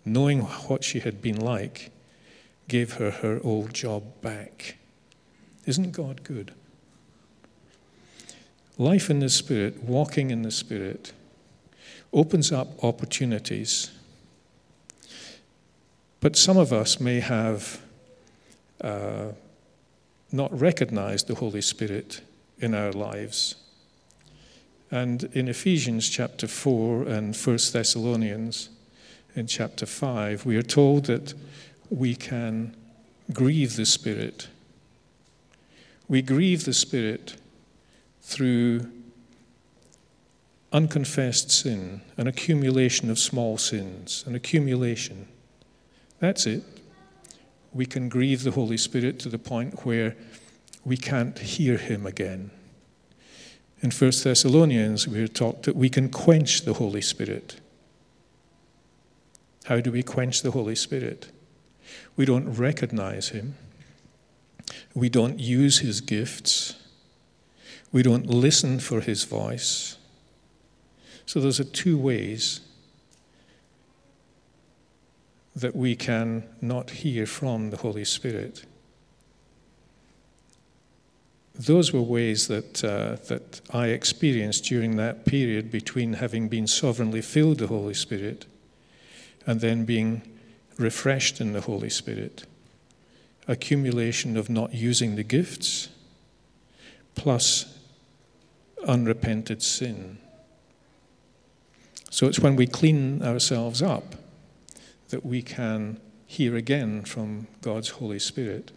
knowing 0.05 0.41
what 0.41 0.83
she 0.83 0.99
had 0.99 1.21
been 1.21 1.39
like, 1.39 1.91
gave 2.67 2.93
her 2.93 3.11
her 3.11 3.39
old 3.43 3.73
job 3.73 4.03
back. 4.21 4.77
Isn't 5.65 5.91
God 5.91 6.23
good? 6.23 6.53
Life 8.77 9.09
in 9.09 9.19
the 9.19 9.29
Spirit, 9.29 9.83
walking 9.83 10.31
in 10.31 10.41
the 10.41 10.51
Spirit, 10.51 11.13
opens 12.11 12.51
up 12.51 12.83
opportunities. 12.83 13.91
But 16.23 16.37
some 16.37 16.55
of 16.55 16.71
us 16.71 17.01
may 17.01 17.19
have 17.19 17.81
uh, 18.79 19.33
not 20.31 20.57
recognized 20.57 21.27
the 21.27 21.35
Holy 21.35 21.59
Spirit 21.59 22.21
in 22.59 22.73
our 22.73 22.93
lives. 22.93 23.55
And 24.89 25.25
in 25.33 25.49
Ephesians 25.49 26.07
chapter 26.07 26.47
4 26.47 27.03
and 27.03 27.35
1 27.35 27.57
Thessalonians 27.73 28.69
in 29.35 29.47
chapter 29.47 29.85
5, 29.85 30.45
we 30.45 30.55
are 30.55 30.61
told 30.61 31.07
that 31.07 31.33
we 31.89 32.15
can 32.15 32.73
grieve 33.33 33.75
the 33.75 33.85
Spirit. 33.85 34.47
We 36.07 36.21
grieve 36.21 36.63
the 36.63 36.73
Spirit 36.73 37.35
through 38.21 38.89
unconfessed 40.71 41.51
sin, 41.51 41.99
an 42.15 42.27
accumulation 42.27 43.09
of 43.09 43.19
small 43.19 43.57
sins, 43.57 44.23
an 44.25 44.35
accumulation. 44.35 45.27
That's 46.23 46.45
it. 46.45 46.63
We 47.73 47.85
can 47.85 48.07
grieve 48.07 48.43
the 48.43 48.51
Holy 48.51 48.77
Spirit 48.77 49.19
to 49.19 49.27
the 49.27 49.37
point 49.37 49.85
where 49.85 50.15
we 50.85 50.95
can't 50.95 51.37
hear 51.37 51.75
Him 51.75 52.05
again. 52.05 52.49
In 53.81 53.91
1 53.91 54.11
Thessalonians, 54.23 55.05
we 55.05 55.21
are 55.21 55.27
taught 55.27 55.63
that 55.63 55.75
we 55.75 55.89
can 55.89 56.07
quench 56.07 56.61
the 56.61 56.75
Holy 56.75 57.01
Spirit. 57.01 57.59
How 59.65 59.81
do 59.81 59.91
we 59.91 60.01
quench 60.01 60.43
the 60.43 60.51
Holy 60.51 60.75
Spirit? 60.75 61.27
We 62.15 62.23
don't 62.23 62.53
recognize 62.53 63.29
Him. 63.29 63.55
We 64.95 65.09
don't 65.09 65.41
use 65.41 65.79
His 65.79 65.99
gifts. 65.99 66.75
We 67.91 68.01
don't 68.01 68.27
listen 68.27 68.79
for 68.79 69.01
His 69.01 69.25
voice. 69.25 69.97
So, 71.25 71.41
those 71.41 71.59
are 71.59 71.65
two 71.65 71.97
ways 71.97 72.61
that 75.55 75.75
we 75.75 75.95
can 75.95 76.43
not 76.61 76.89
hear 76.89 77.25
from 77.25 77.69
the 77.69 77.77
Holy 77.77 78.05
Spirit. 78.05 78.65
Those 81.55 81.93
were 81.93 82.01
ways 82.01 82.47
that, 82.47 82.83
uh, 82.83 83.17
that 83.27 83.61
I 83.71 83.87
experienced 83.87 84.65
during 84.65 84.95
that 84.97 85.25
period 85.25 85.71
between 85.71 86.13
having 86.13 86.49
been 86.49 86.65
sovereignly 86.65 87.21
filled 87.21 87.59
the 87.59 87.67
Holy 87.67 87.93
Spirit 87.93 88.47
and 89.45 89.61
then 89.61 89.85
being 89.85 90.23
refreshed 90.79 91.39
in 91.39 91.53
the 91.53 91.61
Holy 91.61 91.89
Spirit. 91.89 92.45
Accumulation 93.47 94.35
of 94.35 94.49
not 94.49 94.73
using 94.73 95.15
the 95.15 95.23
gifts, 95.23 95.89
plus 97.13 97.77
unrepented 98.87 99.61
sin. 99.61 100.17
So 102.09 102.25
it's 102.27 102.39
when 102.39 102.55
we 102.55 102.65
clean 102.65 103.21
ourselves 103.21 103.81
up 103.81 104.15
that 105.13 105.23
we 105.23 105.43
can 105.43 105.99
hear 106.25 106.55
again 106.55 107.03
from 107.03 107.45
God's 107.61 107.89
Holy 107.89 108.17
Spirit. 108.17 108.71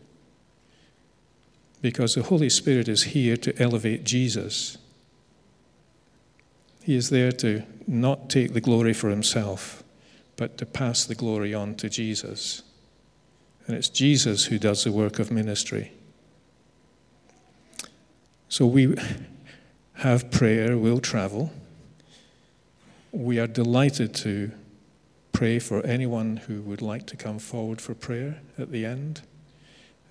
Because 1.81 2.15
the 2.15 2.25
Holy 2.25 2.51
Spirit 2.51 2.89
is 2.89 3.05
here 3.05 3.39
to 3.39 3.59
elevate 3.59 4.05
Jesus. 4.05 4.77
He 6.83 6.95
is 6.95 7.09
there 7.09 7.33
to 7.33 7.63
not 7.87 8.29
take 8.29 8.53
the 8.53 8.61
glory 8.61 8.93
for 8.93 9.09
himself, 9.09 9.83
but 10.37 10.59
to 10.59 10.67
pass 10.67 11.07
the 11.07 11.15
glory 11.15 11.55
on 11.55 11.75
to 11.77 11.89
Jesus. 11.89 12.63
And 13.67 13.75
it's 13.75 13.89
Jesus 13.89 14.45
who 14.45 14.59
does 14.59 14.85
the 14.85 14.93
work 14.93 15.19
of 15.19 15.31
ministry. 15.31 15.93
So 18.51 18.67
we 18.67 18.95
have 19.95 20.31
prayer, 20.31 20.77
we 20.77 20.91
will 20.91 21.01
travel. 21.01 21.51
We 23.11 23.39
are 23.39 23.47
delighted 23.47 24.15
to 24.17 24.53
pray 25.37 25.59
for 25.59 25.85
anyone 25.85 26.39
who 26.39 26.63
would 26.63 26.81
like 26.81 27.07
to 27.07 27.15
come 27.15 27.39
forward 27.39 27.79
for 27.79 27.93
prayer 27.93 28.41
at 28.59 28.73
the 28.73 28.87
end. 28.87 29.21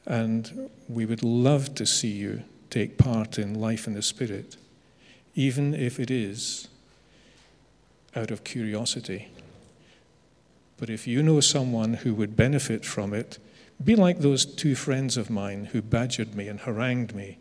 And 0.06 0.70
we 0.88 1.08
would 1.08 1.24
love 1.24 1.74
to 1.76 1.86
see 1.88 2.12
you 2.12 2.44
take 2.70 3.00
part 3.00 3.40
in 3.40 3.60
life 3.60 3.88
in 3.88 3.96
the 3.96 4.04
Spirit, 4.04 4.56
even 5.34 5.74
if 5.74 6.00
it 6.00 6.12
is 6.12 6.68
out 8.16 8.30
of 8.30 8.44
curiosity. 8.44 9.30
But 10.78 10.92
if 10.92 11.08
you 11.08 11.24
know 11.24 11.40
someone 11.40 11.96
who 11.96 12.14
would 12.14 12.38
benefit 12.38 12.86
from 12.86 13.12
it, 13.12 13.40
be 13.84 13.96
like 13.96 14.20
those 14.20 14.46
two 14.46 14.76
friends 14.76 15.18
of 15.18 15.32
mine 15.32 15.66
who 15.72 15.82
badgered 15.82 16.36
me 16.36 16.48
and 16.48 16.60
harangued 16.60 17.16
me 17.16 17.40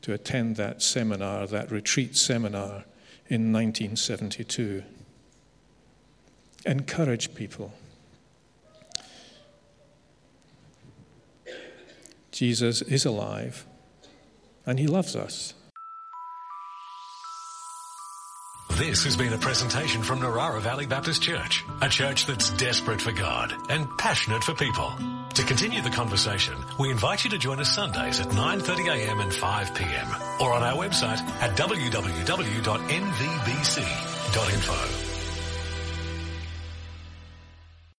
to 0.00 0.14
attend 0.14 0.56
that 0.56 0.80
seminar, 0.80 1.46
that 1.48 1.70
retreat 1.70 2.16
seminar 2.16 2.86
in 3.28 3.52
1972. 3.52 4.84
Encourage 6.66 7.34
people. 7.34 7.72
Jesus 12.32 12.82
is 12.82 13.06
alive 13.06 13.64
and 14.66 14.78
he 14.78 14.88
loves 14.88 15.14
us. 15.14 15.54
This 18.76 19.04
has 19.04 19.16
been 19.16 19.32
a 19.32 19.38
presentation 19.38 20.02
from 20.02 20.18
Narara 20.18 20.60
Valley 20.60 20.84
Baptist 20.86 21.22
Church, 21.22 21.64
a 21.80 21.88
church 21.88 22.26
that's 22.26 22.50
desperate 22.50 23.00
for 23.00 23.12
God 23.12 23.54
and 23.70 23.86
passionate 23.96 24.44
for 24.44 24.52
people. 24.54 24.92
To 25.34 25.42
continue 25.44 25.80
the 25.80 25.90
conversation, 25.90 26.54
we 26.78 26.90
invite 26.90 27.24
you 27.24 27.30
to 27.30 27.38
join 27.38 27.60
us 27.60 27.74
Sundays 27.74 28.20
at 28.20 28.26
9.30am 28.26 29.22
and 29.22 29.32
5pm 29.32 30.40
or 30.40 30.52
on 30.52 30.62
our 30.62 30.76
website 30.76 31.20
at 31.40 31.56
www.nvbc.info. 31.56 31.86